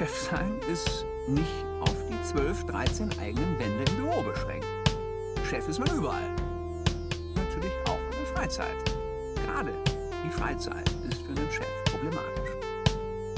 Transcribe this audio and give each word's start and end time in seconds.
Chef 0.00 0.30
sein 0.30 0.58
ist 0.66 1.04
nicht 1.28 1.46
auf 1.82 1.94
die 2.08 2.22
12, 2.22 2.64
13 2.64 3.18
eigenen 3.18 3.58
Wände 3.58 3.84
im 3.90 3.96
Büro 3.98 4.22
beschränkt. 4.22 4.64
Chef 5.46 5.68
ist 5.68 5.78
man 5.78 5.94
überall. 5.94 6.34
Natürlich 7.34 7.72
auch 7.84 7.98
in 7.98 8.10
der 8.12 8.34
Freizeit. 8.34 8.76
Gerade 9.44 9.74
die 10.24 10.30
Freizeit 10.30 10.88
ist 11.06 11.20
für 11.20 11.38
einen 11.38 11.52
Chef 11.52 11.66
problematisch. 11.84 12.50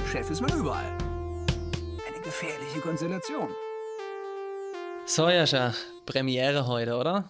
Chef 0.09 0.31
ist 0.31 0.41
man 0.41 0.57
überall. 0.57 0.97
Eine 2.07 2.23
gefährliche 2.23 2.79
Konstellation. 2.79 3.49
So, 5.05 5.29
Jascha, 5.31 5.75
Premiere 6.07 6.69
heute, 6.69 6.95
oder? 6.95 7.29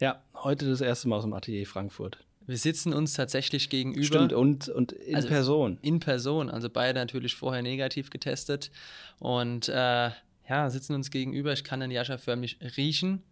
Ja, 0.00 0.22
heute 0.32 0.66
das 0.70 0.80
erste 0.80 1.08
Mal 1.08 1.16
aus 1.16 1.24
dem 1.24 1.34
Atelier 1.34 1.66
Frankfurt. 1.66 2.25
Wir 2.46 2.58
sitzen 2.58 2.92
uns 2.92 3.14
tatsächlich 3.14 3.68
gegenüber. 3.70 4.04
Stimmt, 4.04 4.32
und, 4.32 4.68
und 4.68 4.92
in 4.92 5.16
Also, 5.16 5.28
Person. 5.28 5.78
In 5.82 5.98
Person, 6.00 6.48
also 6.48 6.70
beide 6.70 6.98
natürlich 6.98 7.34
vorher 7.34 7.62
negativ 7.62 8.10
getestet. 8.10 8.70
Und 9.18 9.68
äh, 9.68 10.10
ja, 10.48 10.70
sitzen 10.70 10.94
uns 10.94 11.10
gegenüber. 11.10 11.52
Ich 11.52 11.64
kann 11.64 11.80
den 11.80 11.90
Jascha 11.90 12.18
förmlich 12.18 12.58
riechen. 12.76 13.22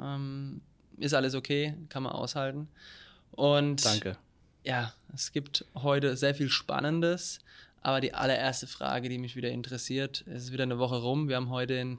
Ähm, 0.00 0.60
ist 0.98 1.14
alles 1.14 1.34
okay, 1.34 1.74
kann 1.88 2.02
man 2.02 2.12
aushalten. 2.12 2.68
Und 3.30 3.84
Danke. 3.84 4.16
ja, 4.64 4.92
es 5.12 5.32
gibt 5.32 5.64
heute 5.74 6.16
sehr 6.16 6.34
viel 6.34 6.48
Spannendes. 6.48 7.40
Aber 7.80 8.00
die 8.00 8.14
allererste 8.14 8.66
Frage, 8.66 9.08
die 9.08 9.18
mich 9.18 9.36
wieder 9.36 9.50
interessiert, 9.50 10.24
es 10.26 10.44
ist 10.44 10.52
wieder 10.52 10.62
eine 10.62 10.78
Woche 10.78 10.96
rum. 10.96 11.28
Wir 11.28 11.36
haben 11.36 11.50
heute 11.50 11.74
den 11.74 11.98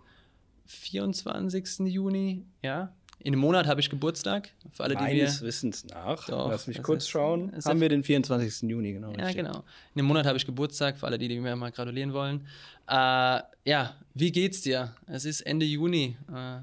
24. 0.65 1.79
Juni. 1.85 2.43
Ja, 2.63 2.91
in 3.19 3.33
einem 3.33 3.39
Monat 3.41 3.65
habe 3.67 3.79
ich 3.81 3.89
Geburtstag. 3.89 4.49
Für 4.71 4.83
alle, 4.83 4.95
die 4.95 5.01
mir 5.03 5.07
Meines 5.09 5.41
Wissens 5.41 5.85
nach, 5.85 6.25
Doch, 6.27 6.49
lass 6.49 6.67
mich 6.67 6.81
kurz 6.83 7.03
ist- 7.05 7.09
schauen, 7.09 7.51
haben 7.65 7.81
wir 7.81 7.89
den 7.89 8.03
24. 8.03 8.69
Juni, 8.69 8.93
genau. 8.93 9.11
Ja, 9.13 9.25
richtig. 9.25 9.37
genau. 9.37 9.63
In 9.95 9.99
einem 9.99 10.07
Monat 10.07 10.25
habe 10.25 10.37
ich 10.37 10.45
Geburtstag, 10.45 10.97
für 10.97 11.07
alle, 11.07 11.17
die, 11.17 11.27
die 11.27 11.39
mir 11.39 11.55
mal 11.55 11.71
gratulieren 11.71 12.13
wollen. 12.13 12.45
Äh, 12.87 13.41
ja, 13.63 13.95
wie 14.13 14.31
geht's 14.31 14.61
dir? 14.61 14.93
Es 15.07 15.25
ist 15.25 15.41
Ende 15.41 15.65
Juni. 15.65 16.17
Äh, 16.31 16.59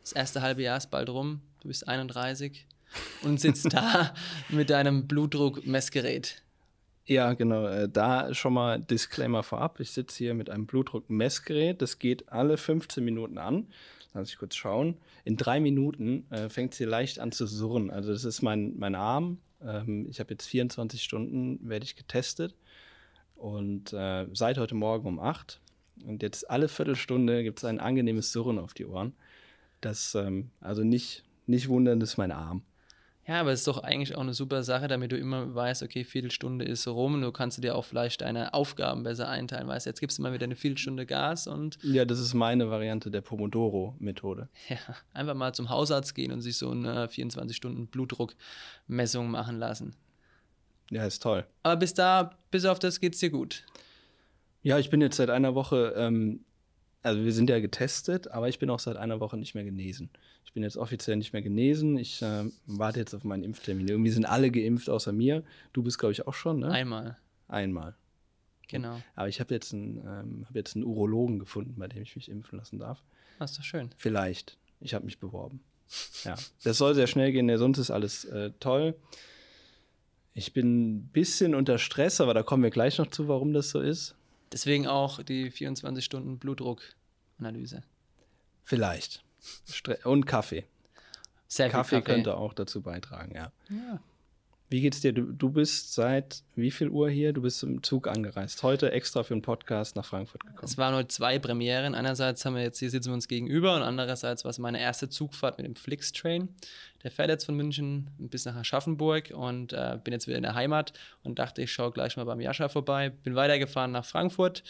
das 0.00 0.12
erste 0.12 0.42
halbe 0.42 0.62
Jahr 0.62 0.78
ist 0.78 0.90
bald 0.90 1.08
rum. 1.10 1.40
Du 1.60 1.68
bist 1.68 1.86
31 1.86 2.66
und 3.22 3.38
sitzt 3.40 3.72
da 3.72 4.14
mit 4.48 4.70
deinem 4.70 5.06
Blutdruckmessgerät. 5.06 6.42
Ja, 7.06 7.32
genau. 7.34 7.66
Äh, 7.66 7.88
da 7.88 8.34
schon 8.34 8.52
mal 8.52 8.80
Disclaimer 8.80 9.42
vorab. 9.42 9.80
Ich 9.80 9.92
sitze 9.92 10.18
hier 10.18 10.34
mit 10.34 10.50
einem 10.50 10.66
Blutdruckmessgerät. 10.66 11.80
Das 11.80 11.98
geht 11.98 12.30
alle 12.30 12.56
15 12.58 13.04
Minuten 13.04 13.38
an. 13.38 13.66
Lass 14.14 14.30
ich 14.30 14.38
kurz 14.38 14.56
schauen. 14.56 14.96
In 15.24 15.36
drei 15.36 15.60
Minuten 15.60 16.26
äh, 16.30 16.48
fängt 16.48 16.74
hier 16.74 16.86
leicht 16.86 17.18
an 17.18 17.32
zu 17.32 17.46
surren. 17.46 17.90
Also 17.90 18.12
das 18.12 18.24
ist 18.24 18.42
mein, 18.42 18.76
mein 18.78 18.94
Arm. 18.94 19.38
Ähm, 19.62 20.06
ich 20.08 20.20
habe 20.20 20.32
jetzt 20.32 20.46
24 20.46 21.02
Stunden, 21.02 21.58
werde 21.68 21.84
ich 21.84 21.96
getestet. 21.96 22.54
Und 23.36 23.92
äh, 23.92 24.26
seit 24.32 24.58
heute 24.58 24.74
Morgen 24.74 25.06
um 25.06 25.20
8. 25.20 25.60
Und 26.04 26.22
jetzt 26.22 26.48
alle 26.50 26.68
Viertelstunde 26.68 27.42
gibt 27.42 27.58
es 27.58 27.64
ein 27.64 27.80
angenehmes 27.80 28.32
Surren 28.32 28.58
auf 28.58 28.74
die 28.74 28.86
Ohren. 28.86 29.12
Das, 29.80 30.14
ähm, 30.14 30.50
also 30.60 30.82
nicht, 30.82 31.24
nicht 31.46 31.68
wundern, 31.68 32.00
das 32.00 32.10
ist 32.10 32.16
mein 32.16 32.32
Arm. 32.32 32.62
Ja, 33.28 33.40
aber 33.40 33.52
es 33.52 33.60
ist 33.60 33.68
doch 33.68 33.82
eigentlich 33.82 34.16
auch 34.16 34.22
eine 34.22 34.32
super 34.32 34.62
Sache, 34.62 34.88
damit 34.88 35.12
du 35.12 35.18
immer 35.18 35.54
weißt, 35.54 35.82
okay, 35.82 36.02
Viertelstunde 36.02 36.64
ist 36.64 36.88
rum. 36.88 37.20
Du 37.20 37.30
kannst 37.30 37.62
dir 37.62 37.76
auch 37.76 37.84
vielleicht 37.84 38.22
deine 38.22 38.54
Aufgaben 38.54 39.02
besser 39.02 39.28
einteilen. 39.28 39.68
Weißt 39.68 39.84
du, 39.84 39.90
jetzt 39.90 40.00
gibst 40.00 40.16
du 40.16 40.22
mal 40.22 40.32
wieder 40.32 40.44
eine 40.44 40.56
Viertelstunde 40.56 41.04
Gas 41.04 41.46
und 41.46 41.78
Ja, 41.82 42.06
das 42.06 42.20
ist 42.20 42.32
meine 42.32 42.70
Variante 42.70 43.10
der 43.10 43.20
Pomodoro-Methode. 43.20 44.48
Ja, 44.70 44.78
einfach 45.12 45.34
mal 45.34 45.52
zum 45.52 45.68
Hausarzt 45.68 46.14
gehen 46.14 46.32
und 46.32 46.40
sich 46.40 46.56
so 46.56 46.70
eine 46.70 47.06
24-Stunden-Blutdruckmessung 47.06 49.30
machen 49.30 49.58
lassen. 49.58 49.94
Ja, 50.90 51.04
ist 51.04 51.22
toll. 51.22 51.44
Aber 51.64 51.76
bis 51.76 51.92
da, 51.92 52.30
bis 52.50 52.64
auf 52.64 52.78
das 52.78 52.98
geht's 52.98 53.18
dir 53.18 53.28
gut. 53.28 53.66
Ja, 54.62 54.78
ich 54.78 54.88
bin 54.88 55.02
jetzt 55.02 55.18
seit 55.18 55.28
einer 55.28 55.54
Woche, 55.54 55.92
ähm, 55.98 56.46
also 57.08 57.24
wir 57.24 57.32
sind 57.32 57.50
ja 57.50 57.60
getestet, 57.60 58.28
aber 58.28 58.48
ich 58.48 58.58
bin 58.58 58.70
auch 58.70 58.78
seit 58.78 58.96
einer 58.96 59.20
Woche 59.20 59.36
nicht 59.36 59.54
mehr 59.54 59.64
genesen. 59.64 60.10
Ich 60.44 60.52
bin 60.52 60.62
jetzt 60.62 60.76
offiziell 60.76 61.16
nicht 61.16 61.32
mehr 61.32 61.42
genesen. 61.42 61.98
Ich 61.98 62.20
ähm, 62.22 62.52
warte 62.66 63.00
jetzt 63.00 63.14
auf 63.14 63.24
meinen 63.24 63.44
Impftermin. 63.44 63.88
Irgendwie 63.88 64.10
sind 64.10 64.24
alle 64.24 64.50
geimpft 64.50 64.88
außer 64.88 65.12
mir. 65.12 65.44
Du 65.72 65.82
bist, 65.82 65.98
glaube 65.98 66.12
ich, 66.12 66.26
auch 66.26 66.34
schon, 66.34 66.60
ne? 66.60 66.70
Einmal, 66.70 67.18
Einmal. 67.48 67.96
genau. 68.68 69.00
Aber 69.14 69.28
ich 69.28 69.40
habe 69.40 69.52
jetzt, 69.52 69.74
einen, 69.74 69.98
ähm, 69.98 70.46
hab 70.46 70.54
jetzt 70.54 70.76
einen 70.76 70.84
Urologen 70.84 71.38
gefunden, 71.38 71.74
bei 71.76 71.88
dem 71.88 72.02
ich 72.02 72.16
mich 72.16 72.30
impfen 72.30 72.58
lassen 72.58 72.78
darf. 72.78 73.02
Das 73.38 73.52
ist 73.52 73.58
doch 73.58 73.64
schön. 73.64 73.90
Vielleicht. 73.96 74.56
Ich 74.80 74.94
habe 74.94 75.04
mich 75.04 75.18
beworben. 75.18 75.60
Ja, 76.24 76.36
das 76.64 76.78
soll 76.78 76.94
sehr 76.94 77.06
schnell 77.06 77.32
gehen, 77.32 77.48
denn 77.48 77.58
sonst 77.58 77.78
ist 77.78 77.90
alles 77.90 78.24
äh, 78.26 78.52
toll. 78.60 78.94
Ich 80.34 80.52
bin 80.52 80.98
ein 80.98 81.08
bisschen 81.08 81.54
unter 81.54 81.78
Stress, 81.78 82.20
aber 82.20 82.34
da 82.34 82.42
kommen 82.42 82.62
wir 82.62 82.70
gleich 82.70 82.98
noch 82.98 83.08
zu, 83.08 83.26
warum 83.26 83.52
das 83.52 83.70
so 83.70 83.80
ist. 83.80 84.14
Deswegen 84.52 84.86
auch 84.86 85.22
die 85.22 85.50
24-Stunden-Blutdruckanalyse. 87.38 87.82
Vielleicht. 88.64 89.22
Und 90.04 90.26
Kaffee. 90.26 90.64
Sehr 91.46 91.70
Kaffee, 91.70 91.96
Kaffee. 91.96 92.12
könnte 92.12 92.36
auch 92.36 92.52
dazu 92.52 92.82
beitragen, 92.82 93.34
ja. 93.34 93.52
Ja. 93.70 94.00
Wie 94.70 94.82
geht's 94.82 95.00
dir? 95.00 95.14
Du, 95.14 95.32
du 95.32 95.48
bist 95.48 95.94
seit 95.94 96.42
wie 96.54 96.70
viel 96.70 96.90
Uhr 96.90 97.08
hier? 97.08 97.32
Du 97.32 97.40
bist 97.40 97.62
im 97.62 97.82
Zug 97.82 98.06
angereist. 98.06 98.62
Heute 98.62 98.92
extra 98.92 99.22
für 99.22 99.32
einen 99.32 99.40
Podcast 99.40 99.96
nach 99.96 100.04
Frankfurt 100.04 100.44
gekommen. 100.44 100.62
Es 100.62 100.76
waren 100.76 100.94
heute 100.94 101.08
zwei 101.08 101.38
Premieren. 101.38 101.94
Einerseits 101.94 102.44
haben 102.44 102.54
wir 102.54 102.62
jetzt, 102.62 102.78
hier 102.78 102.90
sitzen 102.90 103.08
wir 103.08 103.14
uns 103.14 103.28
gegenüber 103.28 103.74
und 103.76 103.80
andererseits 103.80 104.44
war 104.44 104.50
es 104.50 104.58
meine 104.58 104.78
erste 104.78 105.08
Zugfahrt 105.08 105.56
mit 105.56 105.66
dem 105.66 105.74
Flixtrain. 105.74 106.50
Der 107.02 107.10
fährt 107.10 107.30
jetzt 107.30 107.46
von 107.46 107.56
München 107.56 108.10
bis 108.18 108.44
nach 108.44 108.56
Aschaffenburg 108.56 109.30
und 109.34 109.72
äh, 109.72 109.98
bin 110.04 110.12
jetzt 110.12 110.26
wieder 110.26 110.36
in 110.36 110.42
der 110.42 110.54
Heimat 110.54 110.92
und 111.22 111.38
dachte, 111.38 111.62
ich 111.62 111.72
schaue 111.72 111.90
gleich 111.90 112.18
mal 112.18 112.24
beim 112.24 112.40
Jascha 112.40 112.68
vorbei. 112.68 113.08
Bin 113.08 113.36
weitergefahren 113.36 113.92
nach 113.92 114.04
Frankfurt 114.04 114.64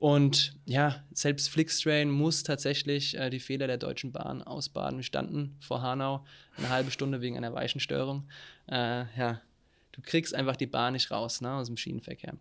und 0.00 0.54
ja, 0.64 1.04
selbst 1.12 1.50
Flixtrain 1.50 2.10
muss 2.10 2.42
tatsächlich 2.42 3.18
äh, 3.18 3.28
die 3.28 3.38
Fehler 3.38 3.66
der 3.66 3.76
Deutschen 3.76 4.12
Bahn 4.12 4.42
ausbaden. 4.42 4.98
Wir 4.98 5.04
standen 5.04 5.58
vor 5.60 5.82
Hanau 5.82 6.24
eine 6.56 6.70
halbe 6.70 6.90
Stunde 6.90 7.20
wegen 7.20 7.36
einer 7.36 7.52
Weichenstörung. 7.52 8.26
Äh, 8.66 9.04
ja, 9.18 9.42
du 9.92 10.00
kriegst 10.00 10.34
einfach 10.34 10.56
die 10.56 10.66
Bahn 10.66 10.94
nicht 10.94 11.10
raus 11.10 11.42
ne, 11.42 11.52
aus 11.52 11.66
dem 11.66 11.76
Schienenverkehr. 11.76 12.32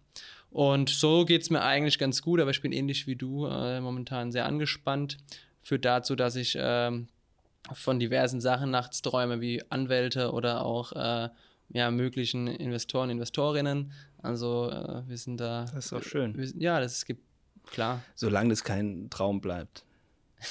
Und 0.52 0.90
so 0.90 1.26
geht 1.26 1.42
es 1.42 1.50
mir 1.50 1.62
eigentlich 1.62 2.00
ganz 2.00 2.22
gut, 2.22 2.40
aber 2.40 2.52
ich 2.52 2.62
bin 2.62 2.72
ähnlich 2.72 3.08
wie 3.08 3.18
du 3.18 3.46
äh, 3.46 3.82
momentan 3.82 4.32
sehr 4.32 4.46
angespannt. 4.46 5.18
Führt 5.62 5.84
dazu, 5.84 6.16
dass 6.16 6.38
ich 6.38 6.58
ähm, 6.58 7.10
von 7.74 8.00
diversen 8.00 8.40
Sachen 8.40 8.72
nachts 8.72 9.02
träume, 9.02 9.42
wie 9.42 9.70
Anwälte 9.70 10.32
oder 10.32 10.64
auch 10.64 10.94
äh, 10.94 11.28
ja, 11.74 11.92
möglichen 11.92 12.48
Investoren, 12.48 13.10
Investorinnen. 13.10 13.92
Also 14.22 14.72
äh, 14.72 15.04
wir 15.10 15.18
sind 15.18 15.42
da. 15.42 15.66
Das 15.74 15.88
ist 15.88 15.94
auch 15.94 16.04
schön. 16.04 16.38
Wir, 16.38 16.48
ja, 16.58 16.80
das 16.80 16.94
es 16.94 17.06
gibt, 17.06 17.22
klar. 17.72 18.04
Solange 18.16 18.50
das 18.50 18.64
kein 18.64 19.10
Traum 19.10 19.42
bleibt. 19.42 19.84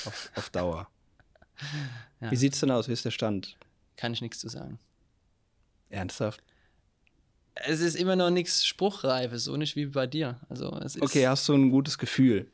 Auf, 0.04 0.30
auf 0.36 0.50
Dauer. 0.50 0.88
Ja. 2.20 2.30
Wie 2.30 2.36
sieht's 2.36 2.60
denn 2.60 2.70
aus? 2.70 2.88
Wie 2.88 2.92
ist 2.92 3.04
der 3.04 3.10
Stand? 3.10 3.56
Kann 3.96 4.12
ich 4.12 4.20
nichts 4.20 4.38
zu 4.38 4.48
sagen. 4.48 4.78
Ernsthaft? 5.90 6.42
Es 7.54 7.80
ist 7.80 7.96
immer 7.96 8.14
noch 8.14 8.30
nichts 8.30 8.64
Spruchreifes, 8.64 9.44
so 9.44 9.56
nicht 9.56 9.74
wie 9.74 9.86
bei 9.86 10.06
dir. 10.06 10.38
Also 10.48 10.72
es 10.78 10.94
ist, 10.94 11.02
Okay, 11.02 11.26
hast 11.26 11.48
du 11.48 11.54
ein 11.54 11.70
gutes 11.70 11.98
Gefühl? 11.98 12.50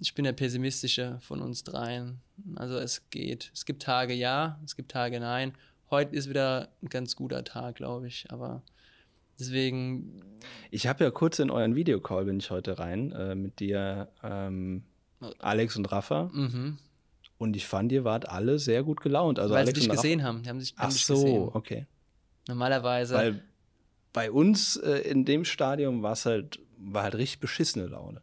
ich 0.00 0.14
bin 0.14 0.24
der 0.24 0.32
pessimistische 0.32 1.18
von 1.20 1.42
uns 1.42 1.64
dreien. 1.64 2.20
Also 2.56 2.78
es 2.78 3.10
geht. 3.10 3.50
Es 3.52 3.66
gibt 3.66 3.82
Tage 3.82 4.14
ja, 4.14 4.60
es 4.64 4.76
gibt 4.76 4.90
Tage 4.90 5.18
nein. 5.20 5.54
Heute 5.90 6.14
ist 6.14 6.28
wieder 6.28 6.68
ein 6.82 6.88
ganz 6.88 7.16
guter 7.16 7.44
Tag, 7.44 7.76
glaube 7.76 8.06
ich. 8.06 8.30
Aber 8.30 8.62
deswegen, 9.38 10.20
Ich 10.70 10.86
habe 10.86 11.04
ja 11.04 11.10
kurz 11.10 11.38
in 11.38 11.50
euren 11.50 11.74
Videocall 11.74 12.24
bin 12.24 12.38
ich 12.38 12.50
heute 12.50 12.78
rein 12.78 13.12
äh, 13.12 13.34
mit 13.34 13.60
dir, 13.60 14.08
ähm, 14.22 14.84
Alex 15.38 15.76
und 15.76 15.86
Rafa. 15.90 16.30
mhm. 16.32 16.78
Und 17.38 17.54
ich 17.54 17.66
fand, 17.66 17.92
ihr 17.92 18.02
wart 18.02 18.28
alle 18.28 18.58
sehr 18.58 18.82
gut 18.82 19.00
gelaunt. 19.00 19.38
Also 19.38 19.54
weil 19.54 19.64
sie 19.64 19.68
Alex 19.70 19.78
dich 19.78 19.88
und 19.88 19.90
Rafa- 19.96 20.02
gesehen 20.02 20.22
haben. 20.24 20.42
Die 20.42 20.48
haben 20.48 20.60
sich 20.60 20.74
haben 20.76 20.88
Ach 20.88 20.92
dich 20.92 21.06
so, 21.06 21.14
gesehen. 21.14 21.48
okay. 21.52 21.86
Normalerweise. 22.48 23.14
Weil 23.14 23.42
bei 24.12 24.32
uns 24.32 24.74
äh, 24.76 24.98
in 25.08 25.24
dem 25.24 25.44
Stadium 25.44 26.02
war 26.02 26.12
es 26.14 26.26
halt, 26.26 26.58
war 26.78 27.04
halt 27.04 27.14
richtig 27.14 27.38
beschissene 27.38 27.86
Laune. 27.86 28.22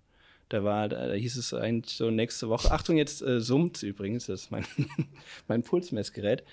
Da 0.50 0.64
war, 0.66 0.82
halt, 0.82 0.92
äh, 0.94 1.08
da 1.08 1.14
hieß 1.14 1.38
es 1.38 1.54
eigentlich 1.54 1.96
so 1.96 2.12
nächste 2.12 2.50
Woche. 2.50 2.72
Achtung, 2.72 2.98
jetzt 2.98 3.22
äh, 3.22 3.40
summt 3.40 3.82
übrigens, 3.84 4.26
das 4.26 4.42
ist 4.44 4.52
mein, 4.52 4.66
mein 5.48 5.64
Pulsmessgerät. 5.64 6.44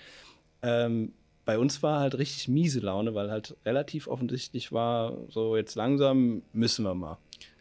Ähm, 0.61 1.11
bei 1.45 1.59
uns 1.59 1.83
war 1.83 1.99
halt 1.99 2.17
richtig 2.17 2.47
miese 2.47 2.79
Laune, 2.79 3.15
weil 3.15 3.29
halt 3.29 3.55
relativ 3.65 4.07
offensichtlich 4.07 4.71
war, 4.71 5.17
so 5.29 5.57
jetzt 5.57 5.75
langsam 5.75 6.41
müssen 6.53 6.83
wir 6.83 6.95
mal. 6.95 7.17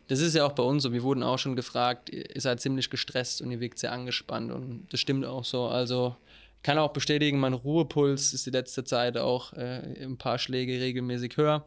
Das 0.08 0.20
ist 0.20 0.34
ja 0.34 0.44
auch 0.44 0.52
bei 0.52 0.62
uns 0.62 0.82
so. 0.82 0.92
Wir 0.92 1.02
wurden 1.02 1.22
auch 1.22 1.38
schon 1.38 1.56
gefragt, 1.56 2.10
ihr 2.10 2.40
seid 2.40 2.60
ziemlich 2.60 2.90
gestresst 2.90 3.40
und 3.40 3.50
ihr 3.50 3.60
wirkt 3.60 3.78
sehr 3.78 3.92
angespannt. 3.92 4.52
Und 4.52 4.86
das 4.90 5.00
stimmt 5.00 5.24
auch 5.24 5.44
so. 5.44 5.66
Also 5.66 6.16
kann 6.62 6.78
auch 6.78 6.92
bestätigen, 6.92 7.40
mein 7.40 7.54
Ruhepuls 7.54 8.32
ist 8.34 8.46
die 8.46 8.50
letzte 8.50 8.84
Zeit 8.84 9.16
auch 9.16 9.52
äh, 9.54 10.04
ein 10.04 10.18
paar 10.18 10.38
Schläge 10.38 10.80
regelmäßig 10.80 11.36
höher, 11.36 11.64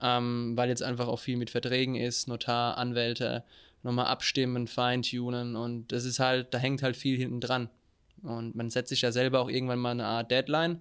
ähm, 0.00 0.52
weil 0.56 0.68
jetzt 0.68 0.82
einfach 0.82 1.06
auch 1.06 1.18
viel 1.20 1.36
mit 1.36 1.50
Verträgen 1.50 1.94
ist, 1.94 2.28
Notar, 2.28 2.76
Anwälte, 2.76 3.44
nochmal 3.82 4.06
abstimmen, 4.06 4.66
feintunen. 4.66 5.54
Und 5.54 5.92
das 5.92 6.04
ist 6.04 6.18
halt, 6.18 6.54
da 6.54 6.58
hängt 6.58 6.82
halt 6.82 6.96
viel 6.96 7.16
hinten 7.16 7.40
dran. 7.40 7.68
Und 8.22 8.54
man 8.54 8.70
setzt 8.70 8.88
sich 8.88 9.02
ja 9.02 9.12
selber 9.12 9.40
auch 9.40 9.48
irgendwann 9.48 9.80
mal 9.80 9.90
eine 9.90 10.06
Art 10.06 10.30
Deadline. 10.30 10.80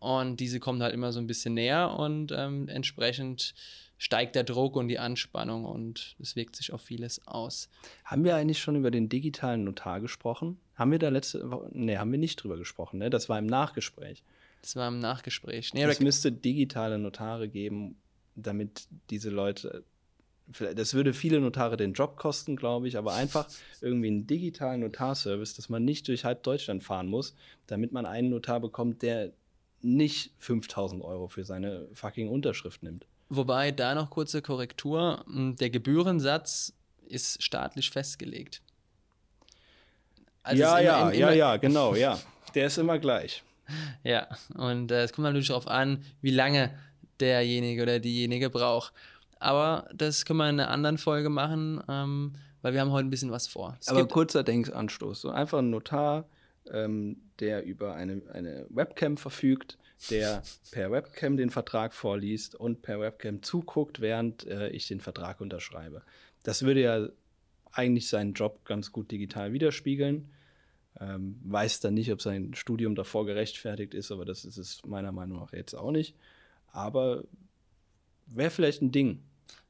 Und 0.00 0.40
diese 0.40 0.58
kommen 0.60 0.82
halt 0.82 0.94
immer 0.94 1.12
so 1.12 1.20
ein 1.20 1.26
bisschen 1.26 1.54
näher 1.54 1.94
und 1.98 2.32
ähm, 2.32 2.68
entsprechend 2.68 3.54
steigt 3.98 4.34
der 4.34 4.44
Druck 4.44 4.76
und 4.76 4.88
die 4.88 4.98
Anspannung 4.98 5.66
und 5.66 6.16
es 6.18 6.34
wirkt 6.36 6.56
sich 6.56 6.72
auf 6.72 6.80
vieles 6.80 7.26
aus. 7.26 7.68
Haben 8.06 8.24
wir 8.24 8.34
eigentlich 8.34 8.58
schon 8.58 8.76
über 8.76 8.90
den 8.90 9.10
digitalen 9.10 9.62
Notar 9.64 10.00
gesprochen? 10.00 10.58
Haben 10.74 10.90
wir 10.92 10.98
da 10.98 11.10
letzte 11.10 11.50
Woche? 11.50 11.68
Nee, 11.72 11.98
haben 11.98 12.10
wir 12.10 12.18
nicht 12.18 12.36
drüber 12.42 12.56
gesprochen, 12.56 12.98
ne? 12.98 13.10
Das 13.10 13.28
war 13.28 13.38
im 13.38 13.46
Nachgespräch. 13.46 14.22
Das 14.62 14.74
war 14.74 14.88
im 14.88 14.98
Nachgespräch. 15.00 15.74
Nee, 15.74 15.84
es 15.84 16.00
müsste 16.00 16.32
digitale 16.32 16.98
Notare 16.98 17.48
geben, 17.48 17.96
damit 18.36 18.86
diese 19.10 19.28
Leute. 19.28 19.84
vielleicht- 20.50 20.78
Das 20.78 20.94
würde 20.94 21.12
viele 21.12 21.38
Notare 21.40 21.76
den 21.76 21.92
Job 21.92 22.16
kosten, 22.16 22.56
glaube 22.56 22.88
ich, 22.88 22.96
aber 22.96 23.12
einfach 23.14 23.48
irgendwie 23.82 24.08
einen 24.08 24.26
digitalen 24.26 24.80
Notarservice, 24.80 25.54
dass 25.54 25.68
man 25.68 25.84
nicht 25.84 26.08
durch 26.08 26.24
halb 26.24 26.42
Deutschland 26.42 26.82
fahren 26.82 27.06
muss, 27.06 27.34
damit 27.66 27.92
man 27.92 28.04
einen 28.06 28.30
Notar 28.30 28.60
bekommt, 28.60 29.02
der 29.02 29.32
nicht 29.82 30.32
5000 30.38 31.02
Euro 31.02 31.28
für 31.28 31.44
seine 31.44 31.86
fucking 31.94 32.28
Unterschrift 32.28 32.82
nimmt. 32.82 33.06
Wobei 33.28 33.70
da 33.70 33.94
noch 33.94 34.10
kurze 34.10 34.42
Korrektur. 34.42 35.24
m, 35.28 35.56
Der 35.56 35.70
Gebührensatz 35.70 36.72
ist 37.06 37.42
staatlich 37.42 37.90
festgelegt. 37.90 38.60
Also 40.42 40.62
ja, 40.62 40.78
ist 40.78 40.84
ja, 40.84 41.00
immer- 41.02 41.12
im- 41.12 41.18
ja, 41.20 41.26
immer- 41.28 41.36
ja, 41.36 41.56
genau, 41.58 41.94
ja. 41.94 42.18
Der 42.54 42.66
ist 42.66 42.78
immer 42.78 42.98
gleich. 42.98 43.42
Ja, 44.02 44.26
und 44.56 44.90
äh, 44.90 45.04
es 45.04 45.12
kommt 45.12 45.24
natürlich 45.24 45.48
darauf 45.48 45.68
an, 45.68 46.04
wie 46.22 46.32
lange 46.32 46.76
derjenige 47.20 47.82
oder 47.82 48.00
diejenige 48.00 48.50
braucht. 48.50 48.92
Aber 49.38 49.88
das 49.94 50.24
können 50.24 50.38
wir 50.38 50.48
in 50.50 50.58
einer 50.60 50.70
anderen 50.70 50.98
Folge 50.98 51.28
machen, 51.30 51.80
ähm, 51.88 52.32
weil 52.62 52.72
wir 52.72 52.80
haben 52.80 52.90
heute 52.90 53.06
ein 53.06 53.10
bisschen 53.10 53.30
was 53.30 53.46
vor. 53.46 53.76
Es 53.80 53.88
Aber 53.88 54.00
gibt, 54.00 54.12
kurzer 54.12 54.42
Denkanstoß. 54.42 55.20
So 55.20 55.30
einfach 55.30 55.58
ein 55.60 55.70
Notar, 55.70 56.24
ähm, 56.72 57.16
der 57.40 57.64
über 57.64 57.94
eine, 57.94 58.22
eine 58.32 58.66
Webcam 58.70 59.16
verfügt, 59.16 59.78
der 60.10 60.42
per 60.70 60.90
Webcam 60.90 61.36
den 61.36 61.50
Vertrag 61.50 61.94
vorliest 61.94 62.54
und 62.54 62.82
per 62.82 63.00
Webcam 63.00 63.42
zuguckt, 63.42 64.00
während 64.00 64.46
äh, 64.46 64.70
ich 64.70 64.86
den 64.88 65.00
Vertrag 65.00 65.40
unterschreibe. 65.40 66.02
Das 66.42 66.62
würde 66.62 66.80
ja 66.80 67.08
eigentlich 67.72 68.08
seinen 68.08 68.32
Job 68.32 68.64
ganz 68.64 68.92
gut 68.92 69.10
digital 69.10 69.52
widerspiegeln. 69.52 70.30
Ähm, 70.98 71.40
weiß 71.44 71.80
dann 71.80 71.94
nicht, 71.94 72.10
ob 72.12 72.20
sein 72.20 72.54
Studium 72.54 72.94
davor 72.94 73.26
gerechtfertigt 73.26 73.94
ist, 73.94 74.10
aber 74.10 74.24
das 74.24 74.44
ist 74.44 74.56
es 74.56 74.82
meiner 74.86 75.12
Meinung 75.12 75.38
nach 75.38 75.52
jetzt 75.52 75.74
auch 75.74 75.92
nicht. 75.92 76.16
Aber 76.72 77.24
wäre 78.26 78.50
vielleicht 78.50 78.82
ein 78.82 78.92
Ding. 78.92 79.22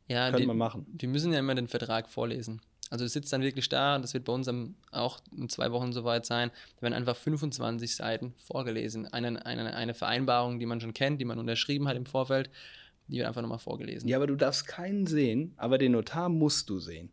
ja, 0.08 0.30
könnte 0.30 0.46
man 0.46 0.56
machen. 0.56 0.86
Die 0.88 1.06
müssen 1.06 1.32
ja 1.32 1.38
immer 1.38 1.54
den 1.54 1.68
Vertrag 1.68 2.08
vorlesen. 2.08 2.60
Also 2.90 3.04
du 3.04 3.08
sitzt 3.08 3.32
dann 3.32 3.42
wirklich 3.42 3.68
da, 3.68 3.98
das 3.98 4.14
wird 4.14 4.24
bei 4.24 4.32
uns 4.32 4.48
am, 4.48 4.74
auch 4.90 5.20
in 5.36 5.48
zwei 5.48 5.70
Wochen 5.70 5.92
soweit 5.92 6.26
sein, 6.26 6.50
da 6.76 6.82
werden 6.82 6.94
einfach 6.94 7.16
25 7.16 7.94
Seiten 7.94 8.34
vorgelesen. 8.44 9.06
Eine, 9.12 9.46
eine, 9.46 9.74
eine 9.74 9.94
Vereinbarung, 9.94 10.58
die 10.58 10.66
man 10.66 10.80
schon 10.80 10.92
kennt, 10.92 11.20
die 11.20 11.24
man 11.24 11.38
unterschrieben 11.38 11.86
hat 11.86 11.96
im 11.96 12.04
Vorfeld, 12.04 12.50
die 13.06 13.18
wird 13.18 13.28
einfach 13.28 13.42
nochmal 13.42 13.60
vorgelesen. 13.60 14.08
Ja, 14.08 14.16
aber 14.16 14.26
du 14.26 14.34
darfst 14.36 14.66
keinen 14.66 15.06
sehen, 15.06 15.54
aber 15.56 15.78
den 15.78 15.92
Notar 15.92 16.28
musst 16.28 16.68
du 16.68 16.80
sehen. 16.80 17.10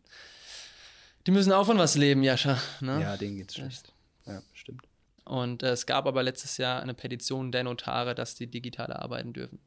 Die 1.27 1.31
müssen 1.31 1.51
auch 1.51 1.65
von 1.65 1.77
was 1.77 1.95
leben, 1.95 2.23
Jascha. 2.23 2.59
Ne? 2.81 2.99
Ja, 3.01 3.15
denen 3.17 3.37
geht's 3.37 3.55
schlecht. 3.55 3.93
Ja, 4.25 4.41
stimmt. 4.53 4.81
Und 5.25 5.61
äh, 5.61 5.71
es 5.71 5.85
gab 5.85 6.07
aber 6.07 6.23
letztes 6.23 6.57
Jahr 6.57 6.81
eine 6.81 6.93
Petition 6.93 7.51
der 7.51 7.63
Notare, 7.65 8.15
dass 8.15 8.33
die 8.35 8.47
digital 8.47 8.93
arbeiten 8.93 9.33
dürfen. 9.33 9.59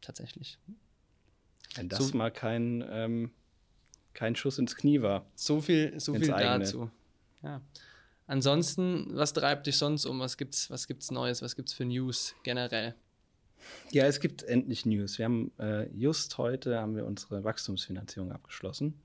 Tatsächlich. 0.00 0.58
Wenn 1.74 1.88
das 1.88 2.08
So- 2.08 2.16
mal 2.16 2.30
kein, 2.30 2.84
ähm, 2.90 3.30
kein 4.20 4.36
Schuss 4.36 4.58
ins 4.58 4.76
Knie 4.76 5.00
war. 5.00 5.24
So 5.34 5.62
viel, 5.62 5.98
so 5.98 6.12
viel 6.12 6.30
eigene. 6.30 6.58
dazu. 6.58 6.90
Ja. 7.42 7.62
Ansonsten, 8.26 9.06
was 9.16 9.32
treibt 9.32 9.66
dich 9.66 9.78
sonst 9.78 10.04
um? 10.04 10.20
Was 10.20 10.36
gibt's, 10.36 10.68
was 10.68 10.86
gibt's 10.86 11.10
Neues? 11.10 11.40
Was 11.40 11.56
gibt's 11.56 11.72
für 11.72 11.86
News 11.86 12.34
generell? 12.42 12.94
Ja, 13.92 14.04
es 14.04 14.20
gibt 14.20 14.42
endlich 14.42 14.84
News. 14.84 15.16
Wir 15.16 15.24
haben 15.24 15.52
äh, 15.58 15.88
just 15.94 16.36
heute 16.36 16.78
haben 16.78 16.96
wir 16.96 17.06
unsere 17.06 17.44
Wachstumsfinanzierung 17.44 18.30
abgeschlossen. 18.30 19.00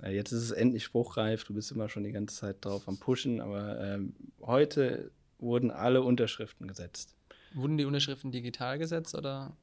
Äh, 0.00 0.14
jetzt 0.14 0.30
ist 0.30 0.44
es 0.44 0.52
endlich 0.52 0.84
spruchreif. 0.84 1.42
Du 1.42 1.52
bist 1.52 1.72
immer 1.72 1.88
schon 1.88 2.04
die 2.04 2.12
ganze 2.12 2.36
Zeit 2.36 2.64
drauf 2.64 2.86
am 2.86 2.98
Pushen, 2.98 3.40
aber 3.40 3.80
ähm, 3.80 4.14
heute 4.42 5.10
wurden 5.40 5.72
alle 5.72 6.02
Unterschriften 6.02 6.68
gesetzt. 6.68 7.16
Wurden 7.54 7.78
die 7.78 7.84
Unterschriften 7.84 8.30
digital 8.30 8.78
gesetzt 8.78 9.16
oder? 9.16 9.56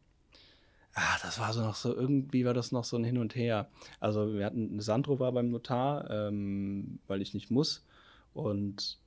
Ah, 0.96 1.18
das 1.24 1.40
war 1.40 1.54
so 1.54 1.62
noch 1.62 1.76
so, 1.76 1.96
irgendwie 1.96 2.46
war 2.46 2.54
das 2.54 2.72
noch 2.72 2.84
so 2.84 2.98
ein 2.98 3.04
Hin 3.04 3.18
und 3.18 3.36
Her. 3.36 3.68
Also 4.00 4.36
wir 4.36 4.46
hatten, 4.46 4.80
Sandro 4.80 5.20
war 5.20 5.32
beim 5.32 5.50
Notar, 5.50 6.10
ähm, 6.10 7.00
weil 7.08 7.22
ich 7.22 7.34
nicht 7.34 7.50
muss. 7.50 7.84
Und 8.34 9.00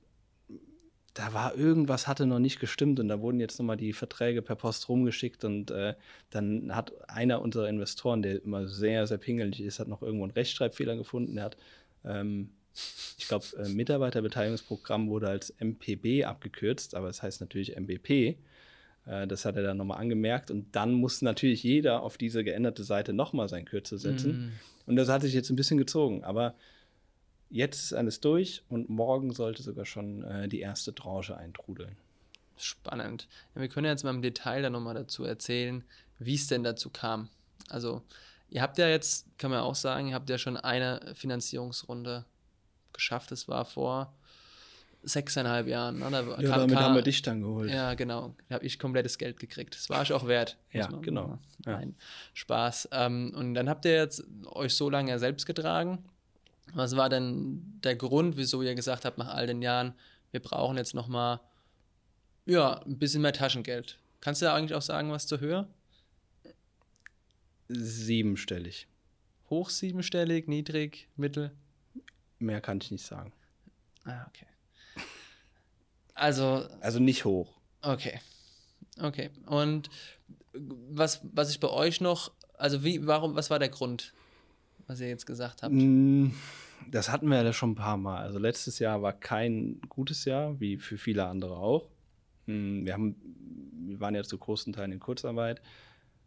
da 1.17 1.33
war 1.33 1.55
irgendwas 1.55 2.07
hatte 2.07 2.25
noch 2.25 2.39
nicht 2.39 2.59
gestimmt 2.59 2.99
und 2.99 3.07
da 3.07 3.21
wurden 3.21 3.39
jetzt 3.39 3.57
nochmal 3.57 3.77
die 3.77 3.93
Verträge 3.93 4.41
per 4.43 4.55
Post 4.55 4.87
rumgeschickt 4.87 5.43
und 5.45 5.71
äh, 5.71 5.95
dann 6.29 6.75
hat 6.75 6.93
einer 7.09 7.41
unserer 7.41 7.69
Investoren, 7.69 8.21
der 8.21 8.43
immer 8.43 8.67
sehr, 8.67 9.07
sehr 9.07 9.17
pingelig 9.17 9.61
ist, 9.61 9.79
hat 9.79 9.87
noch 9.87 10.03
irgendwo 10.03 10.25
einen 10.25 10.33
Rechtschreibfehler 10.33 10.95
gefunden. 10.95 11.35
Der 11.35 11.45
hat, 11.45 11.57
ähm, 12.05 12.51
ich 13.17 13.27
glaube, 13.27 13.45
äh, 13.57 13.67
Mitarbeiterbeteiligungsprogramm 13.69 15.09
wurde 15.09 15.29
als 15.29 15.53
MPB 15.59 16.25
abgekürzt, 16.25 16.93
aber 16.93 17.07
es 17.09 17.23
heißt 17.23 17.41
natürlich 17.41 17.75
MBP. 17.75 18.37
Äh, 19.07 19.27
Das 19.27 19.45
hat 19.45 19.55
er 19.55 19.63
dann 19.63 19.77
nochmal 19.77 19.99
angemerkt 19.99 20.51
und 20.51 20.75
dann 20.75 20.93
muss 20.93 21.21
natürlich 21.21 21.63
jeder 21.63 22.01
auf 22.01 22.17
diese 22.17 22.43
geänderte 22.43 22.83
Seite 22.83 23.13
nochmal 23.13 23.49
sein 23.49 23.65
Kürzel 23.65 23.97
setzen. 23.97 24.53
Mm. 24.85 24.89
Und 24.89 24.95
das 24.95 25.09
hat 25.09 25.21
sich 25.21 25.33
jetzt 25.33 25.49
ein 25.49 25.55
bisschen 25.55 25.77
gezogen. 25.77 26.23
Aber 26.23 26.55
jetzt 27.49 27.83
ist 27.83 27.93
alles 27.93 28.19
durch 28.19 28.63
und 28.69 28.89
morgen 28.89 29.33
sollte 29.33 29.63
sogar 29.63 29.85
schon 29.85 30.23
äh, 30.23 30.47
die 30.47 30.59
erste 30.59 30.93
Tranche 30.93 31.37
eintrudeln. 31.37 31.97
Spannend. 32.57 33.27
Ja, 33.53 33.61
wir 33.61 33.69
können 33.69 33.87
jetzt 33.87 34.03
mal 34.03 34.13
im 34.13 34.21
Detail 34.21 34.61
dann 34.61 34.73
nochmal 34.73 34.95
dazu 34.95 35.23
erzählen, 35.23 35.83
wie 36.19 36.35
es 36.35 36.47
denn 36.47 36.63
dazu 36.63 36.89
kam. 36.89 37.29
Also, 37.69 38.01
ihr 38.49 38.61
habt 38.61 38.77
ja 38.77 38.87
jetzt, 38.87 39.27
kann 39.37 39.51
man 39.51 39.59
auch 39.59 39.75
sagen, 39.75 40.09
ihr 40.09 40.15
habt 40.15 40.29
ja 40.29 40.37
schon 40.37 40.57
eine 40.57 41.13
Finanzierungsrunde 41.13 42.25
geschafft. 42.93 43.31
Das 43.31 43.47
war 43.47 43.65
vor 43.65 44.13
sechseinhalb 45.03 45.67
Jahren. 45.67 45.99
Ne? 45.99 46.07
Da 46.11 46.21
Ja, 46.21 46.35
kam- 46.35 46.59
damit 46.61 46.75
kam- 46.75 46.83
haben 46.83 46.95
wir 46.95 47.01
dich 47.01 47.21
dann 47.21 47.41
geholt. 47.41 47.71
Ja, 47.71 47.93
genau. 47.93 48.35
Da 48.49 48.55
habe 48.55 48.65
ich 48.65 48.77
komplettes 48.79 49.17
Geld 49.17 49.39
gekriegt. 49.39 49.75
Das 49.75 49.89
war 49.89 50.01
ich 50.03 50.11
auch 50.13 50.27
wert. 50.27 50.57
Ja, 50.71 50.89
man- 50.89 51.01
genau. 51.01 51.39
Ja. 51.65 51.73
Nein, 51.73 51.95
Spaß. 52.33 52.89
Ähm, 52.91 53.33
und 53.35 53.53
dann 53.53 53.69
habt 53.69 53.85
ihr 53.85 53.95
jetzt 53.95 54.23
euch 54.45 54.73
so 54.75 54.89
lange 54.89 55.09
ja 55.11 55.19
selbst 55.19 55.45
getragen. 55.45 56.03
Was 56.73 56.95
war 56.97 57.07
denn 57.09 57.79
der 57.83 57.95
Grund, 57.95 58.35
wieso 58.37 58.61
ihr 58.61 58.75
gesagt 58.75 59.05
habt, 59.05 59.17
nach 59.17 59.29
all 59.33 59.47
den 59.47 59.61
Jahren, 59.61 59.93
wir 60.31 60.41
brauchen 60.41 60.75
jetzt 60.77 60.93
nochmal 60.93 61.39
ja, 62.45 62.81
ein 62.83 62.97
bisschen 62.99 63.21
mehr 63.21 63.33
Taschengeld? 63.33 63.97
Kannst 64.21 64.41
du 64.41 64.45
da 64.47 64.55
eigentlich 64.55 64.73
auch 64.73 64.81
sagen, 64.81 65.11
was 65.11 65.27
zur 65.27 65.39
Höhe? 65.39 65.67
Siebenstellig. 67.69 68.87
Hoch 69.49 69.69
siebenstellig, 69.69 70.47
niedrig, 70.47 71.07
mittel? 71.15 71.51
Mehr 72.39 72.61
kann 72.61 72.79
ich 72.81 72.91
nicht 72.91 73.05
sagen. 73.05 73.33
Ah, 74.05 74.25
okay. 74.27 74.45
Also, 76.17 76.67
Also 76.81 76.99
nicht 76.99 77.25
hoch. 77.25 77.53
Okay. 77.81 78.19
Okay. 78.99 79.29
Und 79.45 79.89
was, 80.53 81.21
was 81.33 81.49
ich 81.51 81.59
bei 81.59 81.69
euch 81.69 82.01
noch, 82.01 82.31
also 82.57 82.83
wie, 82.83 83.05
warum, 83.05 83.35
was 83.35 83.49
war 83.49 83.59
der 83.59 83.69
Grund, 83.69 84.13
was 84.87 84.99
ihr 84.99 85.07
jetzt 85.07 85.25
gesagt 85.25 85.61
habt? 85.61 85.73
Mm, 85.73 86.29
Das 86.89 87.09
hatten 87.11 87.27
wir 87.27 87.41
ja 87.43 87.53
schon 87.53 87.71
ein 87.71 87.75
paar 87.75 87.97
Mal. 87.97 88.21
Also 88.23 88.39
letztes 88.39 88.79
Jahr 88.79 89.01
war 89.01 89.13
kein 89.13 89.79
gutes 89.89 90.25
Jahr, 90.25 90.59
wie 90.59 90.77
für 90.77 90.97
viele 90.97 91.25
andere 91.25 91.57
auch. 91.57 91.89
Mm, 92.47 92.85
Wir, 92.85 92.93
haben, 92.93 93.15
wir 93.87 93.99
waren 93.99 94.15
ja 94.15 94.23
zu 94.23 94.37
großen 94.37 94.73
Teilen 94.73 94.93
in 94.93 94.99
Kurzarbeit, 94.99 95.61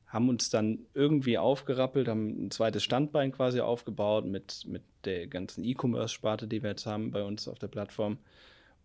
haben 0.07 0.29
uns 0.29 0.51
dann 0.51 0.81
irgendwie 0.95 1.39
aufgerappelt, 1.39 2.07
haben 2.09 2.47
ein 2.47 2.51
zweites 2.51 2.85
Standbein 2.85 3.33
quasi 3.33 3.61
aufgebaut 3.61 4.25
mit, 4.27 4.65
mit 4.67 4.83
der 5.05 5.27
ganzen 5.27 5.65
E-Commerce-Sparte, 5.65 6.47
die 6.47 6.63
wir 6.63 6.71
jetzt 6.71 6.87
haben 6.87 7.11
bei 7.11 7.23
uns 7.25 7.49
auf 7.49 7.59
der 7.59 7.69
Plattform. 7.69 8.19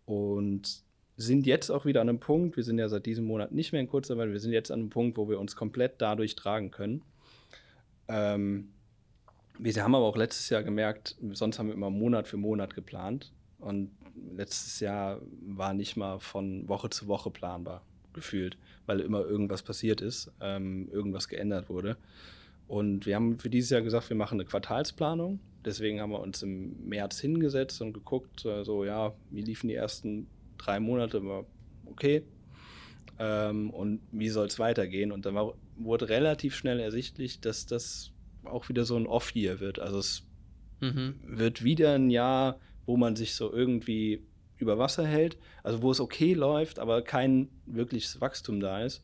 Und 0.04 0.82
sind 1.16 1.46
jetzt 1.46 1.70
auch 1.70 1.84
wieder 1.84 2.00
an 2.02 2.08
einem 2.08 2.20
Punkt, 2.20 2.56
wir 2.56 2.64
sind 2.64 2.78
ja 2.78 2.88
seit 2.88 3.06
diesem 3.06 3.24
Monat 3.24 3.52
nicht 3.52 3.72
mehr 3.72 3.80
in 3.80 3.88
Kurzarbeit, 3.88 4.30
wir 4.30 4.40
sind 4.40 4.52
jetzt 4.52 4.70
an 4.70 4.80
einem 4.80 4.90
Punkt, 4.90 5.16
wo 5.16 5.28
wir 5.28 5.40
uns 5.40 5.56
komplett 5.56 5.94
dadurch 5.98 6.36
tragen 6.36 6.70
können. 6.70 7.02
Ähm, 8.08 8.68
wir 9.58 9.82
haben 9.82 9.94
aber 9.94 10.04
auch 10.04 10.16
letztes 10.16 10.50
Jahr 10.50 10.62
gemerkt, 10.62 11.16
sonst 11.32 11.58
haben 11.58 11.68
wir 11.68 11.74
immer 11.74 11.90
Monat 11.90 12.28
für 12.28 12.36
Monat 12.36 12.74
geplant. 12.74 13.32
Und 13.58 13.90
letztes 14.36 14.80
Jahr 14.80 15.20
war 15.46 15.72
nicht 15.72 15.96
mal 15.96 16.18
von 16.20 16.68
Woche 16.68 16.90
zu 16.90 17.08
Woche 17.08 17.30
planbar 17.30 17.82
gefühlt, 18.12 18.58
weil 18.86 19.00
immer 19.00 19.20
irgendwas 19.20 19.62
passiert 19.62 20.00
ist, 20.00 20.30
ähm, 20.40 20.88
irgendwas 20.92 21.28
geändert 21.28 21.68
wurde. 21.68 21.96
Und 22.68 23.06
wir 23.06 23.14
haben 23.14 23.38
für 23.38 23.50
dieses 23.50 23.70
Jahr 23.70 23.82
gesagt, 23.82 24.10
wir 24.10 24.16
machen 24.16 24.40
eine 24.40 24.48
Quartalsplanung. 24.48 25.38
Deswegen 25.64 26.00
haben 26.00 26.10
wir 26.10 26.20
uns 26.20 26.42
im 26.42 26.88
März 26.88 27.20
hingesetzt 27.20 27.80
und 27.80 27.92
geguckt, 27.92 28.44
äh, 28.44 28.64
so 28.64 28.84
ja, 28.84 29.14
wie 29.30 29.42
liefen 29.42 29.68
die 29.68 29.74
ersten 29.74 30.26
drei 30.58 30.80
Monate, 30.80 31.24
war 31.24 31.44
okay. 31.86 32.22
Ähm, 33.18 33.70
und 33.70 34.00
wie 34.12 34.28
soll 34.28 34.46
es 34.46 34.58
weitergehen? 34.58 35.12
Und 35.12 35.26
dann 35.26 35.34
war, 35.34 35.54
wurde 35.76 36.08
relativ 36.08 36.54
schnell 36.54 36.80
ersichtlich, 36.80 37.40
dass 37.40 37.66
das 37.66 38.12
auch 38.44 38.68
wieder 38.68 38.84
so 38.84 38.96
ein 38.96 39.06
Off-Year 39.06 39.60
wird. 39.60 39.78
Also 39.78 39.98
es 39.98 40.26
Mhm. 40.80 41.14
wird 41.24 41.64
wieder 41.64 41.94
ein 41.94 42.10
Jahr, 42.10 42.60
wo 42.84 42.96
man 42.98 43.16
sich 43.16 43.34
so 43.34 43.50
irgendwie 43.52 44.26
über 44.58 44.78
Wasser 44.78 45.06
hält, 45.06 45.38
also 45.62 45.82
wo 45.82 45.90
es 45.90 46.00
okay 46.00 46.34
läuft, 46.34 46.78
aber 46.78 47.02
kein 47.02 47.48
wirkliches 47.64 48.20
Wachstum 48.20 48.60
da 48.60 48.82
ist. 48.82 49.02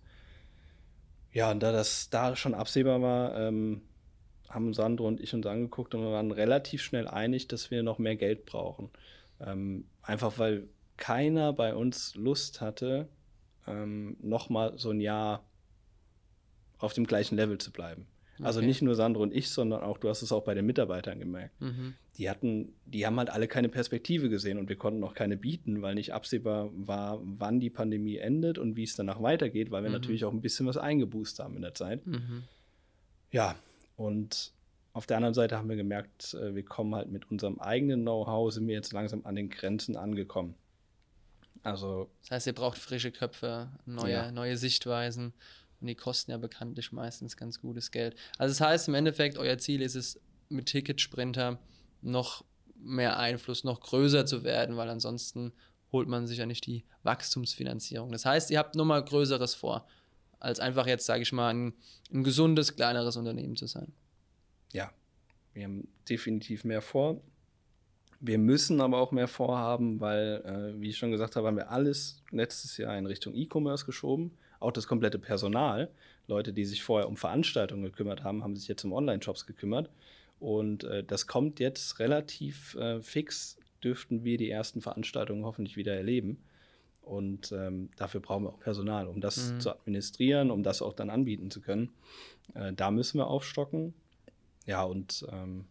Ja, 1.33 1.51
und 1.51 1.63
da 1.63 1.73
das 1.73 2.11
da 2.11 2.37
schon 2.37 2.55
absehbar 2.55 3.01
war, 3.01 3.39
ähm, 3.39 3.83
haben 4.49 4.75
Sandro 4.75 5.09
und 5.09 5.21
ich 5.21 5.33
uns 5.33 5.47
angeguckt 5.47 5.95
und 5.95 6.03
wir 6.03 6.13
waren 6.13 6.31
relativ 6.31 6.83
schnell 6.83 7.09
einig, 7.09 7.49
dass 7.49 7.71
wir 7.71 7.83
noch 7.83 7.99
mehr 7.99 8.17
Geld 8.17 8.45
brauchen. 8.45 8.91
Ähm, 9.41 9.87
einfach 10.03 10.39
weil 10.39 10.69
keiner 10.97 11.53
bei 11.53 11.75
uns 11.75 12.15
Lust 12.15 12.61
hatte, 12.61 13.09
ähm, 13.67 14.17
nochmal 14.21 14.79
so 14.79 14.91
ein 14.91 15.01
Jahr 15.01 15.45
auf 16.79 16.93
dem 16.95 17.07
gleichen 17.07 17.37
Level 17.37 17.59
zu 17.59 17.73
bleiben. 17.73 18.07
Also 18.41 18.59
Okay. 18.59 18.67
nicht 18.67 18.83
nur 18.83 18.95
Sandro 18.97 19.23
und 19.23 19.33
ich, 19.35 19.51
sondern 19.51 19.83
auch, 19.83 19.99
du 19.99 20.09
hast 20.09 20.23
es 20.23 20.33
auch 20.33 20.43
bei 20.43 20.55
den 20.55 20.67
Mitarbeitern 20.67 21.19
gemerkt. 21.21 21.61
Mhm. 21.61 21.95
Die 22.19 22.29
hatten, 22.29 22.73
die 22.87 23.07
haben 23.07 23.17
halt 23.19 23.31
alle 23.31 23.47
keine 23.47 23.69
Perspektive 23.69 24.29
gesehen 24.29 24.59
und 24.59 24.69
wir 24.69 24.77
konnten 24.77 25.05
auch 25.05 25.15
keine 25.15 25.37
bieten, 25.37 25.81
weil 25.81 25.95
nicht 25.95 26.13
absehbar 26.13 26.71
war, 26.75 27.21
wann 27.23 27.61
die 27.61 27.71
Pandemie 27.71 28.17
endet 28.17 28.59
und 28.59 28.75
wie 28.77 28.83
es 28.85 28.97
danach 28.97 29.23
weitergeht, 29.23 29.71
weil 29.71 29.83
wir 29.83 29.91
Mhm. 29.91 29.95
natürlich 29.95 30.25
auch 30.25 30.33
ein 30.33 30.41
bisschen 30.41 30.67
was 30.67 30.77
eingeboost 30.77 31.39
haben 31.39 31.55
in 31.57 31.63
der 31.63 31.75
Zeit. 31.75 32.05
Mhm. 32.07 32.43
Ja, 33.31 33.55
und 33.97 34.53
auf 34.93 35.07
der 35.07 35.19
anderen 35.19 35.35
Seite 35.35 35.57
haben 35.57 35.69
wir 35.69 35.77
gemerkt, 35.77 36.35
äh, 36.35 36.55
wir 36.55 36.65
kommen 36.65 36.95
halt 36.95 37.11
mit 37.11 37.31
unserem 37.31 37.61
eigenen 37.61 38.03
Know-how, 38.03 38.53
sind 38.53 38.67
wir 38.67 38.75
jetzt 38.75 38.93
langsam 38.93 39.25
an 39.25 39.37
den 39.37 39.49
Grenzen 39.51 39.97
angekommen. 39.97 40.55
Also, 41.63 42.11
Das 42.23 42.31
heißt, 42.33 42.47
ihr 42.49 42.55
braucht 42.55 42.79
frische 42.79 43.13
Köpfe, 43.13 43.69
neue, 43.87 44.13
Ja. 44.13 44.33
neue 44.33 44.57
Sichtweisen. 44.57 45.33
Und 45.81 45.87
die 45.89 45.95
kosten 45.95 46.31
ja 46.31 46.39
bekanntlich 46.39 46.93
meistens 46.93 47.37
ganz 47.37 47.61
gutes 47.61 47.91
Geld. 47.91 48.15
Also 48.39 48.53
das 48.53 48.61
heißt 48.61 48.89
im 48.89 48.95
Endeffekt, 48.95 49.37
euer 49.39 49.59
Ziel 49.59 49.83
ist 49.83 49.95
es, 49.97 50.21
mit 50.49 50.67
Ticketsprinter 50.67 51.59
noch 52.03 52.45
mehr 52.77 53.19
Einfluss, 53.19 53.65
noch 53.65 53.81
größer 53.81 54.27
zu 54.27 54.45
werden, 54.45 54.77
weil 54.77 54.89
ansonsten 54.91 55.53
holt 55.93 56.09
man 56.09 56.27
sich 56.27 56.39
ja 56.39 56.47
nicht 56.47 56.67
die 56.67 56.85
Wachstumsfinanzierung. 57.03 58.13
Das 58.13 58.25
heißt, 58.25 58.51
ihr 58.51 58.59
habt 58.59 58.75
nochmal 58.77 59.05
Größeres 59.05 59.55
vor, 59.55 59.87
als 60.41 60.61
einfach 60.61 60.87
jetzt, 60.87 61.07
sage 61.07 61.23
ich 61.23 61.33
mal, 61.33 61.49
ein, 61.55 61.75
ein 62.13 62.23
gesundes, 62.25 62.77
kleineres 62.77 63.17
Unternehmen 63.17 63.57
zu 63.57 63.67
sein. 63.67 63.93
ja, 64.73 64.93
wir 65.55 65.65
haben 65.65 65.87
definitiv 66.09 66.65
mehr 66.65 66.81
vor. 66.81 67.21
Wir 68.25 68.39
müssen 68.39 68.81
aber 68.81 68.99
auch 68.99 69.11
mehr 69.11 69.27
vorhaben, 69.27 69.99
weil, 70.01 70.43
äh, 70.77 70.81
wie 70.81 70.91
ich 70.91 70.97
schon 70.97 71.11
gesagt 71.11 71.35
habe, 71.35 71.49
haben 71.49 71.57
wir 71.57 71.71
alles 71.73 72.23
letztes 72.31 72.77
Jahr 72.77 72.97
in 72.97 73.07
Richtung 73.07 73.35
E-Commerce 73.35 73.85
geschoben. 73.85 74.31
Auch 74.61 74.71
das 74.71 74.87
komplette 74.87 75.19
Personal. 75.19 75.91
Leute, 76.29 76.53
die 76.53 76.65
sich 76.65 76.85
vorher 76.85 77.09
um 77.09 77.17
Veranstaltungen 77.17 77.83
gekümmert 77.83 78.23
haben, 78.23 78.45
haben 78.45 78.55
sich 78.55 78.69
jetzt 78.69 78.85
um 78.85 78.93
Online-Shops 78.93 79.45
gekümmert. 79.45 79.91
Und 80.39 80.85
äh, 80.85 81.03
das 81.03 81.27
kommt 81.27 81.59
jetzt 81.59 81.99
relativ 81.99 82.77
äh, 82.77 83.03
fix, 83.03 83.59
dürften 83.83 84.23
wir 84.23 84.39
die 84.39 84.51
ersten 84.51 84.81
Veranstaltungen 84.81 85.45
hoffentlich 85.45 85.77
wieder 85.77 85.95
erleben. 85.97 86.39
Und 87.01 87.51
ähm, 87.51 87.91
dafür 87.97 88.21
brauchen 88.21 88.45
wir 88.45 88.51
auch 88.51 88.61
Personal, 88.61 89.09
um 89.09 89.21
das 89.21 89.51
Mhm. 89.53 89.61
zu 89.61 89.71
administrieren, 89.73 90.53
um 90.53 90.63
das 90.63 90.81
auch 90.81 90.93
dann 90.93 91.11
anbieten 91.11 91.51
zu 91.51 91.61
können. 91.61 91.91
Äh, 92.55 92.73
da 92.73 92.93
müssen 92.93 93.19
wir 93.19 93.27
aufstocken. 93.27 93.95
Ja, 94.65 94.85
und 94.85 95.27
ähm, 95.33 95.65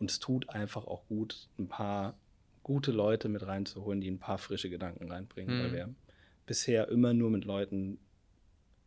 uns 0.00 0.18
tut 0.18 0.48
einfach 0.50 0.86
auch 0.86 1.06
gut, 1.08 1.48
ein 1.58 1.68
paar 1.68 2.14
gute 2.62 2.90
Leute 2.92 3.28
mit 3.28 3.46
reinzuholen, 3.46 4.00
die 4.00 4.10
ein 4.10 4.18
paar 4.18 4.38
frische 4.38 4.70
Gedanken 4.70 5.10
reinbringen, 5.10 5.56
Mhm. 5.56 5.62
weil 5.62 5.72
wir 5.72 5.94
bisher 6.46 6.88
immer 6.88 7.14
nur 7.14 7.30
mit 7.30 7.44
Leuten 7.44 7.98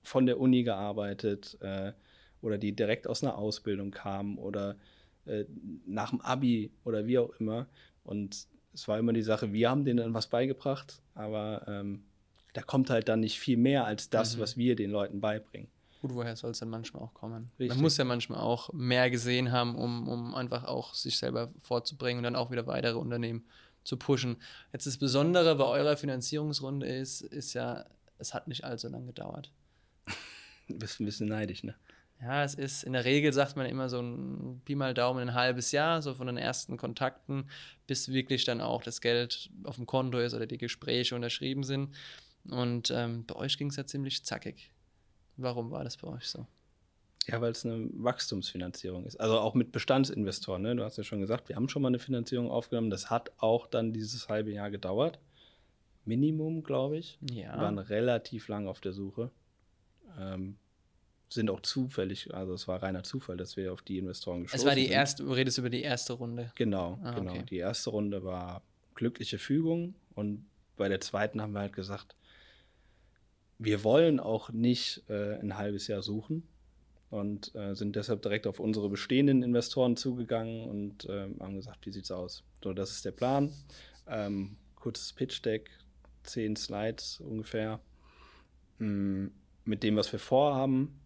von 0.01 0.25
der 0.25 0.39
Uni 0.39 0.63
gearbeitet 0.63 1.57
äh, 1.61 1.93
oder 2.41 2.57
die 2.57 2.73
direkt 2.73 3.07
aus 3.07 3.23
einer 3.23 3.37
Ausbildung 3.37 3.91
kamen 3.91 4.37
oder 4.37 4.75
äh, 5.25 5.45
nach 5.85 6.09
dem 6.09 6.19
Abi 6.21 6.71
oder 6.83 7.07
wie 7.07 7.17
auch 7.19 7.29
immer. 7.39 7.67
Und 8.03 8.47
es 8.73 8.87
war 8.87 8.99
immer 8.99 9.13
die 9.13 9.21
Sache, 9.21 9.53
wir 9.53 9.69
haben 9.69 9.85
denen 9.85 9.97
dann 9.97 10.13
was 10.13 10.27
beigebracht, 10.27 11.01
aber 11.13 11.63
ähm, 11.67 12.03
da 12.53 12.61
kommt 12.61 12.89
halt 12.89 13.07
dann 13.07 13.21
nicht 13.21 13.39
viel 13.39 13.57
mehr 13.57 13.85
als 13.85 14.09
das, 14.09 14.35
Mhm. 14.35 14.41
was 14.41 14.57
wir 14.57 14.75
den 14.75 14.91
Leuten 14.91 15.21
beibringen. 15.21 15.67
Gut, 16.03 16.15
woher 16.15 16.35
soll 16.35 16.51
es 16.51 16.59
dann 16.59 16.67
manchmal 16.67 17.01
auch 17.01 17.13
kommen? 17.13 17.49
Richtig. 17.57 17.69
Man 17.69 17.81
muss 17.81 17.95
ja 17.95 18.03
manchmal 18.03 18.41
auch 18.41 18.73
mehr 18.73 19.09
gesehen 19.09 19.53
haben, 19.53 19.73
um, 19.75 20.09
um 20.09 20.35
einfach 20.35 20.65
auch 20.65 20.93
sich 20.93 21.17
selber 21.17 21.53
vorzubringen 21.61 22.17
und 22.17 22.23
dann 22.25 22.35
auch 22.35 22.51
wieder 22.51 22.67
weitere 22.67 22.97
Unternehmen 22.97 23.45
zu 23.85 23.95
pushen. 23.95 24.35
Jetzt 24.73 24.85
das 24.85 24.97
Besondere 24.97 25.55
bei 25.55 25.63
eurer 25.63 25.95
Finanzierungsrunde 25.95 26.87
ist, 26.87 27.21
ist 27.21 27.53
ja, 27.53 27.85
es 28.17 28.33
hat 28.33 28.49
nicht 28.49 28.65
allzu 28.65 28.89
lange 28.89 29.05
gedauert. 29.05 29.53
Du 30.67 30.75
bist 30.77 30.99
ein 30.99 31.05
bisschen 31.05 31.29
neidisch, 31.29 31.63
ne? 31.63 31.73
Ja, 32.21 32.43
es 32.43 32.55
ist, 32.55 32.83
in 32.83 32.91
der 32.91 33.05
Regel 33.05 33.31
sagt 33.31 33.55
man 33.55 33.65
immer 33.65 33.87
so 33.87 34.01
ein 34.01 34.61
Pi 34.65 34.75
mal 34.75 34.93
Daumen 34.93 35.29
ein 35.29 35.33
halbes 35.33 35.71
Jahr, 35.71 36.01
so 36.01 36.15
von 36.15 36.27
den 36.27 36.35
ersten 36.35 36.75
Kontakten, 36.75 37.49
bis 37.87 38.09
wirklich 38.09 38.43
dann 38.43 38.59
auch 38.59 38.83
das 38.83 38.99
Geld 38.99 39.51
auf 39.63 39.77
dem 39.77 39.85
Konto 39.85 40.19
ist 40.19 40.33
oder 40.33 40.47
die 40.47 40.57
Gespräche 40.57 41.15
unterschrieben 41.15 41.63
sind. 41.63 41.95
Und 42.49 42.91
ähm, 42.91 43.25
bei 43.25 43.37
euch 43.37 43.57
ging 43.57 43.69
es 43.69 43.77
ja 43.77 43.85
ziemlich 43.85 44.25
zackig. 44.25 44.72
Warum 45.37 45.71
war 45.71 45.83
das 45.83 45.97
bei 45.97 46.07
euch 46.07 46.27
so? 46.27 46.45
Ja, 47.25 47.39
weil 47.41 47.51
es 47.51 47.65
eine 47.65 47.87
Wachstumsfinanzierung 47.93 49.05
ist. 49.05 49.15
Also 49.19 49.39
auch 49.39 49.53
mit 49.53 49.71
Bestandsinvestoren. 49.71 50.61
Ne? 50.61 50.75
Du 50.75 50.83
hast 50.83 50.97
ja 50.97 51.03
schon 51.03 51.21
gesagt, 51.21 51.47
wir 51.49 51.55
haben 51.55 51.69
schon 51.69 51.81
mal 51.81 51.87
eine 51.87 51.99
Finanzierung 51.99 52.51
aufgenommen. 52.51 52.89
Das 52.89 53.09
hat 53.09 53.31
auch 53.37 53.67
dann 53.67 53.93
dieses 53.93 54.27
halbe 54.27 54.51
Jahr 54.51 54.69
gedauert. 54.71 55.19
Minimum, 56.05 56.63
glaube 56.63 56.97
ich. 56.97 57.17
Ja. 57.31 57.55
Wir 57.55 57.61
waren 57.61 57.79
relativ 57.79 58.49
lang 58.49 58.67
auf 58.67 58.81
der 58.81 58.91
Suche. 58.91 59.31
Ähm, 60.19 60.57
sind 61.29 61.49
auch 61.49 61.61
zufällig, 61.61 62.31
also 62.33 62.53
es 62.53 62.67
war 62.67 62.83
reiner 62.83 63.03
Zufall, 63.03 63.37
dass 63.37 63.57
wir 63.57 63.73
auf 63.73 63.81
die 63.81 63.97
Investoren 63.97 64.43
gestoßen 64.43 64.59
Es 64.61 64.67
war 64.67 64.75
die 64.75 64.83
sind. 64.83 64.91
erste, 64.91 65.23
du 65.23 65.31
redest 65.31 65.57
über 65.57 65.69
die 65.69 65.81
erste 65.81 66.13
Runde. 66.13 66.51
Genau, 66.55 66.99
Ah, 67.03 67.11
genau. 67.13 67.31
okay. 67.31 67.43
Die 67.49 67.57
erste 67.57 67.89
Runde 67.89 68.23
war 68.23 68.61
glückliche 68.93 69.39
Fügung 69.39 69.95
und 70.13 70.45
bei 70.77 70.89
der 70.89 71.01
zweiten 71.01 71.41
haben 71.41 71.53
wir 71.53 71.61
halt 71.61 71.73
gesagt, 71.73 72.15
wir 73.59 73.83
wollen 73.83 74.19
auch 74.19 74.51
nicht 74.51 75.03
äh, 75.09 75.39
ein 75.39 75.57
halbes 75.57 75.87
Jahr 75.87 76.01
suchen 76.01 76.43
und 77.09 77.53
äh, 77.55 77.75
sind 77.75 77.95
deshalb 77.95 78.21
direkt 78.21 78.47
auf 78.47 78.59
unsere 78.59 78.89
bestehenden 78.89 79.43
Investoren 79.43 79.95
zugegangen 79.95 80.67
und 80.67 81.07
ähm, 81.09 81.37
haben 81.39 81.55
gesagt, 81.55 81.85
wie 81.85 81.91
sieht's 81.91 82.11
aus? 82.11 82.43
So, 82.63 82.73
das 82.73 82.91
ist 82.91 83.05
der 83.05 83.11
Plan. 83.11 83.53
Ähm, 84.07 84.57
kurzes 84.75 85.13
Pitch-Deck, 85.13 85.69
zehn 86.23 86.55
Slides 86.55 87.19
ungefähr, 87.19 87.79
mm, 88.79 89.27
mit 89.65 89.83
dem, 89.83 89.95
was 89.95 90.11
wir 90.11 90.19
vorhaben. 90.19 90.99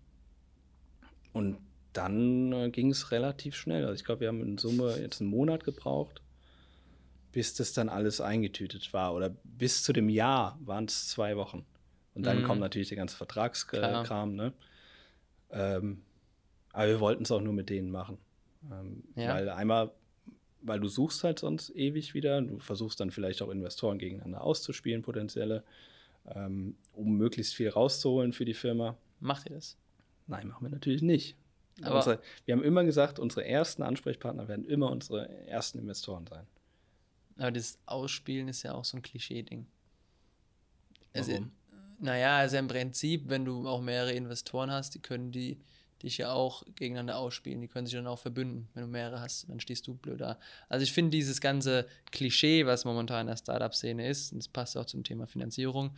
Und 1.33 1.57
dann 1.93 2.53
äh, 2.53 2.69
ging 2.69 2.91
es 2.91 3.11
relativ 3.11 3.55
schnell. 3.55 3.83
Also 3.83 3.95
ich 3.95 4.05
glaube, 4.05 4.21
wir 4.21 4.27
haben 4.29 4.41
in 4.41 4.57
Summe 4.57 4.97
jetzt 4.99 5.19
einen 5.19 5.29
Monat 5.29 5.63
gebraucht, 5.63 6.21
bis 7.31 7.53
das 7.53 7.73
dann 7.73 7.89
alles 7.89 8.21
eingetütet 8.21 8.93
war. 8.93 9.13
Oder 9.13 9.35
bis 9.43 9.83
zu 9.83 9.93
dem 9.93 10.07
Jahr 10.09 10.57
waren 10.63 10.85
es 10.85 11.09
zwei 11.09 11.35
Wochen. 11.35 11.65
Und 12.17 12.23
dann 12.25 12.41
Mhm. 12.41 12.45
kommt 12.45 12.59
natürlich 12.61 12.87
der 12.89 12.97
ganze. 12.97 13.15
Vertragskram. 13.15 14.35
Ne? 14.35 14.53
Ähm, 15.51 16.01
aber 16.73 16.87
wir 16.87 16.99
wollten 16.99 17.23
es 17.23 17.31
auch 17.31 17.41
nur 17.41 17.53
mit 17.53 17.69
denen 17.69 17.91
machen. 17.91 18.17
Ähm, 18.71 19.03
Ja. 19.15 19.35
Weil 19.35 19.49
einmal, 19.49 19.91
weil 20.61 20.79
du 20.79 20.87
suchst 20.87 21.23
halt 21.23 21.37
sonst 21.39 21.69
ewig 21.75 22.13
wieder. 22.15 22.41
Du 22.41 22.57
versuchst 22.59 22.99
dann 22.99 23.11
vielleicht 23.11 23.41
auch 23.43 23.49
Investoren 23.49 23.99
gegeneinander 23.99 24.41
auszuspielen, 24.41 25.03
potenzielle, 25.03 25.63
ähm, 26.25 26.75
um 26.93 27.17
möglichst 27.17 27.53
viel 27.53 27.69
rauszuholen 27.69 28.33
für 28.33 28.45
die 28.45 28.55
Firma. 28.55 28.97
Macht 29.19 29.47
ihr 29.49 29.55
das? 29.55 29.77
Nein, 30.25 30.47
machen 30.47 30.65
wir 30.65 30.69
natürlich 30.71 31.01
nicht. 31.03 31.37
Aber- 31.83 31.97
unsere, 31.97 32.19
wir 32.45 32.55
haben 32.55 32.63
immer 32.63 32.83
gesagt, 32.83 33.19
unsere 33.19 33.45
ersten 33.45 33.83
Ansprechpartner 33.83 34.47
werden 34.47 34.65
immer 34.65 34.89
unsere 34.91 35.29
ersten 35.47 35.77
Investoren 35.77 36.25
sein. 36.25 36.47
Aber 37.37 37.51
das 37.51 37.77
Ausspielen 37.85 38.47
ist 38.47 38.63
ja 38.63 38.73
auch 38.73 38.83
so 38.85 38.97
ein 38.97 39.03
Klischee-Ding. 39.03 39.67
Warum? 41.13 41.51
Naja, 41.99 42.37
also 42.37 42.57
im 42.57 42.67
Prinzip, 42.67 43.23
wenn 43.27 43.45
du 43.45 43.67
auch 43.67 43.81
mehrere 43.81 44.13
Investoren 44.13 44.71
hast, 44.71 44.95
die 44.95 44.99
können 44.99 45.31
die 45.31 45.59
dich 46.03 46.19
ja 46.19 46.31
auch 46.31 46.63
gegeneinander 46.75 47.17
ausspielen. 47.17 47.61
Die 47.61 47.67
können 47.67 47.87
sich 47.87 47.95
dann 47.95 48.07
auch 48.07 48.19
verbünden. 48.19 48.67
Wenn 48.73 48.83
du 48.83 48.89
mehrere 48.89 49.19
hast, 49.19 49.49
dann 49.49 49.59
stehst 49.59 49.87
du 49.87 49.95
blöd 49.95 50.21
da. 50.21 50.37
Also 50.69 50.83
ich 50.83 50.93
finde 50.93 51.11
dieses 51.11 51.41
ganze 51.41 51.87
Klischee, 52.11 52.65
was 52.65 52.85
momentan 52.85 53.21
in 53.21 53.27
der 53.27 53.37
Startup-Szene 53.37 54.07
ist, 54.07 54.31
und 54.31 54.39
das 54.39 54.47
passt 54.47 54.77
auch 54.77 54.85
zum 54.85 55.03
Thema 55.03 55.25
Finanzierung, 55.27 55.95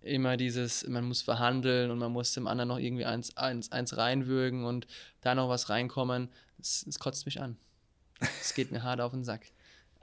immer 0.00 0.36
dieses, 0.36 0.86
man 0.88 1.04
muss 1.04 1.22
verhandeln 1.22 1.90
und 1.90 1.98
man 1.98 2.12
muss 2.12 2.32
dem 2.32 2.46
anderen 2.46 2.68
noch 2.68 2.78
irgendwie 2.78 3.04
eins, 3.04 3.36
eins, 3.36 3.70
eins 3.70 3.96
reinwürgen 3.96 4.64
und 4.64 4.86
da 5.20 5.34
noch 5.34 5.48
was 5.48 5.68
reinkommen, 5.68 6.28
es, 6.58 6.98
kotzt 6.98 7.26
mich 7.26 7.40
an. 7.40 7.56
Es 8.40 8.54
geht 8.54 8.72
mir 8.72 8.82
hart 8.82 9.00
auf 9.00 9.12
den 9.12 9.24
Sack. 9.24 9.46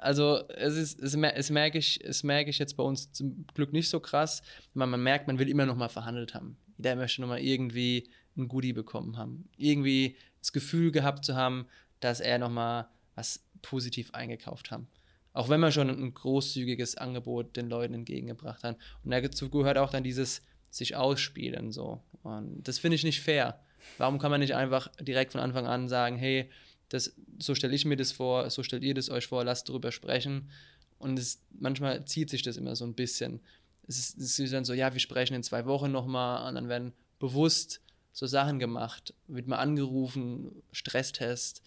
Also 0.02 0.48
es 0.50 0.76
ist, 0.76 1.00
es, 1.00 1.16
es 1.16 1.50
merke 1.50 1.78
ich, 1.78 2.04
es 2.04 2.24
merke 2.24 2.50
ich 2.50 2.60
jetzt 2.60 2.78
bei 2.78 2.84
uns 2.84 3.12
zum 3.12 3.46
Glück 3.54 3.74
nicht 3.74 3.90
so 3.90 4.00
krass. 4.00 4.42
Man, 4.74 4.90
man 4.90 5.04
merkt, 5.04 5.28
man 5.28 5.40
will 5.40 5.50
immer 5.50 5.66
noch 5.66 5.76
mal 5.76 5.90
verhandelt 5.90 6.34
haben. 6.34 6.58
Jeder 6.78 6.96
möchte 6.96 7.22
noch 7.22 7.28
mal 7.28 7.40
irgendwie 7.40 8.10
ein 8.38 8.48
Goodie 8.48 8.74
bekommen 8.74 9.18
haben. 9.18 9.50
Irgendwie 9.58 10.16
das 10.40 10.54
Gefühl 10.54 10.92
gehabt 10.92 11.26
zu 11.26 11.36
haben, 11.36 11.68
dass 12.00 12.20
er 12.20 12.38
noch 12.38 12.50
mal 12.50 12.90
was 13.16 13.44
positiv 13.62 14.14
eingekauft 14.14 14.72
haben. 14.72 14.88
Auch 15.34 15.50
wenn 15.50 15.60
man 15.60 15.72
schon 15.72 15.90
ein 15.90 16.14
großzügiges 16.14 16.96
Angebot 16.98 17.56
den 17.56 17.70
Leuten 17.70 17.94
entgegengebracht 17.94 18.64
hat. 18.64 18.78
Und 19.04 19.12
dazu 19.12 19.50
gehört 19.50 19.78
auch 19.78 19.92
dann 19.92 20.04
dieses 20.04 20.42
sich 20.70 20.96
ausspielen 20.96 21.72
so. 21.72 22.02
Und 22.24 22.64
das 22.68 22.80
finde 22.80 22.96
ich 22.96 23.04
nicht 23.04 23.22
fair. 23.22 23.60
Warum 23.98 24.20
kann 24.20 24.32
man 24.32 24.40
nicht 24.40 24.56
einfach 24.56 24.90
direkt 25.00 25.32
von 25.32 25.42
Anfang 25.42 25.68
an 25.68 25.88
sagen, 25.88 26.18
hey, 26.18 26.50
das, 26.90 27.14
so 27.38 27.56
stelle 27.56 27.76
ich 27.76 27.86
mir 27.86 27.96
das 27.96 28.12
vor, 28.12 28.50
so 28.50 28.64
stellt 28.64 28.84
ihr 28.84 28.94
das 28.94 29.10
euch 29.10 29.28
vor, 29.28 29.44
lasst 29.44 29.70
darüber 29.70 29.92
sprechen. 29.92 30.50
Und 30.98 31.18
es, 31.18 31.42
manchmal 31.52 32.06
zieht 32.06 32.30
sich 32.30 32.42
das 32.42 32.58
immer 32.58 32.76
so 32.76 32.86
ein 32.86 32.96
bisschen. 32.96 33.40
Es 33.88 33.98
ist, 33.98 34.18
es 34.18 34.40
ist 34.40 34.54
dann 34.54 34.66
so, 34.66 34.74
ja, 34.74 34.94
wir 34.94 35.00
sprechen 35.00 35.36
in 35.36 35.44
zwei 35.44 35.66
Wochen 35.66 35.92
nochmal 35.92 36.48
und 36.48 36.56
dann 36.56 36.68
werden 36.68 36.94
bewusst 37.20 37.82
so 38.12 38.28
Sachen 38.28 38.60
gemacht, 38.60 39.14
wird 39.28 39.48
mal 39.48 39.58
angerufen, 39.58 40.64
Stresstest. 40.72 41.62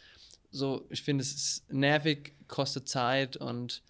So, 0.51 0.87
ich 0.91 1.03
finde, 1.03 1.23
es 1.23 1.35
ist 1.35 1.73
nervig, 1.73 2.35
kostet 2.47 2.89
Zeit 2.89 3.37
und 3.37 3.83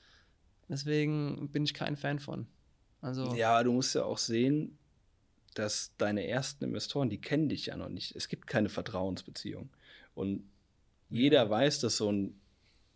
deswegen 0.68 1.48
bin 1.50 1.64
ich 1.64 1.74
kein 1.74 1.96
Fan 1.96 2.20
von. 2.20 2.46
Also, 3.00 3.34
Ja, 3.34 3.62
du 3.64 3.72
musst 3.72 3.94
ja 3.94 4.04
auch 4.04 4.18
sehen, 4.18 4.78
dass 5.54 5.92
deine 5.98 6.26
ersten 6.26 6.64
Investoren, 6.64 7.10
die 7.10 7.20
kennen 7.20 7.48
dich 7.48 7.66
ja 7.66 7.76
noch 7.76 7.88
nicht. 7.88 8.14
Es 8.14 8.28
gibt 8.28 8.46
keine 8.46 8.68
Vertrauensbeziehung. 8.68 9.70
Und 10.14 10.44
jeder 11.12 11.48
weiß, 11.48 11.80
dass 11.80 11.96
so 11.98 12.10
ein, 12.10 12.40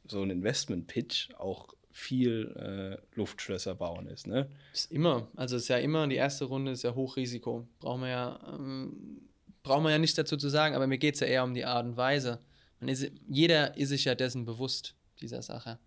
so 0.08 0.22
ein 0.22 0.30
Investment-Pitch 0.30 1.34
auch 1.34 1.74
viel 1.90 2.54
äh, 2.56 3.16
Luftschlösser 3.16 3.74
bauen 3.74 4.06
ist. 4.06 4.26
Ne? 4.26 4.50
ist 4.72 4.92
immer, 4.92 5.28
also 5.34 5.56
ist 5.56 5.68
ja 5.68 5.78
immer, 5.78 6.06
die 6.06 6.16
erste 6.16 6.44
Runde 6.44 6.72
ist 6.72 6.82
ja 6.82 6.94
Hochrisiko. 6.94 7.66
Brauchen 7.80 8.02
wir 8.02 8.08
ja, 8.08 8.40
ähm, 8.52 9.22
brauchen 9.62 9.84
wir 9.84 9.90
ja 9.90 9.98
nichts 9.98 10.16
dazu 10.16 10.36
zu 10.36 10.48
sagen, 10.48 10.74
aber 10.74 10.86
mir 10.86 10.98
geht 10.98 11.14
es 11.14 11.20
ja 11.20 11.26
eher 11.26 11.44
um 11.44 11.54
die 11.54 11.64
Art 11.64 11.86
und 11.86 11.96
Weise. 11.96 12.40
Ist, 12.80 13.10
jeder 13.26 13.76
ist 13.76 13.88
sich 13.88 14.04
ja 14.04 14.14
dessen 14.14 14.44
bewusst, 14.44 14.94
dieser 15.20 15.40
Sache. 15.40 15.78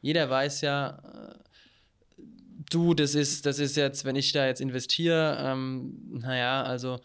Jeder 0.00 0.30
weiß 0.30 0.60
ja, 0.60 1.34
äh, 1.36 2.22
du, 2.70 2.94
das 2.94 3.14
ist, 3.16 3.44
das 3.46 3.58
ist 3.58 3.76
jetzt, 3.76 4.04
wenn 4.04 4.16
ich 4.16 4.32
da 4.32 4.46
jetzt 4.46 4.60
investiere, 4.60 5.36
ähm, 5.40 5.98
naja, 6.20 6.62
also 6.62 7.00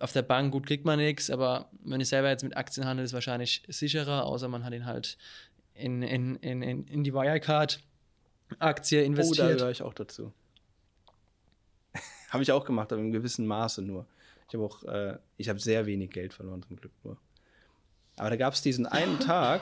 auf 0.00 0.12
der 0.12 0.22
Bank 0.22 0.52
gut 0.52 0.66
kriegt 0.66 0.84
man 0.84 0.98
nichts, 0.98 1.30
aber 1.30 1.70
wenn 1.84 2.00
ich 2.00 2.08
selber 2.08 2.28
jetzt 2.28 2.42
mit 2.42 2.56
Aktien 2.56 2.86
handle, 2.86 3.04
ist 3.04 3.10
es 3.10 3.14
wahrscheinlich 3.14 3.62
sicherer, 3.68 4.24
außer 4.24 4.48
man 4.48 4.64
hat 4.64 4.72
ihn 4.72 4.86
halt 4.86 5.18
in, 5.74 6.02
in, 6.02 6.36
in, 6.36 6.62
in, 6.86 7.04
die 7.04 7.14
Wirecard-Aktie 7.14 8.98
Oh, 8.98 9.02
da 9.02 9.06
investiert. 9.06 9.58
gehöre 9.58 9.70
ich 9.70 9.82
auch 9.82 9.94
dazu. 9.94 10.32
habe 12.30 12.42
ich 12.42 12.52
auch 12.52 12.64
gemacht, 12.64 12.92
aber 12.92 13.02
in 13.02 13.12
gewissem 13.12 13.46
Maße 13.46 13.82
nur. 13.82 14.06
Ich 14.48 14.54
habe 14.54 14.64
auch, 14.64 14.82
äh, 14.84 15.18
ich 15.36 15.48
habe 15.48 15.58
sehr 15.58 15.86
wenig 15.86 16.10
Geld 16.10 16.32
verloren 16.32 16.62
zum 16.62 16.76
Glück 16.76 16.92
nur. 17.04 17.18
Aber 18.16 18.30
da 18.30 18.36
gab 18.36 18.54
es 18.54 18.62
diesen 18.62 18.86
einen 18.86 19.20
Tag, 19.20 19.60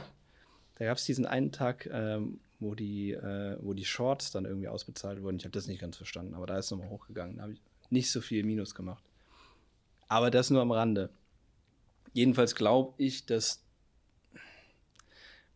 da 0.77 0.85
gab 0.85 0.99
es 0.99 1.05
diesen 1.05 1.27
einen 1.27 1.53
Tag, 1.53 1.87
ähm, 1.93 2.41
wo 2.61 2.75
die, 2.75 3.13
äh, 3.13 3.59
wo 3.61 3.75
die 3.75 3.85
Shorts 3.85 4.31
dann 4.31 4.45
irgendwie 4.45 4.69
ausbezahlt 4.69 5.23
wurden. 5.23 5.37
Ich 5.37 5.45
habe 5.45 5.53
das 5.53 5.67
nicht 5.67 5.81
ganz 5.81 5.97
verstanden, 5.97 6.35
aber 6.35 6.47
da 6.47 6.59
ist 6.59 6.67
es 6.67 6.71
nochmal 6.71 6.89
hochgegangen. 6.89 7.37
Da 7.37 7.43
habe 7.43 7.53
ich 7.53 7.61
nicht 7.91 8.11
so 8.11 8.21
viel 8.21 8.45
Minus 8.45 8.75
gemacht. 8.75 9.05
Aber 10.09 10.31
das 10.31 10.51
nur 10.51 10.63
am 10.63 10.71
Rande. 10.71 11.11
Jedenfalls 12.13 12.55
glaube 12.55 12.95
ich, 12.99 13.27
dass 13.27 13.63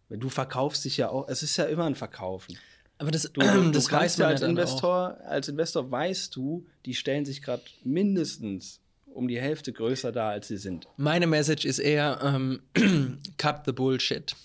du 0.08 0.28
verkaufst 0.28 0.84
dich 0.84 0.96
ja 0.96 1.08
auch, 1.08 1.28
es 1.28 1.42
ist 1.42 1.56
ja 1.56 1.64
immer 1.64 1.84
ein 1.84 1.94
Verkaufen. 1.94 2.58
Aber 2.98 3.10
das, 3.10 3.30
Du, 3.32 3.40
das 3.40 3.44
du 3.44 3.74
weiß 3.76 3.88
kannst 3.88 4.18
ja 4.18 4.24
man 4.24 4.32
als 4.32 4.40
ja 4.40 4.46
dann 4.46 4.56
auch. 4.56 4.60
Investor, 4.60 5.20
als 5.24 5.48
Investor 5.48 5.90
weißt 5.90 6.36
du, 6.36 6.66
die 6.84 6.94
stellen 6.94 7.24
sich 7.24 7.42
gerade 7.42 7.62
mindestens 7.84 8.80
um 9.06 9.26
die 9.26 9.40
Hälfte 9.40 9.72
größer 9.72 10.12
dar, 10.12 10.30
als 10.30 10.48
sie 10.48 10.56
sind. 10.56 10.86
Meine 10.96 11.26
Message 11.26 11.64
ist 11.64 11.78
eher, 11.78 12.20
ähm, 12.22 12.62
cut 13.38 13.64
the 13.66 13.72
bullshit. 13.72 14.36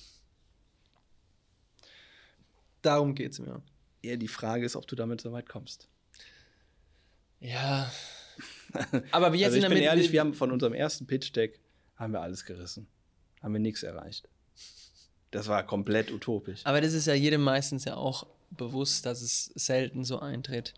Darum 2.81 3.15
geht 3.15 3.33
es 3.33 3.39
mir. 3.39 3.61
Eher 4.01 4.17
die 4.17 4.27
Frage 4.27 4.65
ist, 4.65 4.75
ob 4.75 4.87
du 4.87 4.95
damit 4.95 5.21
so 5.21 5.31
weit 5.31 5.49
kommst. 5.49 5.89
Ja. 7.39 7.91
Aber 9.11 9.33
wir 9.33 9.39
jetzt 9.39 9.47
also 9.47 9.57
ich 9.57 9.63
in 9.63 9.69
der 9.69 9.69
bin 9.69 9.77
Mitte- 9.77 9.85
ehrlich, 9.89 10.11
wir 10.11 10.19
haben 10.19 10.33
von 10.33 10.51
unserem 10.51 10.73
ersten 10.73 11.07
Pitch-Deck 11.07 11.59
haben 11.95 12.13
wir 12.13 12.21
alles 12.21 12.45
gerissen. 12.45 12.87
Haben 13.41 13.53
wir 13.53 13.59
nichts 13.59 13.83
erreicht. 13.83 14.27
Das 15.31 15.47
war 15.47 15.63
komplett 15.63 16.11
utopisch. 16.11 16.61
Aber 16.65 16.81
das 16.81 16.93
ist 16.93 17.07
ja 17.07 17.13
jedem 17.13 17.41
meistens 17.41 17.85
ja 17.85 17.95
auch 17.95 18.27
bewusst, 18.51 19.05
dass 19.05 19.21
es 19.21 19.45
selten 19.55 20.03
so 20.03 20.19
eintritt. 20.19 20.73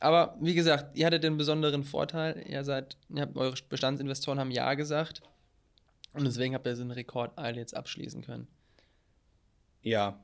Aber 0.00 0.36
wie 0.40 0.54
gesagt, 0.54 0.96
ihr 0.96 1.06
hattet 1.06 1.24
den 1.24 1.36
besonderen 1.36 1.84
Vorteil, 1.84 2.44
ihr 2.48 2.64
seid, 2.64 2.96
ihr 3.08 3.22
habt, 3.22 3.36
eure 3.36 3.56
Bestandsinvestoren 3.68 4.38
haben 4.38 4.50
Ja 4.50 4.74
gesagt. 4.74 5.22
Und 6.12 6.24
deswegen 6.24 6.54
habt 6.54 6.66
ihr 6.66 6.76
so 6.76 6.82
eine 6.82 6.96
Rekordeile 6.96 7.58
jetzt 7.58 7.76
abschließen 7.76 8.22
können. 8.22 8.46
Ja. 9.82 10.18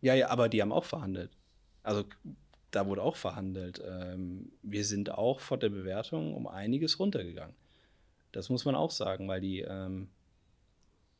Ja, 0.00 0.14
ja, 0.14 0.28
aber 0.28 0.48
die 0.48 0.60
haben 0.60 0.72
auch 0.72 0.84
verhandelt. 0.84 1.30
Also 1.82 2.04
da 2.70 2.86
wurde 2.86 3.02
auch 3.02 3.16
verhandelt. 3.16 3.82
Ähm, 3.86 4.52
wir 4.62 4.84
sind 4.84 5.10
auch 5.10 5.40
vor 5.40 5.58
der 5.58 5.70
Bewertung 5.70 6.34
um 6.34 6.46
einiges 6.46 6.98
runtergegangen. 6.98 7.54
Das 8.32 8.48
muss 8.50 8.64
man 8.64 8.74
auch 8.74 8.90
sagen, 8.90 9.28
weil 9.28 9.40
die, 9.40 9.60
ähm, 9.60 10.08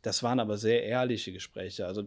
das 0.02 0.22
waren 0.22 0.40
aber 0.40 0.59
sehr 0.59 0.85
ehrliche 0.85 1.32
Gespräche. 1.32 1.87
Also 1.87 2.04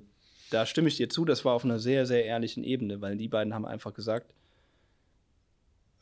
da 0.52 0.66
stimme 0.66 0.88
ich 0.88 0.98
dir 0.98 1.10
zu, 1.10 1.26
das 1.26 1.46
war 1.46 1.54
auf 1.54 1.66
einer 1.66 1.80
sehr, 1.80 2.06
sehr 2.06 2.26
ehrlichen 2.26 2.64
Ebene, 2.64 3.02
weil 3.02 3.18
die 3.18 3.28
beiden 3.28 3.54
haben 3.54 3.66
einfach 3.66 3.94
gesagt, 3.94 4.34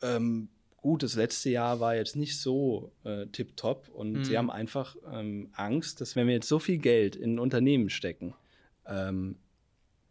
ähm, 0.02 0.48
gut, 0.76 1.02
das 1.02 1.14
letzte 1.14 1.50
Jahr 1.50 1.80
war 1.80 1.96
jetzt 1.96 2.16
nicht 2.16 2.40
so 2.40 2.92
äh, 3.04 3.26
tipptopp 3.26 3.88
und 3.88 4.12
Mhm. 4.12 4.24
sie 4.24 4.38
haben 4.38 4.50
einfach 4.50 4.96
ähm, 5.12 5.50
Angst, 5.54 6.00
dass 6.00 6.16
wenn 6.16 6.26
wir 6.26 6.34
jetzt 6.34 6.48
so 6.48 6.58
viel 6.58 6.78
Geld 6.78 7.16
in 7.16 7.34
ein 7.34 7.38
Unternehmen 7.38 7.90
stecken, 7.90 8.34
ähm, 8.86 9.36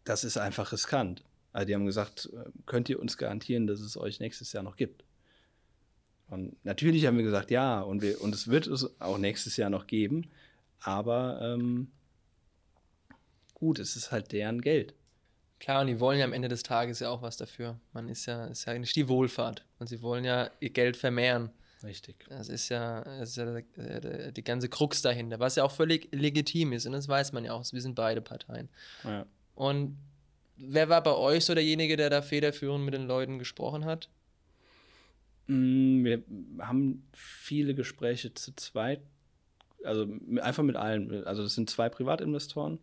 das 0.04 0.24
ist 0.24 0.36
einfach 0.38 0.72
riskant. 0.72 1.22
Also 1.52 1.66
die 1.66 1.74
haben 1.74 1.86
gesagt, 1.86 2.30
äh, 2.32 2.50
könnt 2.66 2.88
ihr 2.88 3.00
uns 3.00 3.16
garantieren, 3.16 3.66
dass 3.66 3.80
es 3.80 3.96
euch 3.96 4.20
nächstes 4.20 4.52
Jahr 4.52 4.62
noch 4.62 4.76
gibt? 4.76 5.04
Und 6.28 6.62
natürlich 6.64 7.06
haben 7.06 7.16
wir 7.16 7.24
gesagt, 7.24 7.50
ja, 7.50 7.80
und, 7.80 8.02
wir, 8.02 8.20
und 8.20 8.34
es 8.34 8.48
wird 8.48 8.66
es 8.66 9.00
auch 9.00 9.18
nächstes 9.18 9.56
Jahr 9.56 9.70
noch 9.70 9.86
geben, 9.86 10.30
aber 10.80 11.40
ähm, 11.42 11.90
gut, 13.54 13.78
es 13.78 13.96
ist 13.96 14.12
halt 14.12 14.32
deren 14.32 14.60
Geld. 14.60 14.94
Klar, 15.58 15.80
und 15.80 15.88
die 15.88 15.98
wollen 15.98 16.18
ja 16.18 16.24
am 16.24 16.32
Ende 16.32 16.48
des 16.48 16.62
Tages 16.62 17.00
ja 17.00 17.10
auch 17.10 17.22
was 17.22 17.36
dafür. 17.36 17.80
Man 17.92 18.08
ist 18.08 18.26
ja, 18.26 18.46
ist 18.46 18.64
ja 18.66 18.78
nicht 18.78 18.94
die 18.94 19.08
Wohlfahrt. 19.08 19.64
Und 19.78 19.88
sie 19.88 20.02
wollen 20.02 20.24
ja 20.24 20.50
ihr 20.60 20.70
Geld 20.70 20.96
vermehren. 20.96 21.50
Richtig. 21.82 22.26
Das 22.28 22.48
ist 22.48 22.68
ja, 22.68 23.02
das 23.02 23.30
ist 23.30 23.36
ja 23.36 24.30
die 24.30 24.44
ganze 24.44 24.68
Krux 24.68 25.02
dahinter, 25.02 25.40
was 25.40 25.56
ja 25.56 25.64
auch 25.64 25.72
völlig 25.72 26.08
legitim 26.12 26.72
ist. 26.72 26.86
Und 26.86 26.92
das 26.92 27.08
weiß 27.08 27.32
man 27.32 27.44
ja 27.44 27.54
auch. 27.54 27.64
Wir 27.72 27.80
sind 27.80 27.94
beide 27.94 28.20
Parteien. 28.20 28.68
Ja. 29.02 29.26
Und 29.54 29.96
wer 30.58 30.88
war 30.88 31.02
bei 31.02 31.14
euch 31.14 31.44
so 31.44 31.54
derjenige, 31.54 31.96
der 31.96 32.10
da 32.10 32.22
federführend 32.22 32.84
mit 32.84 32.94
den 32.94 33.06
Leuten 33.06 33.38
gesprochen 33.38 33.84
hat? 33.84 34.08
Mm, 35.46 36.04
Wir 36.04 36.22
haben 36.60 37.06
viele 37.12 37.74
Gespräche 37.74 38.34
zu 38.34 38.54
zweit, 38.54 39.00
also 39.84 40.06
einfach 40.40 40.62
mit 40.62 40.76
allen. 40.76 41.24
Also 41.24 41.42
das 41.42 41.54
sind 41.54 41.70
zwei 41.70 41.88
Privatinvestoren 41.88 42.78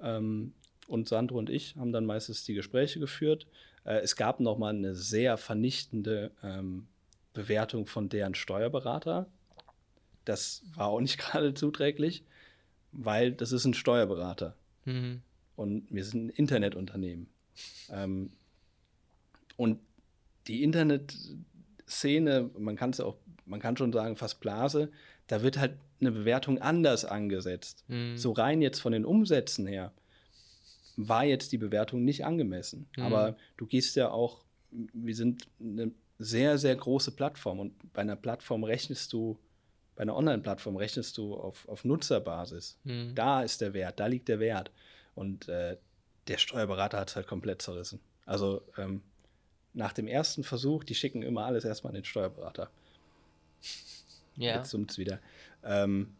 ähm, 0.00 0.52
und 0.86 1.08
Sandro 1.08 1.38
und 1.38 1.50
ich 1.50 1.76
haben 1.76 1.92
dann 1.92 2.06
meistens 2.06 2.44
die 2.44 2.54
Gespräche 2.54 3.00
geführt. 3.00 3.46
Äh, 3.84 3.98
es 4.00 4.16
gab 4.16 4.40
noch 4.40 4.58
mal 4.58 4.74
eine 4.74 4.94
sehr 4.94 5.36
vernichtende 5.36 6.30
ähm, 6.42 6.86
Bewertung 7.32 7.86
von 7.86 8.08
deren 8.08 8.34
Steuerberater. 8.34 9.26
Das 10.24 10.62
war 10.74 10.88
auch 10.88 11.00
nicht 11.00 11.18
gerade 11.18 11.54
zuträglich, 11.54 12.24
weil 12.92 13.32
das 13.32 13.52
ist 13.52 13.64
ein 13.64 13.74
Steuerberater 13.74 14.56
Mhm. 14.86 15.22
Und 15.56 15.86
wir 15.90 16.04
sind 16.04 16.26
ein 16.26 16.30
Internetunternehmen. 16.30 17.28
Ähm, 17.90 18.32
und 19.56 19.78
die 20.46 20.62
Internetszene, 20.62 22.50
man 22.58 22.76
kann 22.76 22.90
es 22.90 23.00
auch, 23.00 23.16
man 23.46 23.60
kann 23.60 23.76
schon 23.76 23.92
sagen, 23.92 24.16
fast 24.16 24.40
Blase, 24.40 24.90
da 25.26 25.42
wird 25.42 25.58
halt 25.58 25.78
eine 26.00 26.12
Bewertung 26.12 26.60
anders 26.60 27.04
angesetzt. 27.04 27.84
Mhm. 27.88 28.16
So 28.16 28.32
rein 28.32 28.60
jetzt 28.62 28.80
von 28.80 28.92
den 28.92 29.04
Umsätzen 29.04 29.66
her 29.66 29.92
war 30.96 31.24
jetzt 31.24 31.52
die 31.52 31.58
Bewertung 31.58 32.04
nicht 32.04 32.24
angemessen. 32.24 32.88
Mhm. 32.96 33.02
Aber 33.02 33.36
du 33.56 33.66
gehst 33.66 33.96
ja 33.96 34.10
auch, 34.10 34.44
wir 34.70 35.14
sind 35.14 35.48
eine 35.60 35.92
sehr, 36.18 36.58
sehr 36.58 36.76
große 36.76 37.12
Plattform 37.12 37.58
und 37.58 37.92
bei 37.92 38.02
einer 38.02 38.16
Plattform 38.16 38.64
rechnest 38.64 39.12
du, 39.12 39.38
bei 39.96 40.02
einer 40.02 40.16
Online-Plattform 40.16 40.76
rechnest 40.76 41.18
du 41.18 41.34
auf, 41.34 41.68
auf 41.68 41.84
Nutzerbasis. 41.84 42.78
Mhm. 42.84 43.14
Da 43.14 43.42
ist 43.42 43.60
der 43.60 43.74
Wert, 43.74 44.00
da 44.00 44.06
liegt 44.06 44.28
der 44.28 44.40
Wert. 44.40 44.70
Und 45.14 45.48
äh, 45.48 45.76
der 46.28 46.38
Steuerberater 46.38 46.98
hat 46.98 47.10
es 47.10 47.16
halt 47.16 47.26
komplett 47.26 47.62
zerrissen. 47.62 48.00
Also 48.26 48.62
ähm, 48.76 49.02
nach 49.72 49.92
dem 49.92 50.06
ersten 50.06 50.44
Versuch, 50.44 50.84
die 50.84 50.94
schicken 50.94 51.22
immer 51.22 51.44
alles 51.44 51.64
erstmal 51.64 51.90
an 51.90 51.96
den 51.96 52.04
Steuerberater. 52.04 52.70
Ja. 54.36 54.56
Jetzt 54.56 54.70
summt's 54.70 54.98
wieder. 54.98 55.20
Ähm, 55.62 56.14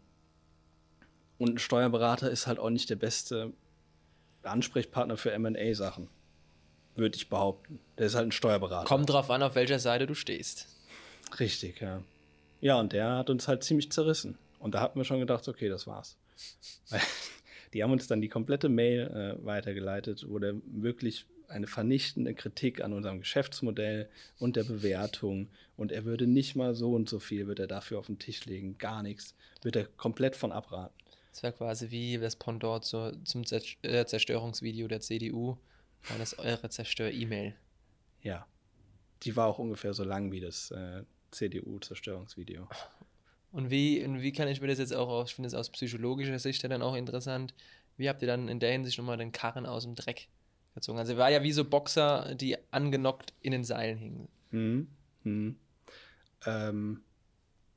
und 1.38 1.54
ein 1.54 1.58
Steuerberater 1.58 2.30
ist 2.30 2.46
halt 2.46 2.58
auch 2.58 2.70
nicht 2.70 2.90
der 2.90 2.96
beste 2.96 3.52
Ansprechpartner 4.42 5.16
für 5.16 5.36
MA-Sachen. 5.38 6.08
Würde 6.96 7.16
ich 7.16 7.28
behaupten. 7.28 7.80
Der 7.98 8.06
ist 8.06 8.14
halt 8.14 8.28
ein 8.28 8.32
Steuerberater. 8.32 8.86
Kommt 8.86 9.10
drauf 9.10 9.30
an, 9.30 9.42
auf 9.42 9.56
welcher 9.56 9.80
Seite 9.80 10.06
du 10.06 10.14
stehst. 10.14 10.68
Richtig, 11.40 11.80
ja. 11.80 12.02
Ja, 12.60 12.78
und 12.78 12.92
der 12.92 13.16
hat 13.16 13.30
uns 13.30 13.48
halt 13.48 13.64
ziemlich 13.64 13.90
zerrissen. 13.90 14.38
Und 14.60 14.74
da 14.74 14.80
hatten 14.80 14.98
wir 14.98 15.04
schon 15.04 15.18
gedacht, 15.18 15.46
okay, 15.48 15.68
das 15.68 15.86
war's. 15.86 16.16
Die 17.74 17.82
haben 17.82 17.90
uns 17.90 18.06
dann 18.06 18.20
die 18.20 18.28
komplette 18.28 18.68
Mail 18.68 19.08
äh, 19.40 19.44
weitergeleitet, 19.44 20.24
wo 20.28 20.38
der 20.38 20.54
wirklich 20.64 21.26
eine 21.48 21.66
vernichtende 21.66 22.34
Kritik 22.34 22.82
an 22.82 22.92
unserem 22.92 23.18
Geschäftsmodell 23.18 24.08
und 24.38 24.56
der 24.56 24.64
Bewertung 24.64 25.48
und 25.76 25.92
er 25.92 26.04
würde 26.04 26.26
nicht 26.26 26.56
mal 26.56 26.74
so 26.74 26.94
und 26.94 27.08
so 27.08 27.18
viel, 27.18 27.46
wird 27.46 27.58
er 27.58 27.66
dafür 27.66 27.98
auf 27.98 28.06
den 28.06 28.18
Tisch 28.18 28.44
legen, 28.46 28.78
gar 28.78 29.02
nichts, 29.02 29.34
wird 29.62 29.76
er 29.76 29.84
komplett 29.84 30.36
von 30.36 30.52
abraten. 30.52 30.94
Das 31.32 31.42
wäre 31.42 31.52
quasi 31.52 31.90
wie 31.90 32.16
das 32.16 32.36
Pendant 32.36 32.84
zur, 32.84 33.12
zum 33.24 33.42
äh, 33.42 34.06
Zerstörungsvideo 34.06 34.86
der 34.86 35.00
CDU. 35.00 35.58
War 36.08 36.18
das 36.18 36.38
eure 36.38 36.68
Zerstör-E-Mail? 36.70 37.54
Ja. 38.22 38.46
Die 39.24 39.34
war 39.34 39.48
auch 39.48 39.58
ungefähr 39.58 39.94
so 39.94 40.04
lang 40.04 40.30
wie 40.30 40.40
das 40.40 40.70
äh, 40.70 41.02
CDU-Zerstörungsvideo. 41.32 42.68
Und 43.54 43.70
wie, 43.70 44.04
und 44.04 44.20
wie 44.20 44.32
kann 44.32 44.48
ich 44.48 44.60
mir 44.60 44.66
das 44.66 44.80
jetzt 44.80 44.92
auch 44.92 45.08
aus, 45.08 45.28
ich 45.28 45.36
finde 45.36 45.46
es 45.46 45.54
aus 45.54 45.70
psychologischer 45.70 46.40
Sicht 46.40 46.64
ja 46.64 46.68
dann 46.68 46.82
auch 46.82 46.96
interessant, 46.96 47.54
wie 47.96 48.08
habt 48.08 48.20
ihr 48.20 48.26
dann 48.26 48.48
in 48.48 48.58
der 48.58 48.72
Hinsicht 48.72 48.98
nochmal 48.98 49.16
den 49.16 49.30
Karren 49.30 49.64
aus 49.64 49.84
dem 49.84 49.94
Dreck 49.94 50.26
gezogen? 50.74 50.98
Also 50.98 51.16
war 51.16 51.30
ja 51.30 51.44
wie 51.44 51.52
so 51.52 51.64
Boxer, 51.64 52.34
die 52.34 52.56
angenockt 52.72 53.32
in 53.42 53.52
den 53.52 53.62
Seilen 53.62 53.96
hingen. 53.96 54.28
Hm, 54.50 54.88
hm. 55.22 55.56
Ähm, 56.46 57.02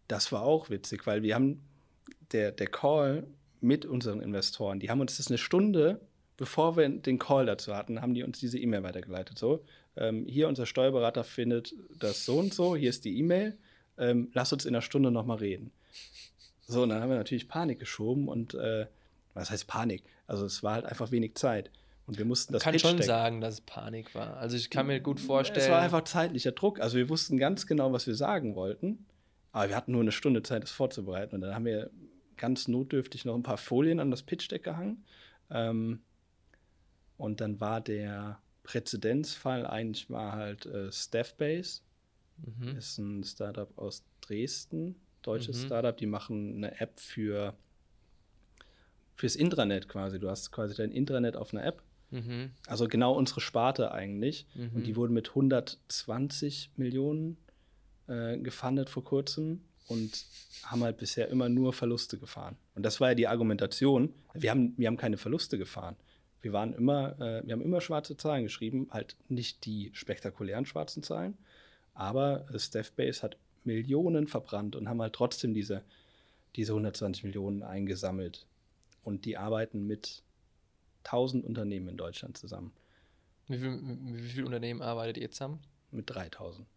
das 0.07 0.31
war 0.31 0.41
auch 0.41 0.71
witzig, 0.71 1.05
weil 1.05 1.21
wir 1.21 1.35
haben 1.35 1.61
der, 2.31 2.51
der 2.51 2.67
Call 2.67 3.27
mit 3.61 3.85
unseren 3.85 4.19
Investoren, 4.19 4.79
die 4.79 4.89
haben 4.89 4.99
uns 4.99 5.17
das 5.17 5.27
eine 5.27 5.37
Stunde, 5.37 6.01
bevor 6.37 6.75
wir 6.75 6.89
den 6.89 7.19
Call 7.19 7.45
dazu 7.45 7.75
hatten, 7.75 8.01
haben 8.01 8.15
die 8.15 8.23
uns 8.23 8.39
diese 8.39 8.57
E-Mail 8.57 8.81
weitergeleitet. 8.81 9.37
So, 9.37 9.63
ähm, 9.95 10.25
hier 10.25 10.47
unser 10.47 10.65
Steuerberater 10.65 11.23
findet 11.23 11.75
das 11.99 12.25
so 12.25 12.39
und 12.39 12.51
so, 12.51 12.75
hier 12.75 12.89
ist 12.89 13.05
die 13.05 13.19
E-Mail, 13.19 13.59
ähm, 13.97 14.29
lass 14.33 14.53
uns 14.53 14.65
in 14.65 14.75
einer 14.75 14.81
Stunde 14.81 15.11
nochmal 15.11 15.37
reden. 15.37 15.71
So, 16.67 16.83
und 16.83 16.89
dann 16.89 17.01
haben 17.01 17.09
wir 17.09 17.17
natürlich 17.17 17.47
Panik 17.47 17.79
geschoben 17.79 18.27
und 18.27 18.53
äh, 18.53 18.87
was 19.33 19.51
heißt 19.51 19.67
Panik? 19.67 20.03
Also 20.25 20.45
es 20.45 20.63
war 20.63 20.73
halt 20.73 20.85
einfach 20.85 21.11
wenig 21.11 21.35
Zeit. 21.35 21.71
Und 22.07 22.17
wir 22.17 22.25
mussten 22.25 22.53
das 22.53 22.61
Ich 22.61 22.65
kann 22.65 22.79
schon 22.79 23.01
sagen, 23.01 23.41
dass 23.41 23.55
es 23.55 23.61
Panik 23.61 24.15
war. 24.15 24.37
Also 24.37 24.55
ich 24.55 24.69
kann 24.69 24.87
mir 24.87 24.99
gut 25.01 25.19
vorstellen. 25.19 25.65
es 25.65 25.69
war 25.69 25.81
einfach 25.81 26.03
zeitlicher 26.05 26.53
Druck. 26.53 26.79
Also 26.79 26.97
wir 26.97 27.09
wussten 27.09 27.37
ganz 27.37 27.67
genau, 27.67 27.91
was 27.91 28.07
wir 28.07 28.15
sagen 28.15 28.55
wollten. 28.55 29.05
Aber 29.51 29.69
wir 29.69 29.75
hatten 29.75 29.91
nur 29.91 30.01
eine 30.01 30.13
Stunde 30.13 30.41
Zeit, 30.41 30.63
das 30.63 30.71
vorzubereiten. 30.71 31.35
Und 31.35 31.41
dann 31.41 31.53
haben 31.53 31.65
wir 31.65 31.89
ganz 32.37 32.67
notdürftig 32.67 33.25
noch 33.25 33.35
ein 33.35 33.43
paar 33.43 33.57
Folien 33.57 33.99
an 33.99 34.09
das 34.09 34.23
Pitch-Deck 34.23 34.63
gehangen. 34.63 35.03
Ähm, 35.49 36.01
und 37.17 37.41
dann 37.41 37.59
war 37.59 37.81
der 37.81 38.39
Präzedenzfall 38.63 39.65
eigentlich 39.65 40.09
war 40.09 40.33
halt 40.33 40.65
äh, 40.65 40.91
Staffbase. 40.91 41.81
Mhm. 42.45 42.77
Ist 42.77 42.97
ein 42.97 43.23
Startup 43.23 43.75
aus 43.77 44.03
Dresden, 44.21 44.95
deutsches 45.21 45.61
Mhm. 45.63 45.65
Startup. 45.65 45.97
Die 45.97 46.05
machen 46.05 46.57
eine 46.57 46.79
App 46.79 46.99
für 46.99 47.55
fürs 49.15 49.35
Intranet 49.35 49.89
quasi. 49.89 50.19
Du 50.19 50.29
hast 50.29 50.51
quasi 50.51 50.75
dein 50.75 50.91
Intranet 50.91 51.35
auf 51.35 51.53
einer 51.53 51.65
App. 51.65 51.81
Mhm. 52.11 52.51
Also 52.67 52.87
genau 52.87 53.13
unsere 53.13 53.41
Sparte 53.41 53.91
eigentlich. 53.91 54.45
Mhm. 54.53 54.69
Und 54.75 54.87
die 54.87 54.95
wurden 54.95 55.13
mit 55.13 55.29
120 55.29 56.71
Millionen 56.77 57.37
äh, 58.07 58.37
gefundet 58.37 58.89
vor 58.89 59.03
kurzem 59.03 59.61
und 59.87 60.25
haben 60.63 60.83
halt 60.83 60.97
bisher 60.97 61.29
immer 61.29 61.49
nur 61.49 61.73
Verluste 61.73 62.17
gefahren. 62.17 62.55
Und 62.75 62.83
das 62.83 63.01
war 63.01 63.09
ja 63.09 63.15
die 63.15 63.27
Argumentation. 63.27 64.13
Wir 64.33 64.51
haben, 64.51 64.73
wir 64.77 64.87
haben 64.87 64.97
keine 64.97 65.17
Verluste 65.17 65.57
gefahren. 65.57 65.95
Wir 66.41 66.53
waren 66.53 66.73
immer, 66.73 67.19
äh, 67.19 67.45
wir 67.45 67.53
haben 67.53 67.61
immer 67.61 67.81
schwarze 67.81 68.15
Zahlen 68.15 68.43
geschrieben, 68.43 68.87
halt 68.91 69.17
nicht 69.27 69.65
die 69.65 69.89
spektakulären 69.93 70.65
schwarzen 70.65 71.03
Zahlen, 71.03 71.37
aber 71.97 72.45
Staffbase 72.55 73.21
hat 73.21 73.37
Millionen 73.63 74.27
verbrannt 74.27 74.75
und 74.75 74.87
haben 74.87 75.01
halt 75.01 75.13
trotzdem 75.13 75.53
diese, 75.53 75.83
diese 76.55 76.71
120 76.71 77.23
Millionen 77.23 77.63
eingesammelt. 77.63 78.45
Und 79.03 79.25
die 79.25 79.37
arbeiten 79.37 79.87
mit 79.87 80.23
1000 81.05 81.45
Unternehmen 81.45 81.89
in 81.89 81.97
Deutschland 81.97 82.37
zusammen. 82.37 82.71
Wie 83.47 83.57
viel, 83.57 83.79
wie 83.81 84.29
viel 84.29 84.45
Unternehmen 84.45 84.81
arbeitet 84.81 85.17
ihr 85.17 85.31
zusammen? 85.31 85.59
Mit 85.91 86.09
3000. 86.09 86.67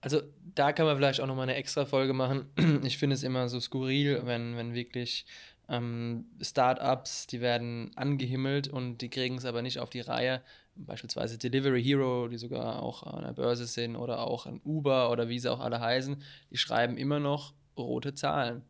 Also 0.00 0.22
da 0.54 0.72
kann 0.72 0.86
man 0.86 0.96
vielleicht 0.96 1.20
auch 1.20 1.26
nochmal 1.26 1.44
eine 1.44 1.56
extra 1.56 1.84
Folge 1.84 2.12
machen. 2.12 2.46
Ich 2.84 2.98
finde 2.98 3.14
es 3.14 3.22
immer 3.22 3.48
so 3.48 3.58
skurril, 3.60 4.22
wenn, 4.24 4.56
wenn 4.56 4.74
wirklich 4.74 5.26
ähm, 5.68 6.26
Startups, 6.40 7.26
die 7.26 7.40
werden 7.40 7.90
angehimmelt 7.96 8.68
und 8.68 8.98
die 8.98 9.10
kriegen 9.10 9.36
es 9.36 9.44
aber 9.44 9.62
nicht 9.62 9.80
auf 9.80 9.90
die 9.90 10.00
Reihe. 10.00 10.42
Beispielsweise 10.86 11.38
Delivery 11.38 11.82
Hero, 11.82 12.28
die 12.28 12.38
sogar 12.38 12.82
auch 12.82 13.02
an 13.02 13.24
der 13.24 13.32
Börse 13.32 13.66
sind 13.66 13.96
oder 13.96 14.20
auch 14.20 14.46
ein 14.46 14.60
Uber 14.64 15.10
oder 15.10 15.28
wie 15.28 15.38
sie 15.38 15.50
auch 15.50 15.60
alle 15.60 15.80
heißen, 15.80 16.22
die 16.50 16.56
schreiben 16.56 16.96
immer 16.96 17.20
noch 17.20 17.54
rote 17.76 18.14
Zahlen. 18.14 18.62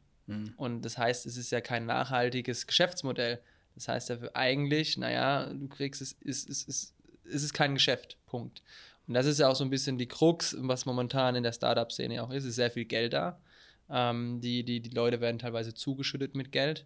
Und 0.57 0.83
das 0.83 0.99
heißt, 0.99 1.25
es 1.27 1.37
ist 1.37 1.51
ja 1.51 1.61
kein 1.61 1.87
nachhaltiges 1.87 2.67
Geschäftsmodell. 2.67 3.41
Das 3.75 3.89
heißt 3.89 4.11
ja 4.11 4.19
eigentlich, 4.35 4.97
naja, 4.99 5.47
du 5.53 5.69
kriegst 5.69 6.03
es, 6.03 6.17
es, 6.25 6.49
es, 6.49 6.69
es, 6.69 6.95
es 7.25 7.43
ist 7.43 7.55
kein 7.55 7.75
Geschäft. 7.75 8.19
Punkt. 8.27 8.63
Und 9.07 9.15
das 9.15 9.25
ist 9.25 9.39
ja 9.39 9.49
auch 9.49 9.57
so 9.57 9.65
ein 9.65 9.71
bisschen 9.71 9.97
die 9.97 10.09
Krux, 10.09 10.55
was 10.61 10.85
momentan 10.85 11.35
in 11.35 11.43
der 11.43 11.53
Startup-Szene 11.53 12.23
auch 12.23 12.31
ist. 12.31 12.45
Es 12.45 12.51
ist 12.51 12.57
sehr 12.57 12.71
viel 12.71 12.85
Geld 12.85 13.15
da. 13.15 13.41
Ähm, 13.89 14.41
die, 14.43 14.65
die, 14.65 14.81
die 14.81 14.91
Leute 14.91 15.21
werden 15.21 15.39
teilweise 15.39 15.73
zugeschüttet 15.73 16.35
mit 16.35 16.53
Geld. 16.53 16.85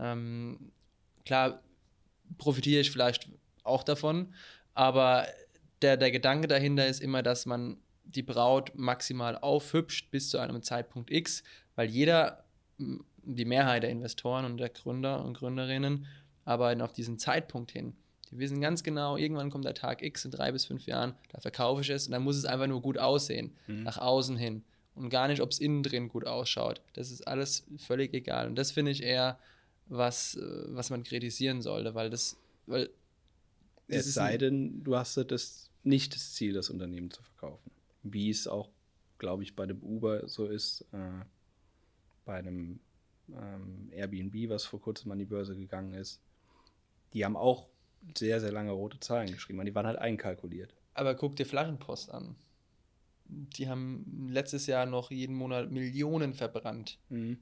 Ähm, 0.00 0.72
klar 1.24 1.62
profitiere 2.38 2.80
ich 2.80 2.90
vielleicht 2.90 3.28
auch 3.62 3.84
davon, 3.84 4.34
aber 4.80 5.26
der, 5.82 5.98
der 5.98 6.10
Gedanke 6.10 6.48
dahinter 6.48 6.86
ist 6.86 7.02
immer, 7.02 7.22
dass 7.22 7.44
man 7.44 7.76
die 8.04 8.22
Braut 8.22 8.72
maximal 8.74 9.36
aufhübscht 9.36 10.10
bis 10.10 10.30
zu 10.30 10.38
einem 10.38 10.62
Zeitpunkt 10.62 11.10
X, 11.10 11.42
weil 11.76 11.90
jeder, 11.90 12.44
die 12.78 13.44
Mehrheit 13.44 13.82
der 13.82 13.90
Investoren 13.90 14.46
und 14.46 14.56
der 14.56 14.70
Gründer 14.70 15.22
und 15.22 15.36
Gründerinnen 15.36 16.06
arbeiten 16.46 16.80
auf 16.80 16.92
diesen 16.92 17.18
Zeitpunkt 17.18 17.72
hin. 17.72 17.92
Die 18.30 18.38
wissen 18.38 18.62
ganz 18.62 18.82
genau, 18.82 19.18
irgendwann 19.18 19.50
kommt 19.50 19.66
der 19.66 19.74
Tag 19.74 20.00
X 20.00 20.24
in 20.24 20.30
drei 20.30 20.50
bis 20.50 20.64
fünf 20.64 20.86
Jahren, 20.86 21.12
da 21.28 21.42
verkaufe 21.42 21.82
ich 21.82 21.90
es 21.90 22.06
und 22.06 22.12
dann 22.12 22.22
muss 22.22 22.38
es 22.38 22.46
einfach 22.46 22.66
nur 22.66 22.80
gut 22.80 22.96
aussehen, 22.96 23.52
nach 23.66 23.98
außen 23.98 24.38
hin 24.38 24.64
und 24.94 25.10
gar 25.10 25.28
nicht, 25.28 25.42
ob 25.42 25.50
es 25.50 25.58
innen 25.58 25.82
drin 25.82 26.08
gut 26.08 26.26
ausschaut. 26.26 26.80
Das 26.94 27.10
ist 27.10 27.28
alles 27.28 27.66
völlig 27.76 28.14
egal 28.14 28.46
und 28.46 28.56
das 28.56 28.70
finde 28.72 28.92
ich 28.92 29.02
eher 29.02 29.38
was, 29.88 30.36
äh, 30.36 30.64
was 30.68 30.88
man 30.88 31.02
kritisieren 31.02 31.60
sollte, 31.60 31.94
weil 31.94 32.08
das, 32.08 32.38
weil 32.64 32.88
Es 33.90 34.14
sei 34.14 34.36
denn, 34.38 34.82
du 34.82 34.96
hast 34.96 35.16
das 35.16 35.70
nicht 35.82 36.14
das 36.14 36.34
Ziel, 36.34 36.52
das 36.52 36.70
Unternehmen 36.70 37.10
zu 37.10 37.22
verkaufen. 37.22 37.70
Wie 38.02 38.30
es 38.30 38.46
auch, 38.46 38.70
glaube 39.18 39.42
ich, 39.42 39.56
bei 39.56 39.66
dem 39.66 39.82
Uber 39.82 40.28
so 40.28 40.46
ist, 40.46 40.84
äh, 40.92 41.24
bei 42.24 42.36
einem 42.36 42.80
ähm, 43.32 43.88
Airbnb, 43.92 44.50
was 44.50 44.64
vor 44.64 44.80
kurzem 44.80 45.10
an 45.12 45.18
die 45.18 45.24
Börse 45.24 45.54
gegangen 45.56 45.94
ist. 45.94 46.20
Die 47.12 47.24
haben 47.24 47.36
auch 47.36 47.68
sehr, 48.16 48.40
sehr 48.40 48.52
lange 48.52 48.70
rote 48.72 48.98
Zahlen 49.00 49.30
geschrieben. 49.32 49.64
Die 49.64 49.74
waren 49.74 49.86
halt 49.86 49.98
einkalkuliert. 49.98 50.74
Aber 50.94 51.14
guck 51.14 51.36
dir 51.36 51.46
Flaschenpost 51.46 52.10
an. 52.10 52.36
Die 53.26 53.68
haben 53.68 54.28
letztes 54.30 54.66
Jahr 54.66 54.86
noch 54.86 55.10
jeden 55.10 55.36
Monat 55.36 55.70
Millionen 55.70 56.34
verbrannt 56.34 56.98
Mhm. 57.08 57.38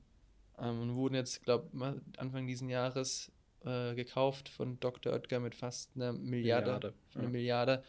ähm, 0.58 0.80
und 0.80 0.94
wurden 0.94 1.14
jetzt, 1.14 1.42
glaube 1.42 1.68
ich, 1.72 2.18
Anfang 2.20 2.46
diesen 2.46 2.68
Jahres 2.68 3.32
äh, 3.64 3.94
gekauft 3.94 4.48
von 4.48 4.78
Dr. 4.80 5.12
Oetker 5.12 5.40
mit 5.40 5.54
fast 5.54 5.90
einer 5.96 6.12
Milliarde. 6.12 6.66
Milliarde, 6.66 6.94
Eine 7.14 7.24
ja. 7.24 7.30
Milliarde. 7.30 7.84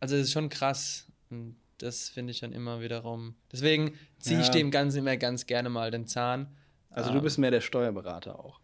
Also 0.00 0.16
das 0.16 0.26
ist 0.26 0.32
schon 0.32 0.48
krass. 0.48 1.06
Und 1.30 1.56
das 1.78 2.08
finde 2.08 2.30
ich 2.32 2.40
dann 2.40 2.52
immer 2.52 2.80
wiederum. 2.80 3.34
Deswegen 3.52 3.94
ziehe 4.18 4.40
ich 4.40 4.46
Ja. 4.46 4.52
dem 4.52 4.70
Ganzen 4.70 4.98
immer 4.98 5.16
ganz 5.16 5.46
gerne 5.46 5.68
mal 5.68 5.90
den 5.90 6.06
Zahn. 6.06 6.56
Also 6.90 7.10
Ähm, 7.10 7.16
du 7.16 7.22
bist 7.22 7.38
mehr 7.38 7.50
der 7.50 7.60
Steuerberater 7.60 8.38
auch. 8.38 8.60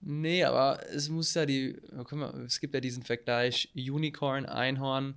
Nee, 0.00 0.44
aber 0.44 0.80
es 0.90 1.08
muss 1.08 1.32
ja 1.34 1.46
die, 1.46 1.80
guck 1.96 2.12
mal, 2.12 2.44
es 2.44 2.60
gibt 2.60 2.74
ja 2.74 2.80
diesen 2.80 3.02
Vergleich 3.02 3.70
Unicorn, 3.74 4.44
Einhorn, 4.44 5.14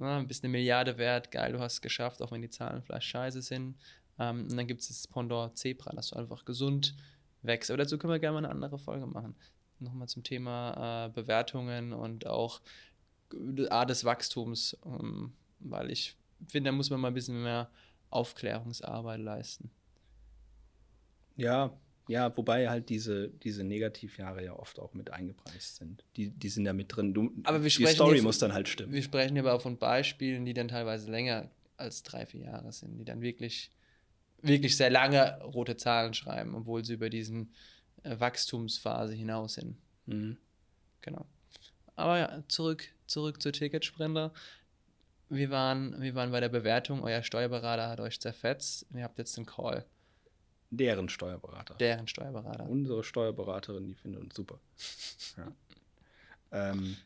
ja, 0.00 0.20
bist 0.22 0.42
eine 0.42 0.50
Milliarde 0.50 0.98
wert, 0.98 1.30
geil, 1.30 1.52
du 1.52 1.60
hast 1.60 1.74
es 1.74 1.80
geschafft, 1.80 2.20
auch 2.20 2.32
wenn 2.32 2.42
die 2.42 2.50
Zahlen 2.50 2.82
vielleicht 2.82 3.06
scheiße 3.06 3.42
sind. 3.42 3.76
Ähm, 4.18 4.42
und 4.50 4.56
dann 4.56 4.66
gibt 4.66 4.80
es 4.80 4.88
das 4.88 5.06
Pendant 5.06 5.56
Zebra, 5.56 5.92
dass 5.94 6.08
du 6.08 6.16
einfach 6.16 6.44
gesund 6.44 6.96
wächst. 7.42 7.70
Aber 7.70 7.78
dazu 7.78 7.96
können 7.96 8.12
wir 8.12 8.18
gerne 8.18 8.34
mal 8.34 8.38
eine 8.44 8.50
andere 8.50 8.78
Folge 8.78 9.06
machen. 9.06 9.36
Nochmal 9.84 10.08
zum 10.08 10.22
Thema 10.22 11.06
äh, 11.06 11.08
Bewertungen 11.10 11.92
und 11.92 12.26
auch 12.26 12.60
die 13.32 13.70
Art 13.70 13.90
des 13.90 14.04
Wachstums, 14.04 14.76
ähm, 14.84 15.32
weil 15.60 15.90
ich 15.90 16.16
finde, 16.48 16.68
da 16.70 16.72
muss 16.76 16.90
man 16.90 17.00
mal 17.00 17.08
ein 17.08 17.14
bisschen 17.14 17.42
mehr 17.42 17.70
Aufklärungsarbeit 18.10 19.20
leisten. 19.20 19.70
Ja, 21.36 21.72
ja, 22.06 22.36
wobei 22.36 22.68
halt 22.68 22.90
diese, 22.90 23.28
diese 23.28 23.64
Negativjahre 23.64 24.44
ja 24.44 24.52
oft 24.54 24.78
auch 24.78 24.92
mit 24.94 25.10
eingepreist 25.10 25.76
sind. 25.76 26.04
Die, 26.16 26.30
die 26.30 26.48
sind 26.48 26.66
ja 26.66 26.72
mit 26.74 26.94
drin. 26.94 27.14
Du, 27.14 27.32
Aber 27.44 27.58
wir 27.58 27.64
die 27.64 27.70
sprechen 27.70 27.94
Story 27.94 28.10
hier 28.12 28.18
von- 28.18 28.26
muss 28.26 28.38
dann 28.38 28.52
halt 28.52 28.68
stimmen. 28.68 28.92
Wir 28.92 29.02
sprechen 29.02 29.32
hier 29.34 29.42
aber 29.42 29.54
auch 29.54 29.62
von 29.62 29.78
Beispielen, 29.78 30.44
die 30.44 30.52
dann 30.54 30.68
teilweise 30.68 31.10
länger 31.10 31.50
als 31.76 32.02
drei, 32.02 32.26
vier 32.26 32.42
Jahre 32.42 32.70
sind, 32.72 32.98
die 32.98 33.04
dann 33.04 33.20
wirklich, 33.22 33.70
wirklich 34.42 34.76
sehr 34.76 34.90
lange 34.90 35.40
rote 35.42 35.76
Zahlen 35.76 36.14
schreiben, 36.14 36.54
obwohl 36.54 36.84
sie 36.84 36.92
über 36.94 37.08
diesen 37.10 37.52
Wachstumsphase 38.04 39.14
hinaus 39.14 39.54
sind. 39.54 39.76
Mhm. 40.06 40.36
Genau. 41.00 41.26
Aber 41.96 42.18
ja, 42.18 42.42
zurück, 42.48 42.88
zurück 43.06 43.40
zur 43.40 43.52
Ticketsprinter. 43.52 44.32
Wir 45.28 45.50
waren, 45.50 46.00
wir 46.00 46.14
waren 46.14 46.30
bei 46.30 46.40
der 46.40 46.48
Bewertung, 46.48 47.02
euer 47.02 47.22
Steuerberater 47.22 47.88
hat 47.88 48.00
euch 48.00 48.20
zerfetzt 48.20 48.86
und 48.90 48.98
ihr 48.98 49.04
habt 49.04 49.18
jetzt 49.18 49.36
den 49.36 49.46
Call, 49.46 49.84
Deren 50.70 51.08
Steuerberater. 51.08 51.74
deren 51.76 52.08
Steuerberater. 52.08 52.68
Unsere 52.68 53.04
Steuerberaterin, 53.04 53.86
die 53.86 53.94
findet 53.94 54.22
uns 54.22 54.34
super. 54.34 54.58
Ja. 55.36 55.52
ähm, 56.52 56.96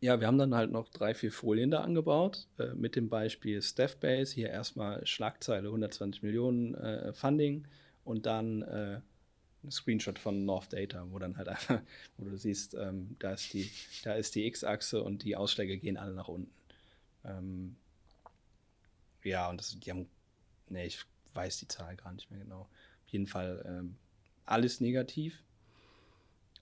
ja, 0.00 0.18
wir 0.20 0.26
haben 0.26 0.38
dann 0.38 0.54
halt 0.54 0.70
noch 0.70 0.88
drei, 0.88 1.12
vier 1.12 1.30
Folien 1.32 1.70
da 1.70 1.80
angebaut, 1.82 2.46
äh, 2.58 2.72
mit 2.74 2.96
dem 2.96 3.10
Beispiel 3.10 3.60
Staffbase. 3.60 4.34
Hier 4.34 4.48
erstmal 4.48 5.06
Schlagzeile 5.06 5.68
120 5.68 6.22
Millionen 6.22 6.74
äh, 6.74 7.12
Funding 7.12 7.66
und 8.04 8.24
dann 8.24 8.62
äh, 8.62 9.00
ein 9.62 9.70
Screenshot 9.70 10.18
von 10.18 10.44
North 10.44 10.72
Data, 10.72 11.06
wo 11.10 11.18
dann 11.18 11.36
halt 11.36 11.48
einfach, 11.48 11.80
wo 12.16 12.24
du 12.24 12.36
siehst, 12.36 12.74
ähm, 12.74 13.16
da 13.18 13.32
ist 13.32 13.52
die, 13.52 13.70
da 14.02 14.14
ist 14.14 14.34
die 14.34 14.46
X-Achse 14.46 15.02
und 15.02 15.22
die 15.24 15.36
Ausschläge 15.36 15.78
gehen 15.78 15.96
alle 15.96 16.14
nach 16.14 16.28
unten. 16.28 16.52
Ähm, 17.24 17.76
ja, 19.22 19.50
und 19.50 19.60
das, 19.60 19.78
die 19.78 19.90
haben, 19.90 20.08
nee, 20.68 20.86
ich 20.86 21.04
weiß 21.34 21.58
die 21.58 21.68
Zahl 21.68 21.96
gar 21.96 22.12
nicht 22.12 22.30
mehr 22.30 22.40
genau. 22.40 22.62
Auf 22.62 23.08
jeden 23.08 23.26
Fall 23.26 23.62
ähm, 23.66 23.96
alles 24.46 24.80
negativ. 24.80 25.42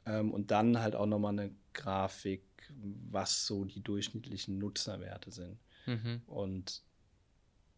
Ähm, 0.07 0.33
und 0.33 0.51
dann 0.51 0.81
halt 0.81 0.97
auch 0.97 1.07
nochmal 1.07 1.33
eine 1.33 1.51
Grafik, 1.73 2.43
was 3.11 3.47
so 3.47 3.65
die 3.65 3.81
durchschnittlichen 3.81 4.59
Nutzerwerte 4.59 5.31
sind. 5.31 5.59
Mhm. 5.87 6.23
Und 6.27 6.83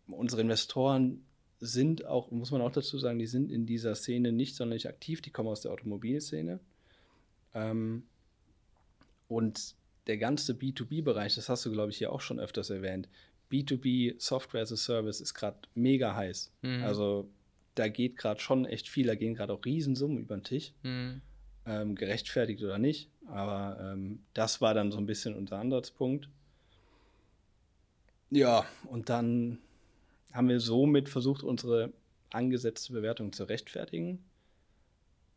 unsere 0.09 0.40
Investoren 0.40 1.24
sind 1.61 2.07
auch, 2.07 2.31
muss 2.31 2.51
man 2.51 2.62
auch 2.62 2.73
dazu 2.73 2.99
sagen, 2.99 3.18
die 3.18 3.27
sind 3.27 3.51
in 3.53 3.66
dieser 3.66 3.94
Szene 3.94 4.33
nicht 4.33 4.57
sonderlich 4.57 4.88
aktiv, 4.88 5.20
die 5.20 5.31
kommen 5.31 5.49
aus 5.49 5.61
der 5.61 5.73
Automobilszene. 5.73 6.59
Ähm, 7.55 8.05
und 9.29 9.75
der 10.07 10.16
ganze 10.16 10.55
B2B-Bereich, 10.55 11.35
das 11.35 11.49
hast 11.49 11.64
du, 11.66 11.70
glaube 11.73 11.90
ich, 11.90 11.99
hier 11.99 12.12
auch 12.12 12.20
schon 12.20 12.40
öfters 12.40 12.70
erwähnt, 12.70 13.09
B2B 13.53 14.14
Software 14.20 14.62
as 14.62 14.73
a 14.73 14.77
Service 14.77 15.20
ist 15.20 15.35
gerade 15.35 15.59
mega 15.75 16.14
heiß. 16.14 16.51
Mhm. 16.62 16.83
Also 16.83 17.29
da 17.75 17.88
geht 17.88 18.16
gerade 18.16 18.40
schon 18.40 18.64
echt 18.64 18.88
viel, 18.88 19.07
da 19.07 19.14
gehen 19.14 19.35
gerade 19.35 19.53
auch 19.53 19.64
Riesensummen 19.64 20.18
über 20.18 20.37
den 20.37 20.44
Tisch, 20.44 20.73
Mhm. 20.83 21.20
ähm, 21.66 21.94
gerechtfertigt 21.94 22.62
oder 22.62 22.79
nicht. 22.79 23.11
Aber 23.27 23.79
ähm, 23.81 24.20
das 24.35 24.61
war 24.61 24.75
dann 24.75 24.90
so 24.90 24.99
ein 24.99 25.07
bisschen 25.07 25.35
unser 25.35 25.59
Ansatzpunkt. 25.59 26.29
Ja, 28.31 28.64
und 28.88 29.09
dann 29.09 29.59
haben 30.32 30.48
wir 30.48 30.60
somit 30.60 31.08
versucht, 31.08 31.42
unsere 31.42 31.92
angesetzte 32.30 32.92
Bewertung 32.92 33.32
zu 33.32 33.44
rechtfertigen, 33.44 34.24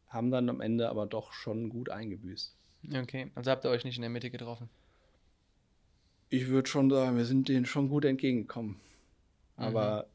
haben 0.08 0.30
dann 0.32 0.50
am 0.50 0.62
Ende 0.62 0.90
aber 0.90 1.06
doch 1.08 1.34
schon 1.34 1.70
gut 1.70 1.90
eingebüßt. 1.90 2.56
Okay, 2.96 3.32
also 3.36 3.50
habt 3.50 3.66
ihr 3.66 3.72
euch 3.72 3.86
nicht 3.86 3.96
in 3.96 4.02
der 4.02 4.10
Mitte 4.10 4.30
getroffen. 4.30 4.70
Ich 6.30 6.48
würde 6.48 6.70
schon 6.70 6.90
sagen, 6.90 7.18
wir 7.18 7.26
sind 7.26 7.48
denen 7.48 7.66
schon 7.66 7.90
gut 7.90 8.06
entgegengekommen. 8.06 8.78
Aber 9.56 10.08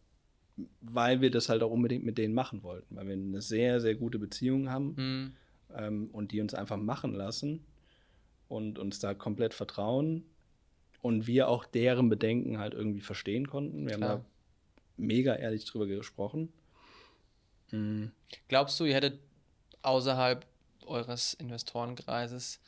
weil 0.81 1.21
wir 1.21 1.31
das 1.31 1.49
halt 1.49 1.63
auch 1.63 1.71
unbedingt 1.71 2.05
mit 2.05 2.19
denen 2.19 2.35
machen 2.35 2.63
wollten, 2.63 2.97
weil 2.97 3.07
wir 3.07 3.15
eine 3.15 3.41
sehr, 3.41 3.81
sehr 3.81 3.95
gute 3.95 4.19
Beziehung 4.19 4.69
haben 4.71 4.95
Mhm. 4.97 5.33
ähm, 5.77 6.11
und 6.13 6.33
die 6.33 6.41
uns 6.41 6.55
einfach 6.55 6.77
machen 6.77 7.15
lassen 7.15 7.65
und 8.49 8.79
uns 8.79 8.99
da 8.99 9.15
komplett 9.15 9.55
vertrauen 9.55 10.25
und 11.01 11.27
wir 11.29 11.49
auch 11.49 11.65
deren 11.65 12.09
Bedenken 12.09 12.59
halt 12.59 12.75
irgendwie 12.75 13.01
verstehen 13.01 13.47
konnten. 13.49 13.87
Wir 13.87 13.97
Klar. 13.97 14.11
haben 14.11 14.19
da 14.23 14.25
mega 14.99 15.35
ehrlich 15.35 15.65
drüber 15.65 15.87
gesprochen. 15.87 16.53
Mhm. 17.71 18.13
Glaubst 18.49 18.79
du, 18.81 18.85
ihr 18.85 18.95
hättet 18.95 19.21
außerhalb 19.83 20.47
eures 20.87 21.35
Investorenkreises 21.35 22.61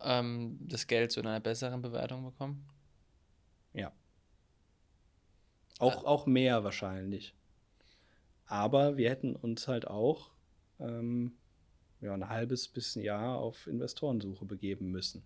ähm, 0.00 0.58
das 0.60 0.86
Geld 0.86 1.12
zu 1.12 1.20
einer 1.20 1.40
besseren 1.40 1.82
Bewertung 1.82 2.24
bekommen? 2.24 2.64
Ja. 3.72 3.92
Auch, 5.78 6.04
auch 6.04 6.26
mehr 6.26 6.64
wahrscheinlich. 6.64 7.34
Aber 8.46 8.96
wir 8.96 9.10
hätten 9.10 9.36
uns 9.36 9.68
halt 9.68 9.86
auch 9.86 10.30
ähm, 10.80 11.36
ja, 12.00 12.14
ein 12.14 12.28
halbes 12.28 12.68
bis 12.68 12.96
ein 12.96 13.02
Jahr 13.02 13.38
auf 13.38 13.66
Investorensuche 13.66 14.44
begeben 14.44 14.90
müssen. 14.90 15.22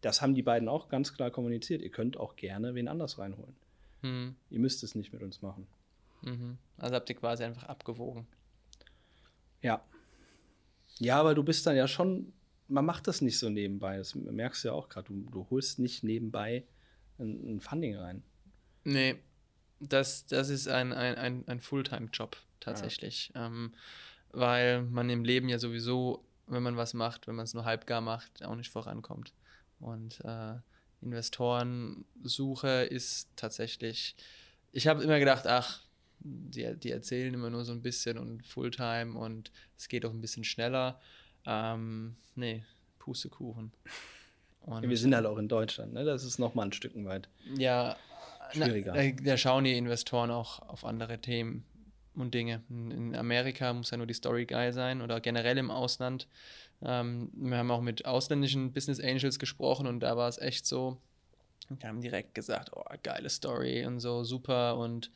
Das 0.00 0.22
haben 0.22 0.34
die 0.34 0.42
beiden 0.42 0.68
auch 0.68 0.88
ganz 0.88 1.12
klar 1.12 1.30
kommuniziert. 1.30 1.82
Ihr 1.82 1.90
könnt 1.90 2.16
auch 2.16 2.36
gerne 2.36 2.74
wen 2.74 2.88
anders 2.88 3.18
reinholen. 3.18 3.56
Mhm. 4.02 4.36
Ihr 4.50 4.58
müsst 4.58 4.82
es 4.82 4.94
nicht 4.94 5.12
mit 5.12 5.22
uns 5.22 5.42
machen. 5.42 5.66
Mhm. 6.22 6.58
Also 6.76 6.94
habt 6.94 7.08
ihr 7.08 7.16
quasi 7.16 7.44
einfach 7.44 7.64
abgewogen. 7.64 8.26
Ja. 9.62 9.84
Ja, 10.98 11.20
aber 11.20 11.34
du 11.34 11.42
bist 11.42 11.66
dann 11.66 11.76
ja 11.76 11.86
schon, 11.86 12.32
man 12.68 12.84
macht 12.84 13.06
das 13.06 13.20
nicht 13.20 13.38
so 13.38 13.48
nebenbei. 13.48 13.96
Das 13.96 14.14
merkst 14.14 14.64
du 14.64 14.68
ja 14.68 14.74
auch 14.74 14.88
gerade. 14.88 15.08
Du, 15.08 15.30
du 15.30 15.46
holst 15.50 15.78
nicht 15.78 16.02
nebenbei 16.02 16.64
ein, 17.18 17.56
ein 17.56 17.60
Funding 17.60 17.96
rein. 17.96 18.22
Nee, 18.84 19.16
das, 19.80 20.26
das 20.26 20.48
ist 20.48 20.68
ein, 20.68 20.92
ein, 20.92 21.14
ein, 21.16 21.48
ein 21.48 21.60
Fulltime-Job 21.60 22.36
tatsächlich. 22.60 23.32
Ähm, 23.34 23.74
weil 24.30 24.82
man 24.82 25.08
im 25.10 25.24
Leben 25.24 25.48
ja 25.48 25.58
sowieso, 25.58 26.24
wenn 26.46 26.62
man 26.62 26.76
was 26.76 26.94
macht, 26.94 27.26
wenn 27.26 27.36
man 27.36 27.44
es 27.44 27.54
nur 27.54 27.64
halbgar 27.64 28.00
macht, 28.00 28.44
auch 28.44 28.56
nicht 28.56 28.70
vorankommt. 28.70 29.32
Und 29.80 30.20
äh, 30.24 30.54
Investorensuche 31.02 32.84
ist 32.84 33.28
tatsächlich, 33.36 34.16
ich 34.72 34.86
habe 34.86 35.02
immer 35.02 35.18
gedacht, 35.18 35.46
ach, 35.46 35.82
die, 36.20 36.74
die 36.76 36.90
erzählen 36.90 37.32
immer 37.32 37.50
nur 37.50 37.64
so 37.64 37.72
ein 37.72 37.82
bisschen 37.82 38.18
und 38.18 38.44
Fulltime 38.44 39.18
und 39.18 39.52
es 39.76 39.88
geht 39.88 40.04
auch 40.04 40.10
ein 40.10 40.20
bisschen 40.20 40.44
schneller. 40.44 41.00
Ähm, 41.46 42.16
nee, 42.34 42.64
Pustekuchen. 42.98 43.72
Und, 44.62 44.88
Wir 44.88 44.96
sind 44.98 45.14
halt 45.14 45.26
auch 45.26 45.38
in 45.38 45.48
Deutschland, 45.48 45.92
ne? 45.92 46.04
Das 46.04 46.24
ist 46.24 46.38
nochmal 46.38 46.66
ein 46.66 46.72
Stück 46.72 46.92
weit. 47.04 47.28
ja, 47.56 47.96
Schwieriger. 48.52 48.92
Na, 48.94 49.02
da, 49.02 49.22
da 49.22 49.36
schauen 49.36 49.64
die 49.64 49.76
Investoren 49.76 50.30
auch 50.30 50.60
auf 50.68 50.84
andere 50.84 51.18
Themen 51.18 51.64
und 52.20 52.34
Dinge. 52.34 52.62
In, 52.68 53.14
Amerika 53.14 53.72
muss 53.72 53.90
ja 53.90 53.96
nur 53.96 54.06
die 54.06 54.14
Story 54.14 54.46
geil 54.46 54.72
sein 54.72 55.00
oder 55.02 55.20
generell 55.20 55.58
im 55.58 55.70
Ausland. 55.70 56.26
Ähm, 56.82 57.30
wir 57.34 57.58
haben 57.58 57.70
auch 57.70 57.80
mit 57.80 58.04
ausländischen 58.04 58.72
Business 58.72 59.00
Angels 59.00 59.38
gesprochen 59.38 59.86
und 59.86 60.00
da 60.00 60.16
war 60.16 60.28
es 60.28 60.38
echt 60.38 60.66
so, 60.66 60.98
die 61.70 61.86
haben 61.86 62.00
direkt 62.00 62.34
gesagt, 62.34 62.70
oh, 62.74 62.84
geile 63.02 63.28
Story 63.28 63.84
und 63.84 64.00
so, 64.00 64.24
super 64.24 64.76
und 64.76 65.10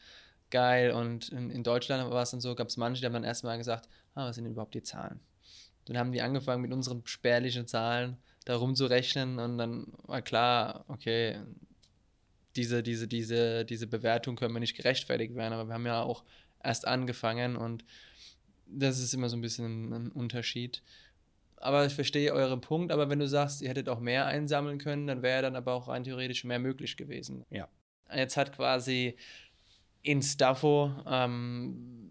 geil. 0.50 0.92
Und 0.92 1.30
in, 1.30 1.50
in 1.50 1.62
Deutschland 1.62 2.10
war 2.10 2.22
es 2.22 2.30
dann 2.30 2.40
so, 2.40 2.54
gab 2.54 2.68
es 2.68 2.76
manche, 2.76 3.00
die 3.00 3.06
haben 3.06 3.14
dann 3.14 3.24
erstmal 3.24 3.58
gesagt, 3.58 3.88
ah, 4.14 4.26
was 4.26 4.36
sind 4.36 4.44
denn 4.44 4.52
überhaupt 4.52 4.74
die 4.74 4.82
Zahlen? 4.82 5.20
Dann 5.86 5.98
haben 5.98 6.12
die 6.12 6.22
angefangen 6.22 6.62
mit 6.62 6.72
unseren 6.72 7.02
spärlichen 7.06 7.66
Zahlen 7.66 8.16
da 8.44 8.56
rumzurechnen 8.56 9.38
und 9.38 9.58
dann 9.58 9.86
war 10.04 10.22
klar, 10.22 10.84
okay, 10.88 11.40
diese, 12.56 12.82
diese, 12.82 13.08
diese, 13.08 13.64
diese 13.64 13.86
Bewertung 13.86 14.36
können 14.36 14.54
wir 14.54 14.60
nicht 14.60 14.76
gerechtfertigt 14.76 15.34
werden, 15.34 15.54
aber 15.54 15.68
wir 15.68 15.74
haben 15.74 15.86
ja 15.86 16.02
auch 16.02 16.24
erst 16.62 16.86
angefangen 16.86 17.56
und 17.56 17.84
das 18.66 18.98
ist 18.98 19.12
immer 19.14 19.28
so 19.28 19.36
ein 19.36 19.40
bisschen 19.42 19.92
ein 19.92 20.08
Unterschied. 20.12 20.82
Aber 21.56 21.86
ich 21.86 21.94
verstehe 21.94 22.32
euren 22.32 22.60
Punkt, 22.60 22.90
aber 22.90 23.08
wenn 23.08 23.20
du 23.20 23.28
sagst, 23.28 23.62
ihr 23.62 23.68
hättet 23.68 23.88
auch 23.88 24.00
mehr 24.00 24.26
einsammeln 24.26 24.78
können, 24.78 25.06
dann 25.06 25.22
wäre 25.22 25.42
dann 25.42 25.54
aber 25.54 25.74
auch 25.74 25.88
rein 25.88 26.02
theoretisch 26.02 26.42
mehr 26.44 26.58
möglich 26.58 26.96
gewesen. 26.96 27.44
Ja. 27.50 27.68
Jetzt 28.12 28.36
hat 28.36 28.52
quasi 28.52 29.16
Instafo 30.02 30.90
ähm, 31.06 32.10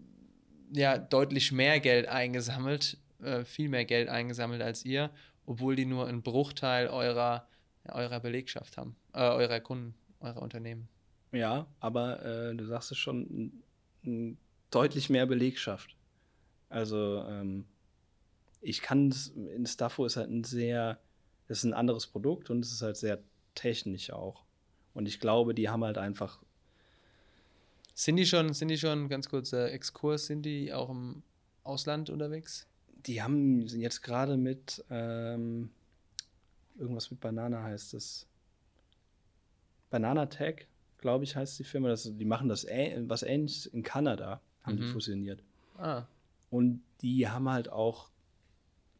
ja 0.72 0.96
deutlich 0.98 1.52
mehr 1.52 1.80
Geld 1.80 2.08
eingesammelt, 2.08 2.96
äh, 3.22 3.44
viel 3.44 3.68
mehr 3.68 3.84
Geld 3.84 4.08
eingesammelt 4.08 4.62
als 4.62 4.84
ihr, 4.84 5.10
obwohl 5.44 5.76
die 5.76 5.84
nur 5.84 6.06
einen 6.08 6.22
Bruchteil 6.22 6.88
eurer, 6.88 7.46
eurer 7.88 8.20
Belegschaft 8.20 8.78
haben, 8.78 8.96
äh, 9.12 9.20
eurer 9.20 9.60
Kunden, 9.60 9.94
eurer 10.20 10.40
Unternehmen. 10.40 10.88
Ja, 11.32 11.66
aber 11.80 12.24
äh, 12.24 12.54
du 12.54 12.64
sagst 12.64 12.92
es 12.92 12.98
schon, 12.98 13.26
n- 13.26 13.62
n- 14.04 14.38
deutlich 14.74 15.10
mehr 15.10 15.26
Belegschaft. 15.26 15.96
Also 16.68 17.24
ähm, 17.28 17.66
ich 18.60 18.82
kann 18.82 19.08
es, 19.08 19.28
in 19.28 19.66
Staffo 19.66 20.04
ist 20.06 20.16
halt 20.16 20.30
ein 20.30 20.44
sehr, 20.44 20.98
das 21.48 21.58
ist 21.58 21.64
ein 21.64 21.74
anderes 21.74 22.06
Produkt 22.06 22.50
und 22.50 22.64
es 22.64 22.72
ist 22.72 22.82
halt 22.82 22.96
sehr 22.96 23.18
technisch 23.54 24.10
auch. 24.10 24.44
Und 24.94 25.06
ich 25.06 25.20
glaube, 25.20 25.54
die 25.54 25.68
haben 25.68 25.84
halt 25.84 25.98
einfach, 25.98 26.42
Sind 27.94 28.16
die 28.16 28.26
schon, 28.26 28.52
sind 28.54 28.68
die 28.68 28.78
schon, 28.78 29.08
ganz 29.08 29.28
kurzer 29.28 29.70
Exkurs, 29.72 30.26
sind 30.26 30.42
die 30.42 30.72
auch 30.72 30.90
im 30.90 31.22
Ausland 31.64 32.10
unterwegs? 32.10 32.66
die 33.06 33.22
haben 33.22 33.68
sind 33.68 33.80
jetzt 33.80 34.02
gerade 34.02 34.36
mit 34.36 34.84
ähm, 34.90 35.70
irgendwas 36.78 37.10
mit 37.10 37.20
Banana 37.20 37.62
heißt 37.62 37.94
es. 37.94 38.26
Banana 39.90 40.26
Tech, 40.26 40.66
glaube 40.98 41.24
ich, 41.24 41.36
heißt 41.36 41.58
die 41.58 41.64
Firma. 41.64 41.88
Das, 41.88 42.04
die 42.04 42.24
machen 42.24 42.48
das 42.48 42.64
äh 42.64 43.02
was 43.06 43.22
ähnliches 43.22 43.66
in 43.66 43.82
Kanada, 43.82 44.40
haben 44.62 44.76
die 44.76 44.82
Mhm. 44.84 44.92
fusioniert. 44.92 45.42
Ah, 45.78 46.04
Und 46.50 46.82
die 47.00 47.28
haben 47.28 47.48
halt 47.48 47.68
auch 47.70 48.10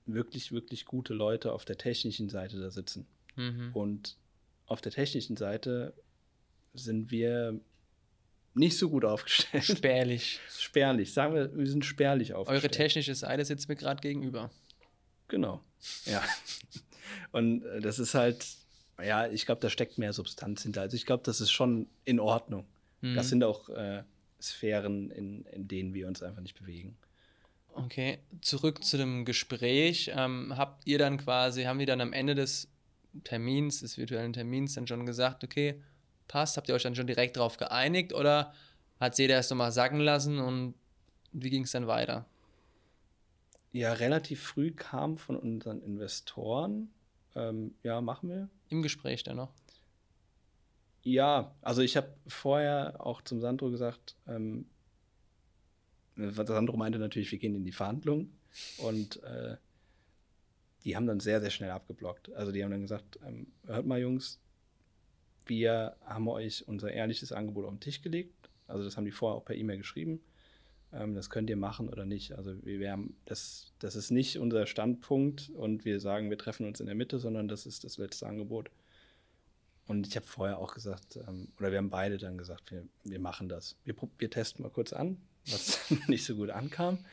wirklich, 0.07 0.51
wirklich 0.53 0.85
gute 0.85 1.15
Leute 1.15 1.53
auf 1.53 1.65
der 1.65 1.79
technischen 1.79 2.29
Seite 2.29 2.59
da 2.61 2.71
sitzen. 2.71 3.07
mhm. 3.37 3.71
Und 3.75 4.17
auf 4.67 4.81
der 4.81 4.93
technischen 4.93 5.37
Seite 5.37 5.93
sind 6.75 7.11
wir 7.11 7.61
nicht 8.55 8.77
so 8.79 8.91
gut 8.91 9.05
aufgestellt. 9.05 9.65
spärlich. 9.65 10.41
spärlich. 10.51 11.13
Sagen 11.13 11.35
wir, 11.35 11.57
wir 11.57 11.67
sind 11.67 11.85
spärlich 11.85 12.35
aufgestellt. 12.35 12.65
Eure 12.65 12.71
technische 12.71 13.15
Seite 13.15 13.45
sitzt 13.45 13.69
mir 13.69 13.77
gerade 13.77 14.01
gegenüber. 14.01 14.51
Genau. 15.29 15.63
Ja. 16.07 16.23
Und 17.33 17.65
äh, 17.65 17.81
das 17.81 17.99
ist 17.99 18.15
halt, 18.15 18.47
ja, 19.03 19.27
ich 19.29 19.47
glaube, 19.47 19.61
da 19.61 19.71
steckt 19.71 19.99
mehr 19.99 20.13
Substanz 20.13 20.63
hinter. 20.63 20.83
Also 20.83 20.97
ich 20.97 21.07
glaube, 21.07 21.23
das 21.25 21.41
ist 21.41 21.51
schon 21.51 21.87
in 22.05 22.21
Ordnung. 22.21 22.67
Mhm. 23.01 23.15
Das 23.15 23.29
sind 23.29 23.43
auch 23.45 23.69
äh, 23.71 24.03
Sphären, 24.43 25.11
in, 25.11 25.45
in 25.47 25.69
denen 25.69 25.95
wir 25.95 26.09
uns 26.09 26.23
einfach 26.23 26.43
nicht 26.43 26.59
bewegen. 26.59 26.97
Okay, 27.75 28.19
zurück 28.43 28.85
zu 28.85 28.99
dem 28.99 29.25
Gespräch. 29.25 30.13
Ähm, 30.15 30.55
habt 30.57 30.87
ihr 30.87 30.99
dann 30.99 31.17
quasi, 31.17 31.65
haben 31.65 31.79
die 31.79 31.87
dann 31.87 32.01
am 32.01 32.13
Ende 32.13 32.35
des 32.35 32.69
Termins, 33.25 33.81
des 33.81 33.97
virtuellen 33.97 34.33
Termins, 34.33 34.75
dann 34.75 34.87
schon 34.87 35.07
gesagt, 35.07 35.45
okay, 35.45 35.81
passt? 36.29 36.57
Habt 36.57 36.69
ihr 36.69 36.75
euch 36.75 36.83
dann 36.83 36.95
schon 36.95 37.07
direkt 37.07 37.37
darauf 37.37 37.57
geeinigt 37.57 38.13
oder 38.13 38.53
hat 39.01 39.19
jeder 39.19 39.35
erst 39.35 39.51
nochmal 39.51 39.73
sacken 39.73 40.01
lassen 40.01 40.39
und 40.39 40.75
wie 41.33 41.51
ging 41.51 41.65
es 41.65 41.73
dann 41.73 41.87
weiter? 41.87 42.27
Ja, 43.73 43.95
relativ 43.95 44.43
früh 44.43 44.71
kam 44.71 45.17
von 45.17 45.37
unseren 45.37 45.81
Investoren, 45.83 46.91
ähm, 47.35 47.75
ja, 47.83 48.03
machen 48.03 48.29
wir. 48.29 48.51
Im 48.69 48.83
Gespräch 48.83 49.25
dann 49.25 49.37
noch? 49.37 49.53
Ja, 51.03 51.55
also 51.63 51.83
ich 51.83 51.97
habe 51.97 52.15
vorher 52.27 53.05
auch 53.05 53.23
zum 53.23 53.41
Sandro 53.41 53.71
gesagt, 53.71 54.17
ähm, 54.27 54.67
Sandro 56.17 56.77
meinte 56.77 56.99
natürlich, 56.99 57.33
wir 57.33 57.39
gehen 57.39 57.57
in 57.57 57.65
die 57.65 57.73
Verhandlung 57.73 58.31
und 58.79 59.23
äh, 59.23 59.57
die 60.85 60.97
haben 60.97 61.07
dann 61.07 61.21
sehr, 61.21 61.41
sehr 61.41 61.51
schnell 61.51 61.71
abgeblockt. 61.71 62.33
Also 62.33 62.53
die 62.53 62.63
haben 62.63 62.71
dann 62.71 62.83
gesagt, 62.83 63.19
ähm, 63.27 63.47
hört 63.67 63.87
mal 63.87 64.01
Jungs, 64.01 64.41
wir 65.47 65.97
haben 66.05 66.29
euch 66.29 66.67
unser 66.69 66.93
ehrliches 66.93 67.33
Angebot 67.33 67.65
auf 67.65 67.73
den 67.73 67.81
Tisch 67.81 68.03
gelegt. 68.03 68.51
Also 68.69 68.85
das 68.85 68.97
haben 68.97 69.05
die 69.05 69.11
vorher 69.11 69.37
auch 69.37 69.45
per 69.45 69.57
E-Mail 69.57 69.79
geschrieben. 69.79 70.21
Ähm, 70.93 71.15
das 71.15 71.31
könnt 71.31 71.51
ihr 71.51 71.57
machen 71.57 71.89
oder 71.89 72.05
nicht. 72.05 72.33
Also 72.33 72.55
wir, 72.65 72.79
wir 72.79 72.93
haben, 72.93 73.17
das, 73.25 73.73
das 73.79 73.97
ist 73.97 74.11
nicht 74.11 74.39
unser 74.39 74.67
Standpunkt 74.67 75.51
und 75.51 75.85
wir 75.85 75.99
sagen, 76.01 76.31
wir 76.31 76.39
treffen 76.39 76.67
uns 76.67 76.81
in 76.81 76.87
der 76.87 76.95
Mitte, 76.95 77.19
sondern 77.19 77.49
das 77.49 77.67
ist 77.67 77.85
das 77.85 77.99
letzte 77.99 78.27
Angebot. 78.27 78.71
Und 79.87 80.07
ich 80.07 80.17
habe 80.17 80.27
vorher 80.27 80.59
auch 80.59 80.75
gesagt, 80.75 81.17
ähm, 81.17 81.49
oder 81.59 81.71
wir 81.71 81.79
haben 81.79 81.91
beide 81.91 82.19
dann 82.19 82.39
gesagt, 82.39 82.71
wir, 82.71 82.87
wir 83.05 83.21
machen 83.21 83.49
das. 83.49 83.77
Wir, 83.85 83.95
wir 84.19 84.31
testen 84.31 84.63
mal 84.63 84.71
kurz 84.71 84.93
an, 84.93 85.21
was 85.47 85.91
nicht 86.09 86.25
so 86.25 86.37
gut 86.37 86.51
ankam. 86.51 87.05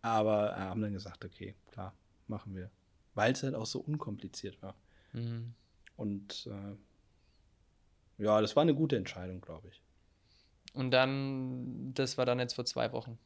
Aber 0.00 0.52
äh, 0.52 0.60
haben 0.60 0.80
dann 0.80 0.92
gesagt, 0.92 1.24
okay, 1.24 1.54
klar, 1.70 1.94
machen 2.26 2.54
wir. 2.56 2.70
Weil 3.14 3.32
es 3.32 3.42
halt 3.42 3.54
auch 3.54 3.66
so 3.66 3.80
unkompliziert 3.80 4.60
war. 4.62 4.74
Mhm. 5.12 5.54
Und 5.96 6.48
äh, 6.50 8.22
ja, 8.22 8.40
das 8.40 8.56
war 8.56 8.62
eine 8.62 8.74
gute 8.74 8.96
Entscheidung, 8.96 9.40
glaube 9.40 9.68
ich. 9.68 9.82
Und 10.72 10.90
dann, 10.90 11.92
das 11.94 12.18
war 12.18 12.26
dann 12.26 12.38
jetzt 12.38 12.54
vor 12.54 12.64
zwei 12.64 12.92
Wochen. 12.92 13.18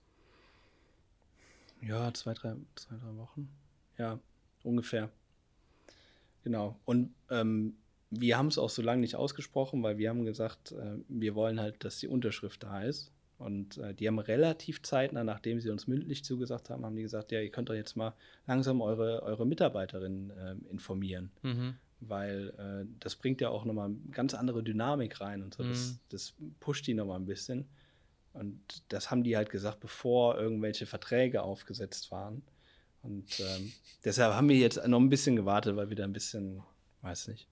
Ja, 1.81 2.13
zwei, 2.15 2.35
drei, 2.35 2.55
zwei, 2.77 2.97
drei 2.97 3.17
Wochen. 3.17 3.49
Ja, 3.99 4.19
ungefähr. 4.63 5.11
Genau. 6.45 6.79
Und 6.85 7.15
ähm, 7.31 7.77
wir 8.15 8.37
haben 8.37 8.49
es 8.49 8.59
auch 8.59 8.69
so 8.69 8.83
lange 8.83 9.01
nicht 9.01 9.17
ausgesprochen, 9.17 9.83
weil 9.83 9.97
wir 9.97 10.11
haben 10.11 10.25
gesagt, 10.25 10.73
äh, 10.73 10.99
wir 11.09 11.35
wollen 11.35 11.59
halt, 11.59 11.83
dass 11.83 11.99
die 11.99 12.09
Unterschrift 12.09 12.63
da 12.63 12.83
ist. 12.83 13.11
Und 13.39 13.79
äh, 13.79 13.95
die 13.95 14.07
haben 14.07 14.19
relativ 14.19 14.83
zeitnah, 14.83 15.25
nachdem 15.25 15.61
sie 15.61 15.71
uns 15.71 15.87
mündlich 15.87 16.23
zugesagt 16.23 16.71
haben, 16.71 16.85
haben 16.85 16.95
die 16.95 17.03
gesagt, 17.03 17.33
ja, 17.33 17.41
ihr 17.41 17.51
könnt 17.51 17.71
doch 17.71 17.75
jetzt 17.75 17.97
mal 17.97 18.15
langsam 18.47 18.81
eure, 18.83 19.23
eure 19.23 19.47
Mitarbeiterin 19.47 20.31
äh, 20.31 20.55
informieren. 20.71 21.31
Mhm. 21.43 21.75
Weil 22.01 22.53
äh, 22.59 22.87
das 23.01 23.17
bringt 23.17 23.41
ja 23.41 23.49
auch 23.49 23.65
nochmal 23.65 23.87
eine 23.87 23.97
ganz 24.11 24.35
andere 24.35 24.63
Dynamik 24.63 25.21
rein 25.21 25.43
und 25.43 25.55
so. 25.55 25.65
Mhm. 25.65 25.69
Das, 25.71 25.99
das 26.11 26.35
pusht 26.61 26.87
die 26.87 26.95
nochmal 26.95 27.19
ein 27.19 27.27
bisschen. 27.27 27.67
Und 28.35 28.61
das 28.89 29.11
haben 29.11 29.25
die 29.25 29.37
halt 29.37 29.51
gesagt, 29.51 29.81
bevor 29.81 30.39
irgendwelche 30.39 30.85
Verträge 30.85 31.43
aufgesetzt 31.43 32.11
waren. 32.11 32.43
Und 33.03 33.41
ähm, 33.41 33.73
deshalb 34.05 34.35
haben 34.35 34.49
wir 34.49 34.57
jetzt 34.57 34.87
noch 34.87 35.01
ein 35.01 35.09
bisschen 35.09 35.35
gewartet, 35.35 35.77
weil 35.77 35.89
wir 35.89 35.97
da 35.97 36.05
ein 36.05 36.13
bisschen, 36.13 36.63
weiß 37.01 37.29
nicht, 37.29 37.49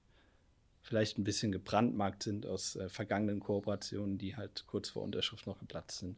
vielleicht 0.91 1.19
ein 1.19 1.25
bisschen 1.25 1.53
gebrandmarkt 1.53 2.25
sind 2.25 2.47
aus 2.47 2.75
äh, 2.75 2.89
vergangenen 2.89 3.39
Kooperationen, 3.39 4.19
die 4.19 4.37
halt 4.37 4.65
kurz 4.67 4.89
vor 4.91 5.05
Unterschrift 5.05 5.47
noch 5.47 5.61
geplatzt 5.61 6.01
sind. 6.01 6.17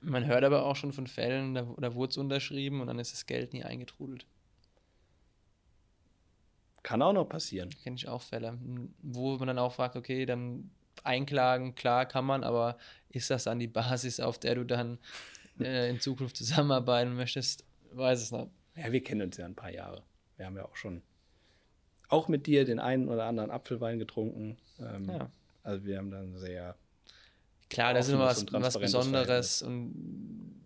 Man 0.00 0.26
hört 0.26 0.44
aber 0.44 0.64
auch 0.64 0.76
schon 0.76 0.92
von 0.92 1.08
Fällen, 1.08 1.54
da, 1.54 1.66
da 1.78 1.94
wurde 1.94 2.10
es 2.12 2.16
unterschrieben 2.16 2.80
und 2.80 2.86
dann 2.86 3.00
ist 3.00 3.12
das 3.12 3.26
Geld 3.26 3.52
nie 3.52 3.64
eingetrudelt. 3.64 4.24
Kann 6.84 7.02
auch 7.02 7.12
noch 7.12 7.28
passieren. 7.28 7.70
Kenne 7.82 7.96
ich 7.96 8.06
auch 8.06 8.22
Fälle, 8.22 8.56
wo 9.02 9.36
man 9.38 9.48
dann 9.48 9.58
auch 9.58 9.72
fragt, 9.72 9.96
okay, 9.96 10.24
dann 10.24 10.70
einklagen, 11.02 11.74
klar 11.74 12.06
kann 12.06 12.24
man, 12.24 12.44
aber 12.44 12.78
ist 13.08 13.28
das 13.28 13.44
dann 13.44 13.58
die 13.58 13.66
Basis, 13.66 14.20
auf 14.20 14.38
der 14.38 14.54
du 14.54 14.64
dann 14.64 14.98
äh, 15.58 15.90
in 15.90 15.98
Zukunft 15.98 16.36
zusammenarbeiten 16.36 17.16
möchtest? 17.16 17.64
Weiß 17.90 18.22
es 18.22 18.30
nicht. 18.30 18.48
Ja, 18.76 18.92
wir 18.92 19.02
kennen 19.02 19.22
uns 19.22 19.36
ja 19.36 19.46
ein 19.46 19.56
paar 19.56 19.72
Jahre. 19.72 20.04
Wir 20.36 20.46
haben 20.46 20.56
ja 20.56 20.64
auch 20.64 20.76
schon 20.76 21.02
auch 22.12 22.28
mit 22.28 22.46
dir 22.46 22.64
den 22.64 22.78
einen 22.78 23.08
oder 23.08 23.24
anderen 23.24 23.50
Apfelwein 23.50 23.98
getrunken. 23.98 24.58
Ähm, 24.78 25.08
ja. 25.08 25.30
Also 25.62 25.84
wir 25.84 25.98
haben 25.98 26.10
dann 26.10 26.36
sehr. 26.38 26.76
Klar, 27.70 27.94
das 27.94 28.08
ist 28.08 28.14
immer 28.14 28.26
was, 28.26 28.44
was 28.50 28.78
Besonderes 28.78 29.62
und 29.62 30.60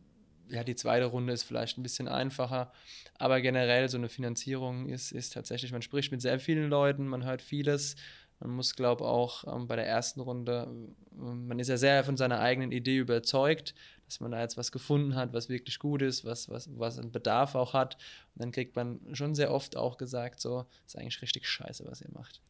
ja, 0.49 0.65
die 0.65 0.75
zweite 0.75 1.07
Runde 1.07 1.33
ist 1.33 1.43
vielleicht 1.43 1.79
ein 1.79 1.83
bisschen 1.83 2.09
einfacher, 2.09 2.73
aber 3.19 3.41
generell 3.41 3.89
so 3.89 3.97
eine 3.97 4.09
Finanzierung 4.09 4.89
ist, 4.89 5.13
ist 5.13 5.33
tatsächlich, 5.33 5.73
man 5.73 5.83
spricht 5.83 6.13
mit 6.13 6.23
sehr 6.23 6.39
vielen 6.39 6.71
Leuten, 6.71 7.07
man 7.07 7.25
hört 7.25 7.43
vieles. 7.43 7.97
Man 8.41 8.51
muss, 8.51 8.77
glaube 8.77 9.05
ich, 9.05 9.09
auch 9.09 9.45
ähm, 9.45 9.67
bei 9.67 9.77
der 9.77 9.87
ersten 9.87 10.21
Runde, 10.21 10.69
äh, 11.13 11.17
man 11.17 11.59
ist 11.59 11.69
ja 11.69 11.77
sehr 11.77 12.05
von 12.05 12.17
seiner 12.17 12.41
eigenen 12.41 12.73
Idee 12.73 12.99
überzeugt 12.99 13.75
dass 14.07 14.21
man 14.21 14.31
da 14.31 14.41
jetzt 14.41 14.57
was 14.57 14.73
gefunden 14.73 15.15
hat, 15.17 15.33
was 15.33 15.49
wirklich 15.49 15.79
gut 15.79 16.01
ist, 16.01 16.25
was, 16.25 16.49
was, 16.49 16.69
was 16.79 16.99
einen 16.99 17.11
Bedarf 17.11 17.55
auch 17.55 17.75
hat. 17.75 17.97
Und 18.35 18.43
dann 18.43 18.53
kriegt 18.53 18.77
man 18.77 19.01
schon 19.13 19.35
sehr 19.35 19.53
oft 19.53 19.77
auch 19.77 19.99
gesagt, 19.99 20.41
so, 20.41 20.67
das 20.85 20.95
ist 20.95 21.01
eigentlich 21.01 21.23
richtig 21.23 21.49
scheiße, 21.49 21.85
was 21.87 22.01
ihr 22.01 22.11
macht. 22.13 22.41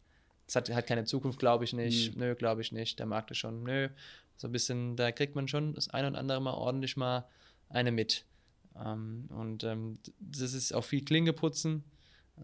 Das 0.47 0.57
hat, 0.57 0.71
hat 0.71 0.87
keine 0.87 1.05
Zukunft, 1.05 1.39
glaube 1.39 1.65
ich 1.65 1.73
nicht. 1.73 2.15
Mhm. 2.15 2.21
Nö, 2.21 2.35
glaube 2.35 2.61
ich 2.61 2.73
nicht. 2.73 2.99
Der 2.99 3.07
Markt 3.07 3.31
ist 3.31 3.39
schon, 3.39 3.63
nö. 3.63 3.89
So 4.37 4.49
ein 4.49 4.53
bisschen, 4.53 4.97
da 4.97 5.11
kriegt 5.13 5.35
man 5.35 5.49
schon 5.49 5.75
das 5.75 5.89
ein 5.89 6.05
und 6.05 6.15
andere 6.15 6.41
Mal 6.41 6.53
ordentlich 6.53 6.97
mal 6.97 7.27
eine 7.71 7.91
mit. 7.91 8.27
Ähm, 8.79 9.29
und 9.31 9.65
ähm, 9.65 9.99
das 10.21 10.53
ist 10.53 10.75
auch 10.75 10.85
viel 10.85 11.05
Klinge 11.05 11.33
putzen. 11.33 11.85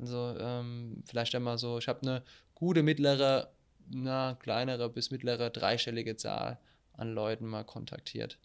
Also 0.01 0.35
ähm, 0.39 1.03
vielleicht 1.05 1.35
einmal 1.35 1.59
so, 1.59 1.77
ich 1.77 1.87
habe 1.87 2.01
eine 2.01 2.23
gute 2.63 2.85
mittlere, 2.85 3.53
na, 3.91 4.37
kleinere 4.37 4.89
bis 4.89 5.11
mittlere 5.11 5.51
dreistellige 5.51 6.17
Zahl 6.17 6.61
an 6.93 7.13
Leuten 7.13 7.45
mal 7.45 7.65
kontaktiert. 7.65 8.39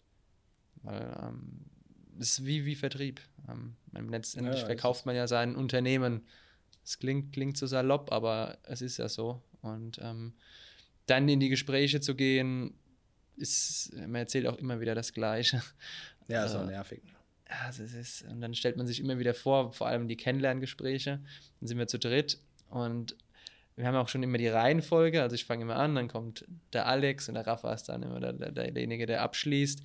Weil 0.82 1.16
ähm, 1.22 1.66
es 2.18 2.30
ist 2.30 2.44
wie, 2.44 2.64
wie 2.64 2.74
Vertrieb. 2.74 3.20
Ähm, 3.48 3.76
letztendlich 3.92 4.58
ja, 4.58 4.66
verkauft 4.66 5.06
man 5.06 5.14
ja 5.14 5.28
sein 5.28 5.54
Unternehmen. 5.54 6.26
Es 6.82 6.98
klingt, 6.98 7.32
klingt 7.32 7.56
so 7.56 7.68
salopp, 7.68 8.10
aber 8.10 8.58
es 8.64 8.82
ist 8.82 8.96
ja 8.96 9.08
so. 9.08 9.40
Und 9.62 10.00
ähm, 10.02 10.34
dann 11.06 11.28
in 11.28 11.38
die 11.38 11.48
Gespräche 11.48 12.00
zu 12.00 12.16
gehen, 12.16 12.74
ist, 13.36 13.94
man 13.94 14.16
erzählt 14.16 14.48
auch 14.48 14.58
immer 14.58 14.80
wieder 14.80 14.96
das 14.96 15.12
Gleiche. 15.12 15.62
Ja, 16.26 16.44
ist 16.44 16.56
auch 16.56 16.62
also, 16.62 16.70
nervig. 16.72 17.04
Ne? 17.04 17.12
Also 17.46 17.84
es 17.84 17.94
ist, 17.94 18.22
und 18.22 18.40
dann 18.40 18.52
stellt 18.52 18.76
man 18.76 18.88
sich 18.88 18.98
immer 18.98 19.20
wieder 19.20 19.32
vor, 19.32 19.72
vor 19.72 19.86
allem 19.86 20.08
die 20.08 20.16
Kennenlerngespräche, 20.16 21.20
dann 21.60 21.68
sind 21.68 21.78
wir 21.78 21.86
zu 21.86 22.00
dritt 22.00 22.40
und 22.68 23.16
wir 23.78 23.86
haben 23.86 23.94
auch 23.94 24.08
schon 24.08 24.24
immer 24.24 24.38
die 24.38 24.48
Reihenfolge, 24.48 25.22
also 25.22 25.34
ich 25.34 25.44
fange 25.44 25.62
immer 25.62 25.76
an, 25.76 25.94
dann 25.94 26.08
kommt 26.08 26.44
der 26.72 26.86
Alex 26.86 27.28
und 27.28 27.34
der 27.34 27.46
Rafa 27.46 27.72
ist 27.72 27.84
dann 27.84 28.02
immer 28.02 28.18
der, 28.18 28.32
der, 28.32 28.50
derjenige, 28.72 29.06
der 29.06 29.22
abschließt 29.22 29.80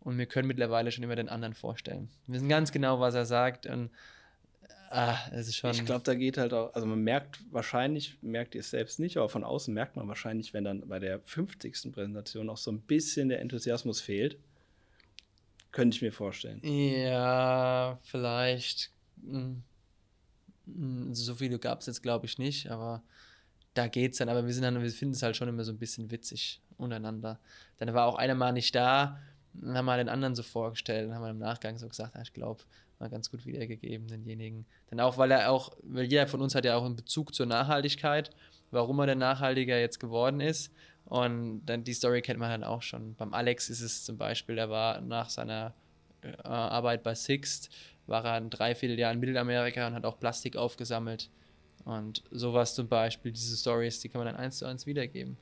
und 0.00 0.18
wir 0.18 0.26
können 0.26 0.46
mittlerweile 0.46 0.92
schon 0.92 1.02
immer 1.02 1.16
den 1.16 1.30
anderen 1.30 1.54
vorstellen. 1.54 2.10
Wir 2.26 2.34
wissen 2.34 2.48
ganz 2.50 2.72
genau, 2.72 3.00
was 3.00 3.14
er 3.14 3.24
sagt 3.24 3.64
und 3.64 3.90
ah, 4.90 5.16
es 5.32 5.48
ist 5.48 5.56
schon. 5.56 5.70
Ich 5.70 5.86
glaube, 5.86 6.04
da 6.04 6.14
geht 6.14 6.36
halt 6.36 6.52
auch, 6.52 6.74
also 6.74 6.86
man 6.86 7.00
merkt 7.00 7.40
wahrscheinlich, 7.50 8.18
merkt 8.20 8.54
ihr 8.54 8.60
es 8.60 8.68
selbst 8.68 9.00
nicht, 9.00 9.16
aber 9.16 9.30
von 9.30 9.44
außen 9.44 9.72
merkt 9.72 9.96
man 9.96 10.06
wahrscheinlich, 10.08 10.52
wenn 10.52 10.64
dann 10.64 10.86
bei 10.86 10.98
der 10.98 11.20
50. 11.20 11.90
Präsentation 11.90 12.50
auch 12.50 12.58
so 12.58 12.70
ein 12.70 12.82
bisschen 12.82 13.30
der 13.30 13.40
Enthusiasmus 13.40 14.02
fehlt. 14.02 14.38
Könnte 15.72 15.96
ich 15.96 16.02
mir 16.02 16.12
vorstellen. 16.12 16.60
Ja, 16.62 17.98
vielleicht. 18.02 18.90
Hm, 19.22 19.62
hm, 20.66 21.14
so 21.14 21.34
viele 21.34 21.58
gab 21.58 21.80
es 21.80 21.86
jetzt, 21.86 22.02
glaube 22.02 22.26
ich, 22.26 22.38
nicht, 22.38 22.70
aber 22.70 23.02
da 23.78 23.88
geht 23.88 24.12
es 24.12 24.18
dann. 24.18 24.28
Aber 24.28 24.44
wir 24.44 24.52
sind 24.52 24.64
dann, 24.64 24.82
wir 24.82 24.90
finden 24.90 25.14
es 25.14 25.22
halt 25.22 25.36
schon 25.36 25.48
immer 25.48 25.64
so 25.64 25.72
ein 25.72 25.78
bisschen 25.78 26.10
witzig 26.10 26.60
untereinander. 26.76 27.38
Dann 27.78 27.94
war 27.94 28.06
auch 28.06 28.16
einer 28.16 28.34
mal 28.34 28.52
nicht 28.52 28.74
da 28.74 29.18
dann 29.62 29.76
haben 29.76 29.86
wir 29.86 29.96
den 29.96 30.08
anderen 30.08 30.34
so 30.34 30.42
vorgestellt 30.42 31.08
und 31.08 31.14
haben 31.14 31.26
im 31.26 31.38
Nachgang 31.38 31.78
so 31.78 31.88
gesagt, 31.88 32.16
ah, 32.16 32.22
ich 32.22 32.32
glaube, 32.32 32.62
mal 32.98 33.08
ganz 33.08 33.30
gut 33.30 33.46
wiedergegeben, 33.46 34.08
denjenigen. 34.08 34.66
Denn 34.90 35.00
auch, 35.00 35.18
weil 35.18 35.30
er 35.30 35.50
auch, 35.50 35.72
weil 35.82 36.04
jeder 36.04 36.26
von 36.26 36.40
uns 36.40 36.54
hat 36.54 36.64
ja 36.64 36.76
auch 36.76 36.84
einen 36.84 36.96
Bezug 36.96 37.34
zur 37.34 37.46
Nachhaltigkeit, 37.46 38.30
warum 38.70 38.98
er 39.00 39.06
denn 39.06 39.18
nachhaltiger 39.18 39.78
jetzt 39.78 40.00
geworden 40.00 40.40
ist. 40.40 40.72
Und 41.04 41.64
dann 41.66 41.84
die 41.84 41.94
Story 41.94 42.22
kennt 42.22 42.38
man 42.38 42.50
dann 42.50 42.64
auch 42.64 42.82
schon. 42.82 43.14
Beim 43.14 43.32
Alex 43.32 43.70
ist 43.70 43.80
es 43.80 44.04
zum 44.04 44.18
Beispiel, 44.18 44.56
der 44.56 44.68
war 44.68 45.00
nach 45.00 45.30
seiner 45.30 45.74
äh, 46.22 46.32
Arbeit 46.42 47.02
bei 47.02 47.14
Sixt, 47.14 47.70
war 48.06 48.24
er 48.24 48.32
ein 48.34 48.50
Dreivierteljahr 48.50 49.12
in 49.12 49.20
Mittelamerika 49.20 49.86
und 49.86 49.94
hat 49.94 50.04
auch 50.04 50.18
Plastik 50.18 50.56
aufgesammelt. 50.56 51.30
Und 51.88 52.22
sowas 52.30 52.74
zum 52.74 52.86
Beispiel, 52.86 53.32
diese 53.32 53.56
Stories, 53.56 54.00
die 54.00 54.10
kann 54.10 54.18
man 54.18 54.26
dann 54.26 54.36
eins 54.36 54.58
zu 54.58 54.66
eins 54.66 54.84
wiedergeben. 54.84 55.38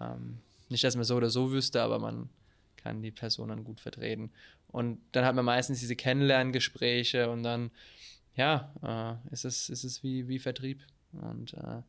Ähm, 0.00 0.38
nicht, 0.68 0.84
dass 0.84 0.94
man 0.94 1.04
so 1.04 1.16
oder 1.16 1.28
so 1.28 1.50
wüsste, 1.50 1.82
aber 1.82 1.98
man 1.98 2.28
kann 2.76 3.02
die 3.02 3.10
Person 3.10 3.48
dann 3.48 3.64
gut 3.64 3.80
vertreten. 3.80 4.30
Und 4.68 5.00
dann 5.10 5.24
hat 5.24 5.34
man 5.34 5.44
meistens 5.44 5.80
diese 5.80 5.96
Kennenlerngespräche 5.96 7.28
und 7.28 7.42
dann, 7.42 7.72
ja, 8.36 8.72
äh, 9.28 9.34
ist, 9.34 9.44
es, 9.44 9.68
ist 9.70 9.82
es 9.82 10.04
wie, 10.04 10.28
wie 10.28 10.38
Vertrieb. 10.38 10.82
Und 11.14 11.54
äh, 11.54 11.82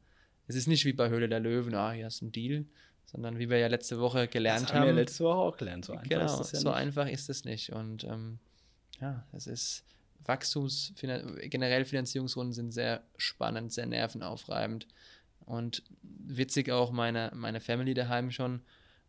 es 0.48 0.56
ist 0.56 0.68
nicht 0.68 0.86
wie 0.86 0.94
bei 0.94 1.10
Höhle 1.10 1.30
der 1.30 1.40
Löwen, 1.40 1.76
ah, 1.76 1.92
hier 1.92 2.08
ist 2.08 2.24
ein 2.24 2.32
Deal, 2.32 2.66
sondern 3.06 3.38
wie 3.38 3.48
wir 3.48 3.60
ja 3.60 3.68
letzte 3.68 4.00
Woche 4.00 4.28
gelernt 4.28 4.64
das 4.64 4.74
haben. 4.74 4.80
haben 4.80 4.88
wir 4.88 4.94
letzte 4.94 5.24
Woche 5.24 5.38
auch 5.38 5.58
gelernt. 5.58 5.86
So 5.86 5.94
einfach 5.94 6.10
genau, 6.10 6.26
ist 6.26 6.38
das 6.38 6.52
ja 6.52 6.60
so 6.62 6.70
nicht. 6.70 6.78
einfach 6.80 7.08
ist 7.08 7.30
es 7.30 7.46
nicht. 7.46 7.72
Und 7.72 8.06
ähm, 8.06 8.40
ja, 9.00 9.24
es 9.34 9.46
ist 9.46 9.86
Wachstums, 10.26 10.94
generell 10.96 11.86
Finanzierungsrunden 11.86 12.54
sind 12.54 12.72
sehr 12.72 13.04
spannend, 13.18 13.74
sehr 13.74 13.86
nervenaufreibend. 13.86 14.88
Und 15.46 15.84
witzig 16.02 16.72
auch 16.72 16.92
meine, 16.92 17.32
meine 17.36 17.60
Family 17.60 17.94
daheim 17.94 18.32
schon 18.32 18.62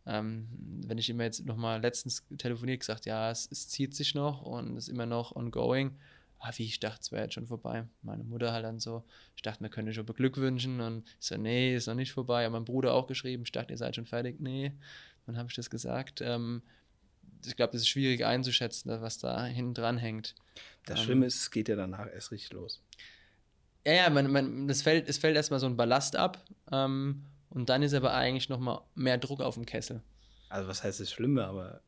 ähm, 0.05 0.47
wenn 0.85 0.97
ich 0.97 1.09
immer 1.09 1.23
jetzt 1.23 1.45
nochmal 1.45 1.81
letztens 1.81 2.23
telefoniert 2.37 2.81
gesagt, 2.81 3.05
ja, 3.05 3.31
es, 3.31 3.47
es, 3.51 3.67
zieht 3.69 3.95
sich 3.95 4.13
noch 4.13 4.43
und 4.43 4.77
ist 4.77 4.87
immer 4.87 5.05
noch 5.05 5.35
ongoing. 5.35 5.97
Ah, 6.39 6.51
wie 6.57 6.65
ich 6.65 6.79
dachte, 6.79 6.99
es 7.01 7.11
wäre 7.11 7.23
jetzt 7.23 7.33
schon 7.33 7.47
vorbei. 7.47 7.87
Meine 8.03 8.23
Mutter 8.23 8.51
halt 8.51 8.65
dann 8.65 8.79
so, 8.79 9.03
ich 9.35 9.41
dachte, 9.41 9.63
man 9.63 9.71
könnte 9.71 9.93
schon 9.93 10.05
beglückwünschen 10.05 10.79
und 10.79 11.07
ich 11.19 11.27
so, 11.27 11.37
nee, 11.37 11.75
ist 11.75 11.87
noch 11.87 11.95
nicht 11.95 12.11
vorbei. 12.11 12.45
Aber 12.45 12.59
mein 12.59 12.65
Bruder 12.65 12.93
auch 12.93 13.07
geschrieben, 13.07 13.43
ich 13.43 13.51
dachte, 13.51 13.73
ihr 13.73 13.77
seid 13.77 13.95
schon 13.95 14.05
fertig. 14.05 14.39
Nee, 14.39 14.73
dann 15.25 15.37
habe 15.37 15.49
ich 15.49 15.55
das 15.55 15.71
gesagt. 15.71 16.21
Ähm, 16.21 16.61
ich 17.45 17.55
glaube, 17.55 17.73
das 17.73 17.81
ist 17.81 17.87
schwierig 17.89 18.25
einzuschätzen, 18.25 18.89
was 19.01 19.17
da 19.17 19.45
hinten 19.45 19.73
dran 19.73 19.97
hängt. 19.97 20.35
Das 20.85 20.99
Ähm, 20.99 21.05
Schlimme 21.05 21.25
ist, 21.25 21.35
es 21.35 21.51
geht 21.51 21.67
ja 21.69 21.75
danach 21.75 22.07
erst 22.11 22.31
richtig 22.31 22.53
los. 22.53 22.81
Ja, 23.85 23.93
ja, 23.93 24.09
man, 24.09 24.31
man, 24.31 24.67
das 24.67 24.81
fällt, 24.81 25.07
es 25.07 25.17
fällt 25.17 25.35
erstmal 25.35 25.59
so 25.59 25.67
ein 25.67 25.77
Ballast 25.77 26.15
ab 26.15 26.43
ähm, 26.71 27.23
und 27.49 27.69
dann 27.69 27.83
ist 27.83 27.93
aber 27.93 28.13
eigentlich 28.13 28.49
nochmal 28.49 28.81
mehr 28.95 29.17
Druck 29.17 29.41
auf 29.41 29.55
dem 29.55 29.65
Kessel. 29.65 30.01
Also 30.49 30.67
was 30.67 30.83
heißt 30.83 30.99
das 30.99 31.11
Schlimme, 31.11 31.45
aber 31.45 31.81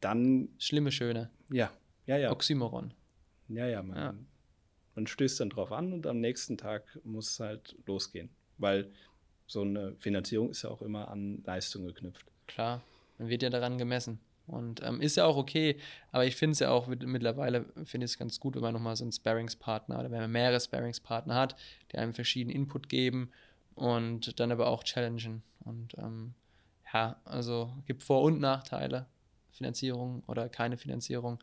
dann, 0.00 0.48
Schlimme, 0.58 0.92
schöne. 0.92 1.30
ja, 1.50 1.70
ja, 2.06 2.16
ja, 2.16 2.30
Oxymoron. 2.30 2.92
ja, 3.48 3.66
ja, 3.66 3.82
man, 3.82 3.96
Ja. 3.96 4.14
man 4.94 5.06
stößt 5.06 5.40
dann 5.40 5.50
drauf 5.50 5.72
an 5.72 5.92
und 5.92 6.06
am 6.06 6.20
nächsten 6.20 6.56
Tag 6.58 6.98
muss 7.04 7.30
es 7.30 7.40
halt 7.40 7.76
losgehen. 7.86 8.30
Weil 8.58 8.90
so 9.46 9.62
eine 9.62 9.96
Finanzierung 9.98 10.50
ist 10.50 10.62
ja 10.62 10.70
auch 10.70 10.82
immer 10.82 11.08
an 11.08 11.42
Leistung 11.44 11.84
geknüpft. 11.86 12.24
Klar, 12.46 12.82
man 13.18 13.28
wird 13.28 13.42
ja 13.42 13.50
daran 13.50 13.78
gemessen. 13.78 14.20
Und 14.46 14.82
ähm, 14.82 15.00
ist 15.00 15.16
ja 15.16 15.24
auch 15.24 15.36
okay, 15.36 15.78
aber 16.10 16.26
ich 16.26 16.36
finde 16.36 16.52
es 16.52 16.58
ja 16.58 16.70
auch 16.70 16.86
mit, 16.86 17.06
mittlerweile, 17.06 17.64
finde 17.84 18.04
ich 18.04 18.12
es 18.12 18.18
ganz 18.18 18.40
gut, 18.40 18.54
wenn 18.54 18.62
man 18.62 18.74
nochmal 18.74 18.96
so 18.96 19.04
einen 19.04 19.12
Sparringspartner 19.12 19.98
oder 20.00 20.10
wenn 20.10 20.20
man 20.20 20.32
mehrere 20.32 20.60
Sparringspartner 20.60 21.34
hat, 21.34 21.56
die 21.92 21.98
einem 21.98 22.12
verschiedenen 22.12 22.56
Input 22.56 22.88
geben 22.88 23.30
und 23.74 24.38
dann 24.40 24.50
aber 24.52 24.66
auch 24.66 24.82
challengen. 24.82 25.42
Und 25.60 25.96
ähm, 25.98 26.34
ja, 26.92 27.16
also 27.24 27.72
gibt 27.86 28.02
Vor- 28.02 28.22
und 28.22 28.40
Nachteile, 28.40 29.06
Finanzierung 29.52 30.22
oder 30.26 30.48
keine 30.48 30.76
Finanzierung, 30.76 31.38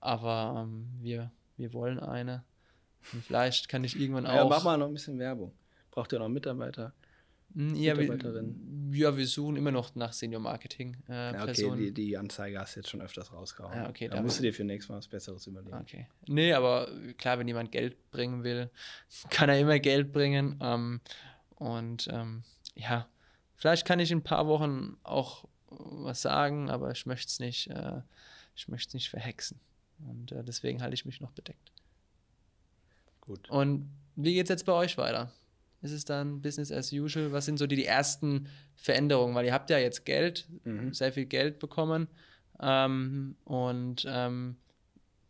aber 0.00 0.64
ähm, 0.64 0.88
wir, 1.00 1.30
wir 1.56 1.72
wollen 1.72 2.00
eine. 2.00 2.42
Und 3.12 3.24
vielleicht 3.24 3.68
kann 3.68 3.84
ich 3.84 3.98
irgendwann 3.98 4.26
auch. 4.26 4.34
Ja, 4.34 4.44
mach 4.44 4.64
mal 4.64 4.78
noch 4.78 4.86
ein 4.86 4.92
bisschen 4.92 5.18
Werbung. 5.18 5.52
Braucht 5.90 6.12
ihr 6.12 6.18
noch 6.18 6.28
Mitarbeiter? 6.28 6.92
Mm, 7.54 7.74
Ja, 7.74 7.96
wir, 7.96 8.02
Mitarbeiterin. 8.10 8.90
ja, 8.94 9.16
wir 9.16 9.26
suchen 9.26 9.56
immer 9.56 9.72
noch 9.72 9.94
nach 9.94 10.12
Senior 10.12 10.40
Marketing 10.40 10.96
äh, 11.08 11.12
Ja, 11.12 11.30
okay, 11.34 11.44
Personen. 11.46 11.78
die, 11.78 11.92
die 11.92 12.16
Anzeige 12.16 12.58
hast 12.60 12.76
du 12.76 12.80
jetzt 12.80 12.90
schon 12.90 13.00
öfters 13.00 13.32
rausgehauen. 13.32 13.74
Ja, 13.74 13.88
okay, 13.88 14.08
da 14.08 14.22
musst 14.22 14.38
du 14.38 14.42
dir 14.42 14.54
für 14.54 14.64
nächstes 14.64 14.88
Mal 14.90 14.98
was 14.98 15.08
Besseres 15.08 15.46
überlegen. 15.46 15.76
Okay. 15.76 16.06
Nee, 16.26 16.52
aber 16.52 16.88
klar, 17.18 17.38
wenn 17.38 17.48
jemand 17.48 17.72
Geld 17.72 18.10
bringen 18.10 18.44
will, 18.44 18.70
kann 19.30 19.48
er 19.48 19.58
immer 19.58 19.78
Geld 19.78 20.12
bringen. 20.12 20.58
Ähm, 20.60 21.00
und 21.56 22.08
ähm, 22.12 22.42
ja, 22.74 23.08
vielleicht 23.56 23.86
kann 23.86 23.98
ich 24.00 24.10
in 24.10 24.18
ein 24.18 24.22
paar 24.24 24.46
Wochen 24.46 24.96
auch 25.02 25.44
was 25.68 26.22
sagen, 26.22 26.70
aber 26.70 26.90
ich 26.90 27.06
möchte 27.06 27.28
es 27.28 27.38
nicht, 27.40 27.68
äh, 27.70 28.00
ich 28.56 28.68
möchte 28.68 28.88
es 28.88 28.94
nicht 28.94 29.10
verhexen. 29.10 29.60
Und 30.08 30.32
äh, 30.32 30.42
deswegen 30.44 30.82
halte 30.82 30.94
ich 30.94 31.04
mich 31.04 31.20
noch 31.20 31.32
bedeckt. 31.32 31.72
Gut. 33.20 33.50
Und 33.50 33.90
wie 34.16 34.34
geht 34.34 34.44
es 34.46 34.50
jetzt 34.50 34.66
bei 34.66 34.72
euch 34.72 34.96
weiter? 34.98 35.32
Ist 35.82 35.92
es 35.92 36.04
dann 36.04 36.42
Business 36.42 36.70
as 36.70 36.92
usual? 36.92 37.32
Was 37.32 37.46
sind 37.46 37.58
so 37.58 37.66
die, 37.66 37.76
die 37.76 37.86
ersten 37.86 38.48
Veränderungen? 38.76 39.34
Weil 39.34 39.46
ihr 39.46 39.52
habt 39.54 39.70
ja 39.70 39.78
jetzt 39.78 40.04
Geld, 40.04 40.46
Mhm. 40.64 40.92
sehr 40.92 41.12
viel 41.12 41.24
Geld 41.26 41.58
bekommen. 41.58 42.08
Ähm, 42.60 43.36
und 43.44 44.04
ähm, 44.06 44.56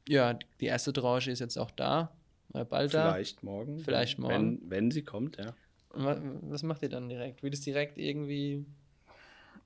ja, 0.08 0.34
die 0.60 0.66
erste 0.66 0.92
Tranche 0.92 1.30
ist 1.30 1.38
jetzt 1.38 1.56
auch 1.56 1.70
da, 1.70 2.12
äh, 2.54 2.64
bald 2.64 2.92
da. 2.92 3.12
Vielleicht 3.12 3.42
morgen. 3.44 3.78
Vielleicht 3.78 4.18
morgen. 4.18 4.60
Wenn, 4.62 4.70
wenn 4.70 4.90
sie 4.90 5.02
kommt, 5.02 5.36
ja. 5.36 5.54
Und 5.90 6.04
wa- 6.04 6.20
was 6.42 6.62
macht 6.64 6.82
ihr 6.82 6.88
dann 6.88 7.08
direkt? 7.08 7.42
Wird 7.44 7.54
es 7.54 7.60
direkt 7.60 7.96
irgendwie. 7.98 8.64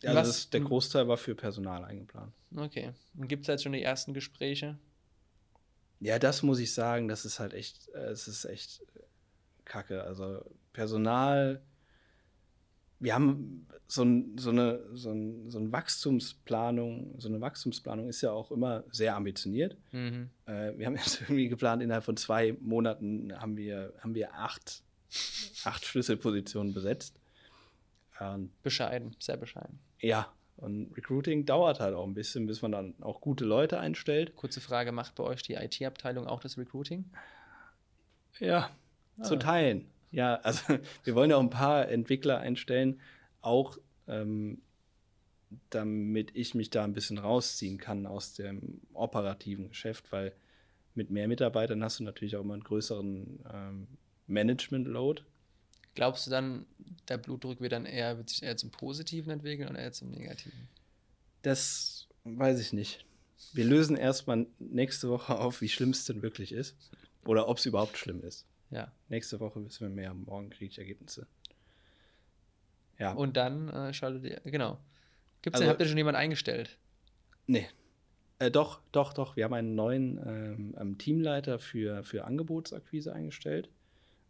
Also 0.03 0.17
Was- 0.19 0.27
das, 0.27 0.51
der 0.51 0.61
Großteil 0.61 1.09
war 1.09 1.17
für 1.17 1.35
Personal 1.35 1.85
eingeplant. 1.85 2.33
Okay. 2.55 2.93
Und 3.17 3.29
gibt 3.29 3.43
es 3.43 3.47
jetzt 3.47 3.63
schon 3.63 3.73
die 3.73 3.83
ersten 3.83 4.13
Gespräche? 4.13 4.77
Ja, 6.01 6.19
das 6.19 6.43
muss 6.43 6.59
ich 6.59 6.75
sagen, 6.75 7.09
das 7.09 7.25
ist 7.25 7.41
halt 7.41 7.55
echt, 7.55 7.89
äh, 7.95 8.09
es 8.11 8.29
ist 8.29 8.45
echt 8.45 8.83
kacke. 9.65 10.05
Also 10.05 10.45
Personal, 10.73 11.63
wir 13.01 13.15
haben 13.15 13.67
so, 13.87 14.03
ein, 14.03 14.37
so, 14.39 14.51
eine, 14.51 14.81
so, 14.93 15.11
ein, 15.11 15.51
so 15.51 15.59
eine 15.59 15.73
Wachstumsplanung, 15.73 17.15
so 17.19 17.29
eine 17.29 17.41
Wachstumsplanung 17.41 18.09
ist 18.09 18.23
ja 18.23 18.33
auch 18.33 18.51
immer 18.51 18.85
sehr 18.91 19.15
ambitioniert. 19.15 19.77
Mhm. 19.93 20.31
Äh, 20.47 20.77
wir 20.77 20.87
haben 20.87 20.97
jetzt 20.97 21.21
irgendwie 21.23 21.49
geplant, 21.49 21.83
innerhalb 21.83 22.05
von 22.05 22.17
zwei 22.17 22.57
Monaten 22.61 23.33
haben 23.39 23.57
wir, 23.57 23.93
haben 24.01 24.15
wir 24.15 24.35
acht, 24.35 24.83
acht 25.65 25.85
Schlüsselpositionen 25.85 26.73
besetzt. 26.73 27.21
Und 28.21 28.63
Bescheiden, 28.63 29.17
sehr 29.19 29.37
bescheiden. 29.37 29.81
ja, 29.99 30.33
und 30.57 30.97
Recruiting 30.97 31.47
dauert 31.47 31.81
halt 31.81 31.95
auch 31.95 32.07
ein 32.07 32.15
bisschen, 32.15 32.47
bis 32.47 32.63
man 32.63 32.73
dann 32.73 32.95
auch 33.01 33.21
gute 33.21 33.45
Leute 33.45 33.81
einstellt. 33.81 34.37
Kurze 34.37 34.61
Frage: 34.61 34.93
Macht 34.93 35.17
bei 35.17 35.25
euch 35.25 35.43
die 35.43 35.55
IT-Abteilung 35.55 36.27
auch 36.29 36.41
das 36.41 36.57
Recruiting? 36.57 37.11
Ja, 38.39 38.71
zu 39.23 39.35
Ah. 39.35 39.39
teilen. 39.39 39.87
Ja, 40.11 40.37
also 40.37 40.61
wir 41.05 41.15
wollen 41.15 41.31
ja 41.31 41.37
auch 41.37 41.43
ein 41.43 41.51
paar 41.51 41.89
Entwickler 41.89 42.39
einstellen, 42.39 43.01
auch 43.41 43.79
ähm, 44.07 44.61
damit 45.71 46.31
ich 46.35 46.55
mich 46.55 46.71
da 46.71 46.85
ein 46.85 46.95
bisschen 46.95 47.19
rausziehen 47.19 47.79
kann 47.79 48.07
aus 48.07 48.35
dem 48.35 48.81
operativen 48.93 49.69
Geschäft, 49.69 50.11
weil 50.13 50.33
mit 50.95 51.11
mehr 51.11 51.29
Mitarbeitern 51.29 51.83
hast 51.83 51.99
du 52.01 52.05
natürlich 52.05 52.37
auch 52.37 52.43
immer 52.43 52.55
einen 52.55 52.65
größeren 52.65 53.41
ähm, 53.53 53.87
Management-Load. 54.27 55.23
Glaubst 55.95 56.27
du 56.27 56.31
dann, 56.31 56.67
der 57.09 57.19
Blutdruck 57.19 57.61
wird 57.61 57.73
dann 57.73 57.87
eher, 57.87 58.17
wird 58.17 58.29
sich 58.31 58.43
eher 58.43 58.57
zum 58.57 58.71
Positiven 58.71 59.31
entwickeln 59.31 59.69
oder 59.69 59.79
eher 59.79 59.93
zum 59.93 60.11
Negativen? 60.11 60.69
Das 61.43 62.09
weiß 62.25 62.59
ich 62.61 62.73
nicht. 62.73 63.05
Wir 63.53 63.65
lösen 63.65 63.97
erstmal 63.97 64.47
nächste 64.59 65.09
Woche 65.09 65.39
auf, 65.39 65.61
wie 65.61 65.69
schlimm 65.69 65.91
es 65.91 66.05
denn 66.05 66.23
wirklich 66.23 66.53
ist. 66.53 66.77
Oder 67.25 67.49
ob 67.49 67.59
es 67.59 67.67
überhaupt 67.67 67.97
schlimm 67.97 68.23
ist. 68.23 68.47
Ja. 68.75 68.91
Nächste 69.09 69.39
Woche 69.39 69.65
wissen 69.65 69.89
wir 69.89 69.95
mehr. 69.95 70.13
Morgen 70.15 70.51
kriege 70.51 70.71
ich 70.71 70.79
Ergebnisse. 70.79 71.27
Ja. 72.99 73.13
Und 73.13 73.37
dann 73.37 73.69
äh, 73.69 73.95
schaltet 73.95 74.25
ihr, 74.25 74.41
genau. 74.51 74.79
Gibt's 75.43 75.57
Also- 75.57 75.65
denn, 75.65 75.71
habt 75.71 75.81
ihr 75.81 75.87
schon 75.87 75.97
jemanden 75.97 76.19
eingestellt? 76.21 76.77
Nee. 77.47 77.69
Äh, 78.41 78.51
doch, 78.51 78.81
doch, 78.91 79.13
doch. 79.13 79.37
Wir 79.37 79.45
haben 79.45 79.55
einen 79.55 79.75
neuen 79.77 80.19
ähm, 80.27 80.75
ähm, 80.79 80.99
Teamleiter 80.99 81.59
für, 81.61 82.03
für 82.03 82.25
Angebotsakquise 82.25 83.13
eingestellt. 83.13 83.69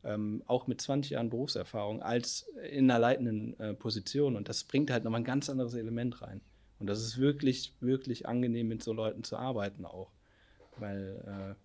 Ähm, 0.03 0.43
auch 0.47 0.67
mit 0.67 0.83
20 0.83 1.13
Jahren 1.13 1.31
Berufserfahrung 1.31 2.03
als 2.03 2.47
in 2.71 2.91
einer 2.91 2.99
leitenden 3.01 3.59
äh, 3.59 3.73
Position. 3.73 4.37
Und 4.37 4.51
das 4.51 4.65
bringt 4.65 4.91
halt 4.91 5.05
nochmal 5.05 5.23
ein 5.23 5.25
ganz 5.25 5.49
anderes 5.49 5.73
Element 5.73 6.21
rein. 6.21 6.43
Und 6.79 6.89
das 6.89 7.01
ist 7.01 7.17
wirklich, 7.17 7.75
wirklich 7.81 8.29
angenehm, 8.29 8.69
mit 8.69 8.83
so 8.83 8.93
Leuten 8.93 9.25
zu 9.25 9.39
arbeiten 9.39 9.87
auch. 9.87 10.11
Weil 10.77 11.55
äh, 11.57 11.64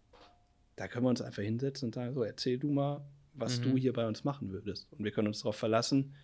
da 0.80 0.88
können 0.88 1.04
wir 1.06 1.10
uns 1.10 1.22
einfach 1.22 1.44
hinsetzen 1.44 1.88
und 1.88 1.96
sagen, 1.96 2.14
so, 2.14 2.24
erzähl 2.24 2.58
du 2.58 2.72
mal, 2.72 3.02
was 3.34 3.60
Mhm. 3.60 3.64
du 3.64 3.78
hier 3.78 3.92
bei 3.92 4.08
uns 4.08 4.24
machen 4.24 4.52
würdest. 4.52 4.88
Und 4.94 5.04
wir 5.04 5.12
können 5.12 5.28
uns 5.28 5.40
darauf 5.40 5.58
verlassen, 5.58 6.16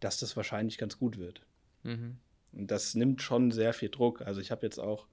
dass 0.00 0.18
das 0.18 0.36
wahrscheinlich 0.36 0.76
ganz 0.76 0.98
gut 0.98 1.16
wird. 1.16 1.40
Mhm. 1.82 2.18
Und 2.52 2.70
das 2.70 2.94
nimmt 2.94 3.22
schon 3.22 3.50
sehr 3.50 3.72
viel 3.72 3.88
Druck. 3.88 4.20
Also 4.20 4.42
ich 4.42 4.50
habe 4.50 4.66
jetzt 4.66 4.78
auch 4.78 5.06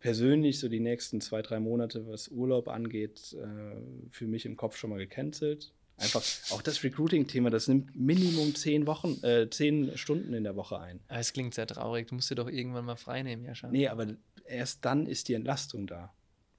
persönlich 0.00 0.58
so 0.58 0.68
die 0.68 0.80
nächsten 0.80 1.20
zwei, 1.20 1.40
drei 1.40 1.60
Monate, 1.60 2.06
was 2.08 2.28
Urlaub 2.28 2.66
angeht, 2.68 3.34
äh, 3.34 3.76
für 4.10 4.26
mich 4.26 4.44
im 4.44 4.56
Kopf 4.56 4.76
schon 4.76 4.90
mal 4.90 4.98
gecancelt. 4.98 5.72
Einfach 5.98 6.22
auch 6.50 6.62
das 6.62 6.82
Recruiting-Thema, 6.82 7.48
das 7.50 7.68
nimmt 7.68 7.94
Minimum 7.96 8.54
zehn 8.56 8.86
Wochen, 8.88 9.22
äh, 9.22 9.48
zehn 9.48 9.96
Stunden 9.96 10.34
in 10.34 10.42
der 10.44 10.56
Woche 10.56 10.78
ein. 10.80 11.00
Aber 11.08 11.20
es 11.20 11.32
klingt 11.32 11.54
sehr 11.54 11.66
traurig. 11.66 12.08
Du 12.08 12.16
musst 12.16 12.28
dir 12.30 12.34
doch 12.34 12.48
irgendwann 12.50 12.84
mal 12.84 12.96
frei 12.96 13.22
nehmen, 13.22 13.44
Jascha. 13.44 13.68
Nee, 13.70 13.88
aber 13.88 14.08
erst 14.46 14.84
dann 14.84 15.06
ist 15.06 15.28
die 15.28 15.34
Entlastung 15.34 15.86
da, 15.86 16.12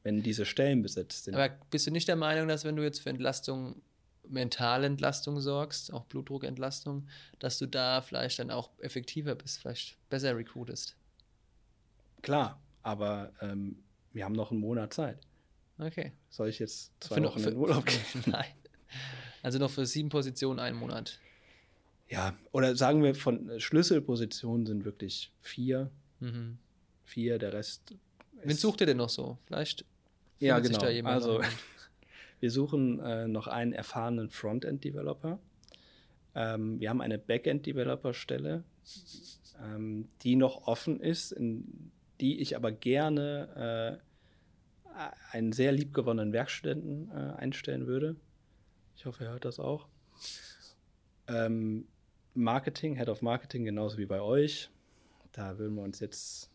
wenn 0.03 0.21
diese 0.23 0.45
Stellen 0.45 0.81
besetzt 0.81 1.25
sind. 1.25 1.35
Aber 1.35 1.49
bist 1.69 1.87
du 1.87 1.91
nicht 1.91 2.07
der 2.07 2.15
Meinung, 2.15 2.47
dass 2.47 2.63
wenn 2.65 2.75
du 2.75 2.83
jetzt 2.83 2.99
für 3.01 3.09
Entlastung, 3.09 3.81
mentale 4.29 4.87
Entlastung 4.87 5.39
sorgst, 5.41 5.91
auch 5.93 6.05
Blutdruckentlastung, 6.05 7.07
dass 7.39 7.57
du 7.59 7.65
da 7.65 8.01
vielleicht 8.01 8.39
dann 8.39 8.51
auch 8.51 8.71
effektiver 8.79 9.35
bist, 9.35 9.59
vielleicht 9.59 9.97
besser 10.09 10.35
recruitest? 10.35 10.95
Klar, 12.21 12.59
aber 12.83 13.31
ähm, 13.41 13.77
wir 14.13 14.25
haben 14.25 14.33
noch 14.33 14.51
einen 14.51 14.59
Monat 14.59 14.93
Zeit. 14.93 15.19
Okay. 15.79 16.11
Soll 16.29 16.49
ich 16.49 16.59
jetzt 16.59 16.91
zwei 16.99 17.15
Für- 17.17 17.23
Wochen 17.23 17.39
für- 17.39 17.49
in 17.51 17.57
Urlaub 17.57 17.85
gehen? 17.85 17.99
Nein. 18.25 18.45
Also 19.43 19.59
noch 19.59 19.69
für 19.69 19.85
sieben 19.85 20.09
Positionen 20.09 20.59
einen 20.59 20.77
Monat. 20.77 21.19
Ja, 22.09 22.35
oder 22.51 22.75
sagen 22.75 23.03
wir, 23.03 23.13
von 23.15 23.49
äh, 23.49 23.59
Schlüsselpositionen 23.59 24.65
sind 24.65 24.85
wirklich 24.85 25.31
vier. 25.41 25.91
Mhm. 26.19 26.57
Vier, 27.05 27.37
der 27.37 27.53
Rest. 27.53 27.93
Wen 28.43 28.55
sucht 28.55 28.81
ihr 28.81 28.87
denn 28.87 28.97
noch 28.97 29.09
so? 29.09 29.37
Vielleicht 29.45 29.85
Ja, 30.39 30.59
genau. 30.59 30.77
da 30.79 30.89
jemand 30.89 31.15
Also-. 31.15 31.41
Wir 32.39 32.51
suchen 32.51 32.99
äh, 32.99 33.27
noch 33.27 33.47
einen 33.47 33.73
erfahrenen 33.73 34.29
Frontend-Developer. 34.29 35.39
Ähm, 36.35 36.79
wir 36.79 36.91
haben 36.91 37.01
eine 37.01 37.17
Backend-Developer-Stelle, 37.17 38.63
ähm, 39.59 40.07
die 40.21 40.35
noch 40.35 40.67
offen 40.67 40.99
ist, 40.99 41.31
in 41.31 41.91
die 42.21 42.39
ich 42.39 42.55
aber 42.55 42.71
gerne 42.71 43.99
äh, 44.93 45.07
einen 45.31 45.51
sehr 45.51 45.71
liebgewonnenen 45.71 46.31
Werkstudenten 46.31 47.09
äh, 47.09 47.33
einstellen 47.37 47.87
würde. 47.87 48.15
Ich 48.95 49.05
hoffe, 49.05 49.25
er 49.25 49.31
hört 49.31 49.45
das 49.45 49.59
auch. 49.59 49.87
Ähm, 51.27 51.87
Marketing, 52.33 52.95
Head 52.95 53.09
of 53.09 53.21
Marketing, 53.23 53.65
genauso 53.65 53.97
wie 53.97 54.05
bei 54.05 54.21
euch. 54.21 54.69
Da 55.31 55.57
würden 55.57 55.75
wir 55.75 55.83
uns 55.83 55.99
jetzt 55.99 56.51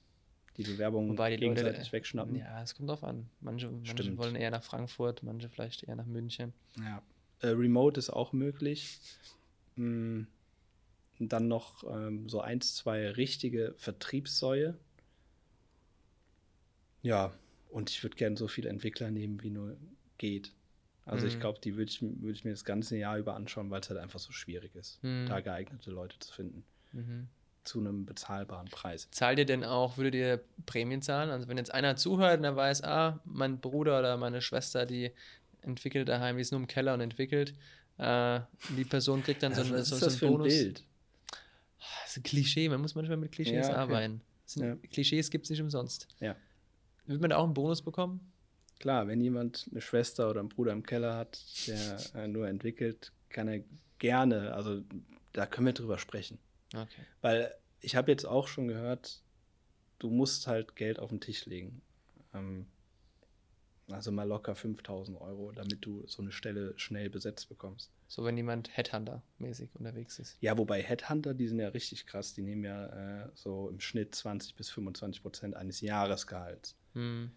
die 0.56 0.64
Bewerbung 0.64 1.08
Wobei 1.10 1.36
die 1.36 1.44
Leute, 1.44 1.62
gegenseitig 1.62 1.92
wegschnappen. 1.92 2.36
Ja, 2.36 2.62
es 2.62 2.74
kommt 2.74 2.88
drauf 2.90 3.02
an. 3.04 3.28
Manche, 3.40 3.70
manche 3.70 4.16
wollen 4.18 4.36
eher 4.36 4.50
nach 4.50 4.62
Frankfurt, 4.62 5.22
manche 5.22 5.48
vielleicht 5.48 5.82
eher 5.84 5.96
nach 5.96 6.06
München. 6.06 6.52
Ja. 6.78 7.02
Äh, 7.40 7.48
Remote 7.48 7.98
ist 7.98 8.10
auch 8.10 8.32
möglich. 8.32 8.98
Und 9.76 10.28
dann 11.18 11.48
noch 11.48 11.84
ähm, 11.84 12.28
so 12.28 12.40
eins, 12.40 12.74
zwei 12.74 13.10
richtige 13.10 13.74
Vertriebssäue. 13.78 14.76
Ja, 17.02 17.32
und 17.70 17.90
ich 17.90 18.02
würde 18.02 18.16
gerne 18.16 18.36
so 18.36 18.48
viele 18.48 18.68
Entwickler 18.68 19.10
nehmen, 19.10 19.42
wie 19.42 19.50
nur 19.50 19.76
geht. 20.18 20.52
Also 21.04 21.26
ich 21.26 21.36
Mhm. 21.36 21.40
glaube, 21.40 21.58
die 21.60 21.76
würde 21.76 21.90
ich, 21.90 22.00
würd 22.02 22.36
ich 22.36 22.44
mir 22.44 22.50
das 22.52 22.64
ganze 22.64 22.96
Jahr 22.96 23.18
über 23.18 23.34
anschauen, 23.34 23.70
weil 23.70 23.80
es 23.80 23.88
halt 23.90 23.98
einfach 23.98 24.20
so 24.20 24.30
schwierig 24.32 24.74
ist, 24.76 25.02
Mhm. 25.02 25.26
da 25.26 25.40
geeignete 25.40 25.90
Leute 25.90 26.18
zu 26.20 26.32
finden. 26.32 26.64
Mhm. 26.92 27.28
Zu 27.64 27.78
einem 27.80 28.04
bezahlbaren 28.06 28.68
Preis. 28.68 29.08
Zahlt 29.12 29.38
ihr 29.38 29.46
denn 29.46 29.62
auch, 29.64 29.96
würdet 29.96 30.14
ihr 30.14 30.40
Prämien 30.66 31.00
zahlen? 31.00 31.30
Also 31.30 31.46
wenn 31.48 31.56
jetzt 31.56 31.72
einer 31.72 31.94
zuhört 31.96 32.38
und 32.38 32.44
er 32.44 32.56
weiß, 32.56 32.82
ah, 32.82 33.20
mein 33.24 33.60
Bruder 33.60 34.00
oder 34.00 34.16
meine 34.16 34.40
Schwester, 34.42 34.84
die 34.84 35.12
entwickelt 35.60 36.08
daheim, 36.08 36.36
die 36.36 36.42
ist 36.42 36.50
nur 36.50 36.60
im 36.60 36.66
Keller 36.66 36.92
und 36.94 37.00
entwickelt, 37.00 37.54
äh, 37.98 38.40
die 38.76 38.84
Person 38.84 39.22
kriegt 39.22 39.42
dann 39.44 39.54
so, 39.54 39.60
Also, 39.60 39.74
so, 39.76 39.80
ist 39.80 39.88
so 39.90 39.94
das 39.96 40.08
einen 40.08 40.18
für 40.18 40.26
ein 40.26 40.32
Bonus. 40.32 40.48
Bild? 40.48 40.84
Das 41.78 42.10
ist 42.10 42.16
ein 42.16 42.22
Klischee, 42.24 42.68
man 42.68 42.80
muss 42.80 42.94
manchmal 42.96 43.16
mit 43.16 43.30
Klischees 43.32 43.66
Ja, 43.68 43.72
okay. 43.72 43.80
arbeiten. 43.80 44.20
Ja. 44.56 44.74
Klischees 44.90 45.30
gibt 45.30 45.44
es 45.46 45.50
nicht 45.50 45.62
umsonst. 45.62 46.08
Ja. 46.20 46.34
Wird 47.06 47.20
man 47.20 47.30
da 47.30 47.36
auch 47.36 47.44
einen 47.44 47.54
Bonus 47.54 47.80
bekommen? 47.82 48.32
Klar, 48.80 49.06
wenn 49.06 49.20
jemand 49.20 49.68
eine 49.70 49.80
Schwester 49.80 50.28
oder 50.28 50.40
einen 50.40 50.48
Bruder 50.48 50.72
im 50.72 50.82
Keller 50.82 51.14
hat, 51.16 51.40
der 51.68 51.98
äh, 52.16 52.26
nur 52.28 52.48
entwickelt, 52.48 53.12
kann 53.28 53.46
er 53.46 53.60
gerne, 53.98 54.52
also 54.52 54.82
da 55.32 55.46
können 55.46 55.66
wir 55.66 55.72
drüber 55.72 55.98
sprechen. 55.98 56.38
Okay. 56.74 57.02
Weil 57.20 57.54
ich 57.80 57.96
habe 57.96 58.10
jetzt 58.10 58.24
auch 58.24 58.48
schon 58.48 58.68
gehört, 58.68 59.20
du 59.98 60.10
musst 60.10 60.46
halt 60.46 60.76
Geld 60.76 60.98
auf 60.98 61.10
den 61.10 61.20
Tisch 61.20 61.46
legen. 61.46 61.82
Ähm, 62.34 62.66
also 63.90 64.10
mal 64.12 64.26
locker 64.26 64.54
5000 64.54 65.20
Euro, 65.20 65.52
damit 65.52 65.84
du 65.84 66.04
so 66.06 66.22
eine 66.22 66.32
Stelle 66.32 66.72
schnell 66.76 67.10
besetzt 67.10 67.48
bekommst. 67.48 67.90
So, 68.08 68.24
wenn 68.24 68.36
jemand 68.36 68.70
Headhunter-mäßig 68.76 69.70
unterwegs 69.74 70.18
ist. 70.18 70.36
Ja, 70.40 70.56
wobei 70.56 70.82
Headhunter, 70.82 71.34
die 71.34 71.48
sind 71.48 71.60
ja 71.60 71.68
richtig 71.68 72.06
krass. 72.06 72.34
Die 72.34 72.42
nehmen 72.42 72.64
ja 72.64 73.24
äh, 73.24 73.28
so 73.34 73.68
im 73.70 73.80
Schnitt 73.80 74.14
20 74.14 74.54
bis 74.54 74.70
25 74.70 75.22
Prozent 75.22 75.56
eines 75.56 75.80
Jahresgehalts. 75.80 76.76
Hm. 76.94 77.30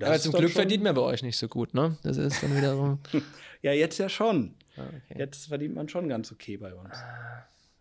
Aber 0.00 0.18
zum 0.18 0.32
Glück 0.32 0.50
verdient 0.50 0.82
man 0.82 0.94
bei 0.94 1.02
euch 1.02 1.22
nicht 1.22 1.38
so 1.38 1.48
gut, 1.48 1.74
ne? 1.74 1.96
Das 2.02 2.16
ist 2.16 2.42
dann 2.42 2.56
wiederum. 2.56 2.98
Ja, 3.62 3.72
jetzt 3.72 3.98
ja 3.98 4.08
schon. 4.08 4.54
Ah, 4.76 4.82
okay. 4.86 5.18
Jetzt 5.18 5.48
verdient 5.48 5.74
man 5.74 5.88
schon 5.88 6.08
ganz 6.08 6.30
okay 6.30 6.56
bei 6.56 6.72
uns. 6.72 6.94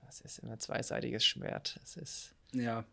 Das 0.06 0.22
ist 0.22 0.40
immer 0.40 0.60
zweiseitiges 0.60 1.26
Schwert. 1.26 1.80
Es 1.84 1.98
ist. 1.98 2.36
Ja. 2.54 2.86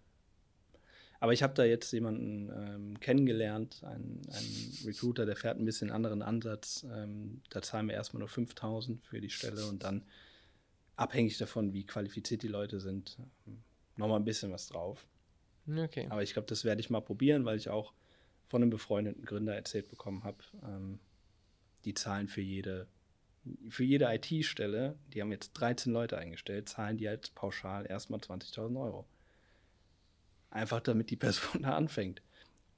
Aber 1.20 1.32
ich 1.32 1.44
habe 1.44 1.54
da 1.54 1.64
jetzt 1.64 1.92
jemanden 1.92 2.50
ähm, 2.50 3.00
kennengelernt, 3.00 3.84
einen, 3.84 4.22
einen 4.28 4.78
Recruiter, 4.84 5.24
der 5.24 5.36
fährt 5.36 5.56
ein 5.56 5.64
bisschen 5.64 5.92
anderen 5.92 6.20
Ansatz. 6.20 6.84
Ähm, 6.92 7.42
da 7.50 7.62
zahlen 7.62 7.86
wir 7.86 7.94
erstmal 7.94 8.18
nur 8.18 8.28
5000 8.28 9.06
für 9.06 9.20
die 9.20 9.30
Stelle 9.30 9.66
und 9.66 9.84
dann 9.84 10.04
abhängig 10.96 11.38
davon, 11.38 11.72
wie 11.74 11.86
qualifiziert 11.86 12.42
die 12.42 12.48
Leute 12.48 12.80
sind, 12.80 13.18
ähm, 13.46 13.62
nochmal 13.96 14.18
ein 14.18 14.24
bisschen 14.24 14.50
was 14.50 14.66
drauf. 14.66 15.06
Okay. 15.68 16.08
Aber 16.10 16.24
ich 16.24 16.32
glaube, 16.32 16.48
das 16.48 16.64
werde 16.64 16.80
ich 16.80 16.90
mal 16.90 17.00
probieren, 17.00 17.44
weil 17.44 17.56
ich 17.56 17.68
auch 17.68 17.92
von 18.48 18.62
einem 18.62 18.70
befreundeten 18.70 19.24
Gründer 19.24 19.54
erzählt 19.54 19.88
bekommen 19.88 20.24
habe, 20.24 20.38
ähm, 20.64 20.98
die 21.84 21.94
zahlen 21.94 22.28
für 22.28 22.40
jede, 22.40 22.88
für 23.68 23.84
jede 23.84 24.12
IT-Stelle, 24.12 24.96
die 25.12 25.20
haben 25.20 25.32
jetzt 25.32 25.52
13 25.54 25.92
Leute 25.92 26.18
eingestellt, 26.18 26.68
zahlen 26.68 26.96
die 26.96 27.08
halt 27.08 27.34
pauschal 27.34 27.86
erstmal 27.86 28.20
20.000 28.20 28.80
Euro. 28.80 29.06
Einfach 30.50 30.80
damit 30.80 31.10
die 31.10 31.16
Person 31.16 31.62
da 31.62 31.76
anfängt. 31.76 32.22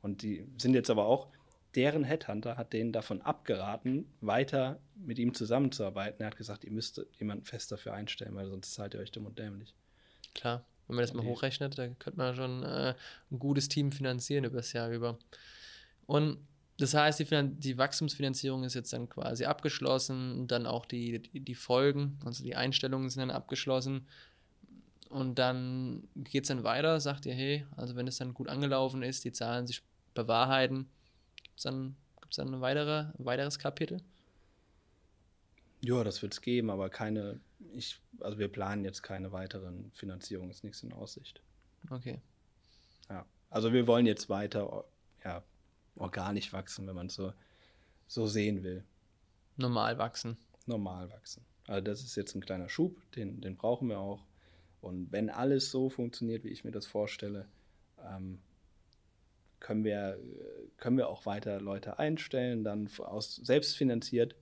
Und 0.00 0.22
die 0.22 0.46
sind 0.58 0.74
jetzt 0.74 0.90
aber 0.90 1.06
auch, 1.06 1.28
deren 1.74 2.04
Headhunter 2.04 2.56
hat 2.56 2.72
denen 2.72 2.92
davon 2.92 3.20
abgeraten, 3.22 4.06
weiter 4.20 4.78
mit 4.94 5.18
ihm 5.18 5.34
zusammenzuarbeiten. 5.34 6.22
Er 6.22 6.28
hat 6.28 6.36
gesagt, 6.36 6.64
ihr 6.64 6.70
müsst 6.70 7.04
jemanden 7.18 7.44
fest 7.44 7.72
dafür 7.72 7.94
einstellen, 7.94 8.34
weil 8.34 8.48
sonst 8.48 8.74
zahlt 8.74 8.94
ihr 8.94 9.00
euch 9.00 9.10
dumm 9.10 9.26
und 9.26 9.38
dämlich. 9.38 9.74
Klar. 10.34 10.64
Wenn 10.86 10.96
man 10.96 11.02
das 11.02 11.14
mal 11.14 11.24
hochrechnet, 11.24 11.78
da 11.78 11.88
könnte 11.88 12.18
man 12.18 12.36
schon 12.36 12.62
äh, 12.62 12.94
ein 13.30 13.38
gutes 13.38 13.68
Team 13.68 13.90
finanzieren 13.90 14.44
über 14.44 14.58
das 14.58 14.74
Jahr 14.74 14.90
über. 14.90 15.18
Und 16.06 16.38
das 16.78 16.94
heißt, 16.94 17.20
die, 17.20 17.24
Finan 17.24 17.60
die 17.60 17.78
Wachstumsfinanzierung 17.78 18.64
ist 18.64 18.74
jetzt 18.74 18.92
dann 18.92 19.08
quasi 19.08 19.44
abgeschlossen 19.44 20.40
und 20.40 20.48
dann 20.50 20.66
auch 20.66 20.86
die, 20.86 21.20
die, 21.20 21.40
die 21.40 21.54
Folgen, 21.54 22.18
also 22.24 22.42
die 22.42 22.56
Einstellungen 22.56 23.10
sind 23.10 23.20
dann 23.20 23.30
abgeschlossen. 23.30 24.08
Und 25.08 25.38
dann 25.38 26.08
geht 26.16 26.42
es 26.42 26.48
dann 26.48 26.64
weiter, 26.64 26.98
sagt 26.98 27.26
ihr, 27.26 27.34
hey, 27.34 27.64
also 27.76 27.94
wenn 27.94 28.08
es 28.08 28.18
dann 28.18 28.34
gut 28.34 28.48
angelaufen 28.48 29.04
ist, 29.04 29.24
die 29.24 29.30
Zahlen 29.30 29.68
sich 29.68 29.82
bewahrheiten, 30.14 30.88
gibt 31.36 31.58
es 31.58 31.62
dann, 31.62 31.94
gibt's 32.20 32.36
dann 32.36 32.52
ein 32.52 32.60
weitere, 32.60 33.06
weiteres 33.18 33.60
Kapitel? 33.60 34.02
Ja, 35.80 36.02
das 36.02 36.22
wird 36.22 36.32
es 36.32 36.40
geben, 36.40 36.70
aber 36.70 36.88
keine, 36.88 37.38
ich, 37.72 38.00
also 38.18 38.38
wir 38.38 38.48
planen 38.48 38.84
jetzt 38.84 39.02
keine 39.02 39.30
weiteren 39.30 39.92
Finanzierungen, 39.94 40.50
ist 40.50 40.64
nichts 40.64 40.82
in 40.82 40.92
Aussicht. 40.92 41.40
Okay. 41.90 42.20
Ja. 43.08 43.26
Also 43.50 43.72
wir 43.72 43.86
wollen 43.86 44.06
jetzt 44.06 44.28
weiter 44.28 44.84
ja, 45.24 45.44
organisch 45.96 46.52
wachsen, 46.52 46.86
wenn 46.86 46.94
man 46.94 47.06
es 47.06 47.14
so, 47.14 47.32
so 48.06 48.26
sehen 48.26 48.62
will. 48.62 48.84
Normal 49.56 49.98
wachsen. 49.98 50.36
Normal 50.66 51.10
wachsen. 51.10 51.44
Also 51.66 51.80
das 51.82 52.02
ist 52.02 52.16
jetzt 52.16 52.34
ein 52.34 52.40
kleiner 52.44 52.68
Schub, 52.68 52.96
den, 53.12 53.40
den 53.40 53.56
brauchen 53.56 53.88
wir 53.88 53.98
auch. 53.98 54.24
Und 54.80 55.10
wenn 55.12 55.30
alles 55.30 55.70
so 55.70 55.88
funktioniert, 55.88 56.44
wie 56.44 56.48
ich 56.50 56.64
mir 56.64 56.72
das 56.72 56.86
vorstelle, 56.86 57.48
ähm, 58.02 58.40
können, 59.60 59.82
wir, 59.84 60.18
können 60.76 60.98
wir 60.98 61.08
auch 61.08 61.24
weiter 61.24 61.60
Leute 61.60 61.98
einstellen, 61.98 62.64
dann 62.64 62.90
aus, 62.98 63.36
selbst 63.36 63.76
finanziert. 63.76 64.34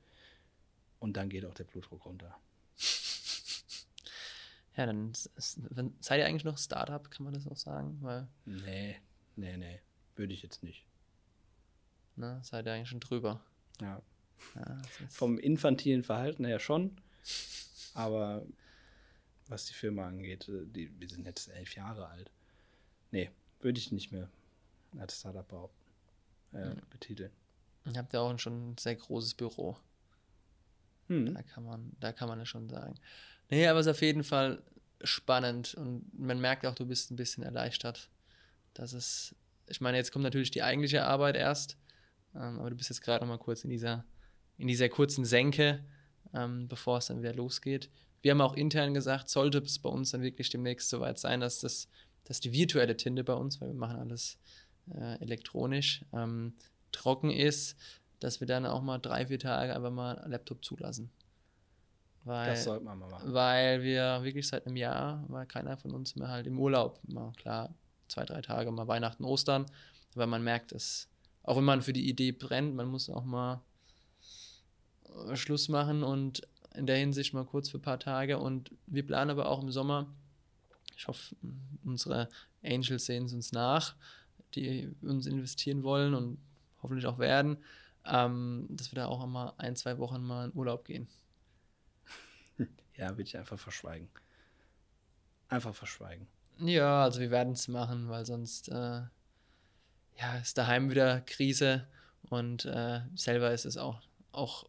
Und 0.99 1.17
dann 1.17 1.29
geht 1.29 1.45
auch 1.45 1.55
der 1.55 1.65
Blutdruck 1.65 2.05
runter. 2.07 2.37
Ja, 4.75 4.87
dann 4.87 5.13
wenn- 5.69 5.95
seid 6.01 6.19
ihr 6.21 6.27
eigentlich 6.27 6.45
noch 6.45 6.57
Startup, 6.57 7.11
kann 7.11 7.25
man 7.25 7.35
das 7.35 7.47
auch 7.47 7.59
sagen? 7.59 7.99
Weil, 8.01 8.27
Nee, 8.47 8.97
nee, 9.37 9.57
nee. 9.59 9.81
Würde 10.17 10.33
ich 10.33 10.43
jetzt 10.43 10.63
nicht. 10.63 10.87
Ne, 12.17 12.41
seid 12.43 12.67
ihr 12.67 12.73
eigentlich 12.73 12.89
schon 12.89 13.01
drüber. 13.01 13.41
Ja. 13.81 14.01
Ja, 14.57 14.83
Vom 15.09 15.39
infantilen 15.39 16.03
Verhalten 16.03 16.45
her 16.45 16.59
schon. 16.59 16.97
Aber 17.95 18.45
was 19.49 19.67
die 19.67 19.75
Firma 19.75 20.09
angeht, 20.09 20.49
äh, 20.49 20.67
die, 20.67 20.91
wir 20.99 21.09
sind 21.09 21.27
jetzt 21.27 21.49
elf 21.49 21.75
Jahre 21.77 22.09
alt. 22.09 22.31
Nee, 23.13 23.31
würde 23.61 23.79
ich 23.79 23.93
nicht 23.93 24.11
mehr 24.11 24.29
als 24.99 25.21
Startup 25.21 25.47
behaupten, 25.47 25.81
äh, 26.55 26.71
Mhm. 26.71 26.81
betiteln. 26.91 27.31
Ihr 27.87 27.99
habt 27.99 28.13
ja 28.13 28.21
auch 28.21 28.39
schon 28.39 28.73
ein 28.73 28.79
sehr 28.79 28.97
großes 28.97 29.35
Büro. 29.35 29.77
Hm. 31.09 31.35
Da 31.35 31.43
kann 31.43 31.65
man, 31.65 31.93
da 32.01 32.13
kann 32.13 32.29
man 32.29 32.39
das 32.39 32.49
schon 32.49 32.69
sagen. 32.69 32.95
Nee, 33.51 33.67
aber 33.67 33.81
es 33.81 33.87
ist 33.87 33.91
auf 33.93 34.03
jeden 34.03 34.25
Fall 34.25 34.63
spannend 35.05 35.75
und 35.75 36.17
man 36.19 36.41
merkt 36.41 36.65
auch, 36.65 36.75
du 36.75 36.87
bist 36.87 37.11
ein 37.11 37.17
bisschen 37.17 37.43
erleichtert. 37.43 38.09
Das 38.75 38.93
ist, 38.93 39.35
ich 39.67 39.81
meine, 39.81 39.97
jetzt 39.99 40.13
kommt 40.13 40.23
natürlich 40.23 40.51
die 40.53 40.63
eigentliche 40.63 41.05
Arbeit 41.05 41.37
erst, 41.37 41.77
ähm, 42.35 42.59
aber 42.59 42.71
du 42.71 42.77
bist 42.77 42.91
jetzt 42.91 43.03
gerade 43.03 43.25
noch 43.25 43.31
mal 43.31 43.39
kurz 43.39 43.65
in 43.65 43.71
dieser, 43.71 44.05
in 44.59 44.69
dieser 44.69 44.89
kurzen 44.89 45.25
Senke, 45.25 45.85
ähm, 46.35 46.69
bevor 46.69 46.99
es 46.99 47.07
dann 47.07 47.19
wieder 47.19 47.35
losgeht. 47.35 47.91
Wir 48.23 48.33
haben 48.33 48.41
auch 48.41 48.55
intern 48.55 48.95
gesagt, 48.95 49.29
sollte 49.29 49.59
es 49.59 49.79
bei 49.79 49.89
uns 49.89 50.13
dann 50.13 50.23
wirklich 50.23 50.51
demnächst 50.51 50.89
soweit 50.89 51.19
sein, 51.19 51.41
dass 51.41 51.61
das, 51.61 51.89
dass 52.25 52.41
die 52.41 52.53
virtuelle 52.53 52.97
Tinte 52.97 53.25
bei 53.25 53.35
uns, 53.35 53.61
weil 53.61 53.69
wir 53.69 53.75
machen 53.75 53.99
alles 53.99 54.39
äh, 54.95 55.21
elektronisch, 55.21 56.05
ähm, 56.13 56.55
trocken 56.93 57.31
ist, 57.31 57.77
dass 58.21 58.41
wir 58.41 58.47
dann 58.47 58.67
auch 58.67 58.83
mal 58.83 58.99
drei, 58.99 59.27
vier 59.27 59.39
Tage 59.39 59.75
einfach 59.75 59.91
mal 59.91 60.19
einen 60.19 60.31
Laptop 60.31 60.65
zulassen. 60.65 61.11
Weil, 62.25 62.51
Das 62.51 62.65
sollte 62.65 62.85
man 62.85 62.99
mal 62.99 63.09
machen. 63.09 63.35
weil 63.35 63.83
wir 63.83 64.23
wirklich 64.23 64.47
seit 64.47 64.67
einem 64.67 64.77
Jahr, 64.77 65.25
war 65.29 65.45
keiner 65.45 65.77
von 65.77 65.91
uns 65.91 66.15
mehr 66.15 66.29
halt 66.29 66.47
im 66.47 66.59
Urlaub. 66.59 67.01
Mal 67.09 67.33
klar, 67.33 67.75
zwei, 68.07 68.25
drei 68.25 68.41
Tage, 68.43 68.71
mal 68.71 68.87
Weihnachten, 68.87 69.25
Ostern. 69.25 69.67
Weil 70.15 70.29
man 70.29 70.45
merkt 70.45 70.73
es, 70.73 71.09
auch 71.43 71.57
wenn 71.57 71.65
man 71.65 71.83
für 71.83 71.93
die 71.93 72.09
Idee 72.09 72.33
brennt, 72.33 72.75
man 72.75 72.89
muss 72.89 73.11
auch 73.11 73.25
mal 73.25 73.63
äh, 75.29 75.37
Schluss 75.37 75.69
machen 75.69 76.03
und 76.03 76.47
in 76.75 76.87
der 76.87 76.97
Hinsicht 76.97 77.35
mal 77.35 77.45
kurz 77.45 77.69
für 77.69 77.79
ein 77.79 77.83
paar 77.83 77.99
Tage. 77.99 78.39
Und 78.39 78.71
wir 78.87 79.07
planen 79.07 79.31
aber 79.31 79.49
auch 79.49 79.63
im 79.63 79.71
Sommer, 79.71 80.07
ich 80.97 81.07
hoffe, 81.09 81.35
unsere 81.85 82.29
Angels 82.63 83.07
sehen 83.07 83.27
es 83.27 83.33
uns 83.33 83.53
nach, 83.53 83.95
die 84.55 84.95
uns 85.03 85.27
investieren 85.27 85.83
wollen 85.83 86.15
und 86.15 86.39
hoffentlich 86.83 87.07
auch 87.07 87.19
werden, 87.19 87.59
ähm, 88.05 88.67
dass 88.71 88.93
wir 88.93 88.97
da 88.97 89.07
auch 89.07 89.25
mal 89.27 89.53
ein, 89.59 89.77
zwei 89.77 89.99
Wochen 89.99 90.23
mal 90.23 90.47
in 90.47 90.57
Urlaub 90.57 90.85
gehen. 90.85 91.09
Ja, 92.95 93.09
würde 93.09 93.23
ich 93.23 93.39
einfach 93.39 93.59
verschweigen. 93.59 94.07
Einfach 95.49 95.75
verschweigen. 95.75 96.29
Ja, 96.59 97.05
also 97.05 97.21
wir 97.21 97.31
werden 97.31 97.55
es 97.55 97.67
machen, 97.67 98.11
weil 98.11 98.27
sonst 98.27 98.69
äh, 98.69 99.01
ja, 100.19 100.37
ist 100.37 100.57
daheim 100.59 100.91
wieder 100.91 101.21
Krise 101.23 101.87
und 102.29 102.65
äh, 102.65 103.01
selber 103.15 103.53
ist 103.53 103.65
es 103.65 103.77
auch, 103.77 104.01
auch 104.33 104.67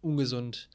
ungesund. 0.00 0.68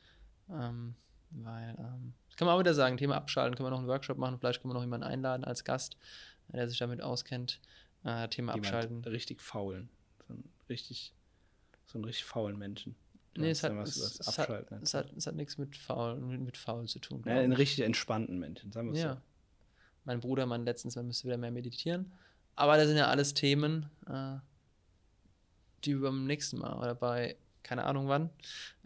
Ähm, 0.49 0.95
weil, 1.32 1.76
ähm, 1.80 2.14
kann 2.36 2.45
man 2.45 2.55
auch 2.55 2.59
wieder 2.59 2.74
sagen, 2.74 2.97
Thema 2.97 3.16
Abschalten, 3.16 3.55
können 3.55 3.68
wir 3.68 3.72
noch 3.72 3.80
einen 3.80 3.88
Workshop 3.88 4.18
machen, 4.18 4.38
vielleicht 4.39 4.62
können 4.62 4.72
wir 4.72 4.76
noch 4.76 4.84
jemanden 4.84 5.05
einladen 5.07 5.43
als 5.43 5.64
Gast, 5.64 5.97
der 6.49 6.68
sich 6.68 6.80
damit 6.80 7.01
auskennt. 7.01 7.59
Äh, 8.03 8.28
Thema 8.30 8.53
Jemand 8.53 8.66
Abschalten. 8.74 9.03
richtig 9.05 9.41
faulen. 9.41 9.89
So 10.28 10.34
einen 10.34 10.49
richtig, 10.70 11.14
so 11.86 11.97
einen 11.97 12.05
richtig 12.05 12.26
faulen 12.26 12.57
Menschen. 12.57 12.95
Nee, 13.38 13.51
es 13.51 13.64
hat, 13.64 13.72
es, 13.72 13.95
übers 13.95 14.20
es, 14.20 14.38
hat, 14.38 14.72
es, 14.82 14.93
hat, 14.93 15.14
es 15.14 15.28
hat 15.28 15.36
nichts 15.36 15.57
mit 15.57 15.78
faul, 15.78 16.20
mit, 16.20 16.41
mit 16.41 16.57
faul 16.57 16.88
zu 16.88 16.99
tun. 16.99 17.24
Ja, 17.26 17.34
einen 17.39 17.53
ich. 17.53 17.59
richtig 17.59 17.86
entspannten 17.86 18.39
Menschen, 18.39 18.72
sagen 18.72 18.88
wir 18.88 18.93
es 18.97 19.03
Ja. 19.03 19.14
so. 19.14 19.22
Mein 20.03 20.20
Bruder 20.20 20.45
meinte 20.47 20.66
letztens, 20.66 20.95
man 20.95 21.05
müsste 21.05 21.26
wieder 21.28 21.38
mehr 21.38 21.51
meditieren. 21.51 22.12
Aber 22.55 22.76
das 22.78 22.88
sind 22.88 22.97
ja 22.97 23.07
alles 23.07 23.34
Themen, 23.36 23.89
äh, 24.12 24.39
die 25.86 25.95
wir 25.95 26.01
beim 26.09 26.26
nächsten 26.28 26.57
Mal 26.59 26.74
oder 26.78 26.95
bei 26.95 27.36
keine 27.64 27.84
Ahnung 27.86 28.07
wann 28.07 28.30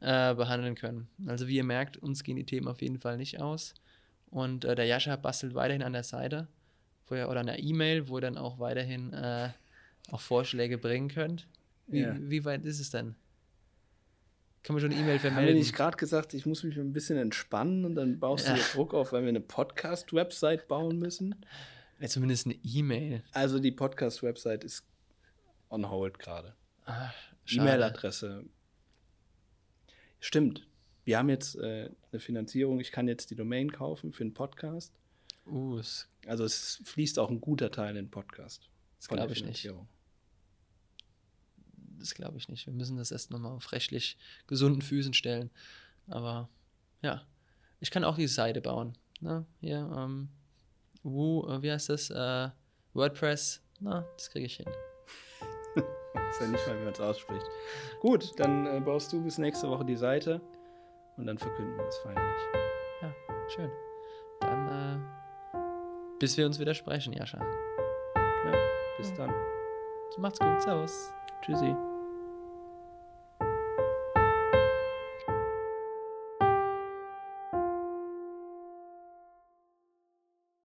äh, 0.01 0.34
behandeln 0.36 0.76
können. 0.76 1.07
Also 1.28 1.47
wie 1.47 1.55
ihr 1.55 1.63
merkt, 1.63 1.97
uns 1.97 2.23
gehen 2.23 2.36
die 2.36 2.45
Themen 2.45 2.67
auf 2.67 2.82
jeden 2.82 2.99
Fall 2.99 3.17
nicht 3.17 3.39
aus. 3.41 3.73
Und 4.30 4.65
äh, 4.65 4.76
der 4.76 4.86
Jascha 4.86 5.15
bastelt 5.15 5.55
weiterhin 5.55 5.84
an 5.84 5.93
der 5.93 6.03
Seite 6.03 6.47
wo 7.07 7.15
ihr, 7.15 7.30
oder 7.30 7.41
an 7.41 7.45
der 7.45 7.59
E-Mail, 7.59 8.07
wo 8.09 8.17
ihr 8.17 8.21
dann 8.21 8.38
auch 8.38 8.59
weiterhin 8.59 9.13
äh, 9.13 9.49
auch 10.11 10.19
Vorschläge 10.21 10.78
bringen 10.78 11.07
könnt. 11.07 11.47
Wie, 11.88 11.99
Ja. 12.01 12.15
wie 12.19 12.43
weit 12.45 12.65
ist 12.65 12.80
es 12.80 12.89
denn? 12.89 13.15
Kann 14.63 14.73
man 14.73 14.82
schon 14.82 14.91
eine 14.91 14.99
E-Mail 14.99 15.19
vermelden? 15.19 15.59
nicht 15.59 15.76
gerade 15.76 15.95
gesagt, 15.97 16.34
ich 16.34 16.45
muss 16.47 16.63
mich 16.63 16.76
ein 16.78 16.91
bisschen 16.93 17.17
entspannen 17.19 17.86
und 17.86 17.93
dann 17.95 18.19
baust 18.19 18.47
du 18.47 18.51
Ja. 18.51 18.57
dir 18.57 18.63
Druck 18.73 18.93
auf, 18.95 19.11
weil 19.13 19.21
wir 19.21 19.30
eine 19.30 19.39
Podcast-Website 19.39 20.67
bauen 20.67 20.97
müssen? 20.97 21.36
Ja, 21.99 22.07
zumindest 22.07 22.47
eine 22.47 22.55
E-Mail. 22.63 23.23
Also 23.32 23.59
die 23.59 23.71
Podcast-Website 23.71 24.63
ist 24.63 24.84
on 25.70 25.89
hold 25.89 26.20
gerade. 26.20 26.55
Ah. 26.86 27.11
E-Mail-Adresse. 27.49 28.45
Stimmt. 30.20 30.68
Wir 31.03 31.20
haben 31.20 31.30
jetzt 31.30 31.55
äh, 31.55 31.89
eine 32.11 32.20
Finanzierung. 32.20 32.80
Ich 32.80 32.91
kann 32.91 33.07
jetzt 33.07 33.30
die 33.30 33.36
Domain 33.36 33.72
kaufen 33.72 34.11
für 34.11 34.24
einen 34.24 34.34
Podcast. 34.34 34.93
Uh, 35.45 35.78
das, 35.78 36.07
Also 36.26 36.43
es 36.43 36.82
fließt 36.84 37.20
auch 37.20 37.30
ein 37.30 37.41
guter 37.41 37.72
Teil 37.72 37.89
in 37.89 38.05
den 38.05 38.11
Podcast. 38.11 38.70
das 38.97 39.07
glaube 39.07 39.34
ich 39.34 39.43
nicht. 39.45 39.72
Das 41.99 42.16
glaube 42.16 42.38
ich 42.38 42.49
nicht. 42.49 42.66
Wir 42.66 42.74
müssen 42.74 42.97
das 42.97 43.11
erst 43.11 43.32
nochmal 43.32 43.51
auf 43.51 43.72
rechtlich 43.72 44.18
gesunden 44.47 44.82
Füßen 44.82 45.13
stellen. 45.13 45.51
Aber 46.07 46.49
ja, 47.01 47.26
ich 47.80 47.91
kann 47.91 48.03
auch 48.03 48.16
die 48.16 48.28
Seite 48.28 48.61
bauen. 48.61 48.97
Ne? 49.22 49.45
Hier, 49.59 49.91
ähm, 49.95 50.30
Woo, 51.03 51.47
äh, 51.47 51.61
wie 51.61 51.72
heißt 51.72 51.89
das? 51.89 52.09
Äh, 52.09 52.49
WordPress. 52.93 53.61
Na, 53.80 54.05
das 54.16 54.32
kriege 54.32 54.47
ich 54.47 54.55
hin. 54.57 54.66
Ist 56.30 56.41
ja 56.41 56.47
nicht 56.47 56.68
mal, 56.68 56.80
wie 56.80 56.84
man 56.84 56.93
es 56.93 56.99
ausspricht. 56.99 57.45
Gut, 57.99 58.39
dann 58.39 58.66
äh, 58.66 58.80
baust 58.80 59.11
du 59.13 59.22
bis 59.22 59.38
nächste 59.38 59.70
Woche 59.70 59.86
die 59.86 59.95
Seite 59.95 60.41
und 61.18 61.28
dann 61.28 61.38
verkünden 61.38 61.76
wir 61.78 61.86
das 61.86 61.97
feierlich. 61.99 62.41
Ja, 63.01 63.13
schön. 63.49 63.72
Dann, 64.41 64.68
äh, 64.68 65.57
bis 66.20 66.38
wir 66.38 66.45
uns 66.45 66.59
wieder 66.59 66.74
sprechen, 66.74 67.13
Jascha. 67.13 67.39
Ja, 67.39 68.53
bis 68.97 69.13
dann. 69.13 69.34
Macht's 70.18 70.39
gut. 70.39 70.61
Servus. 70.61 71.11
Tschüssi. 71.41 71.76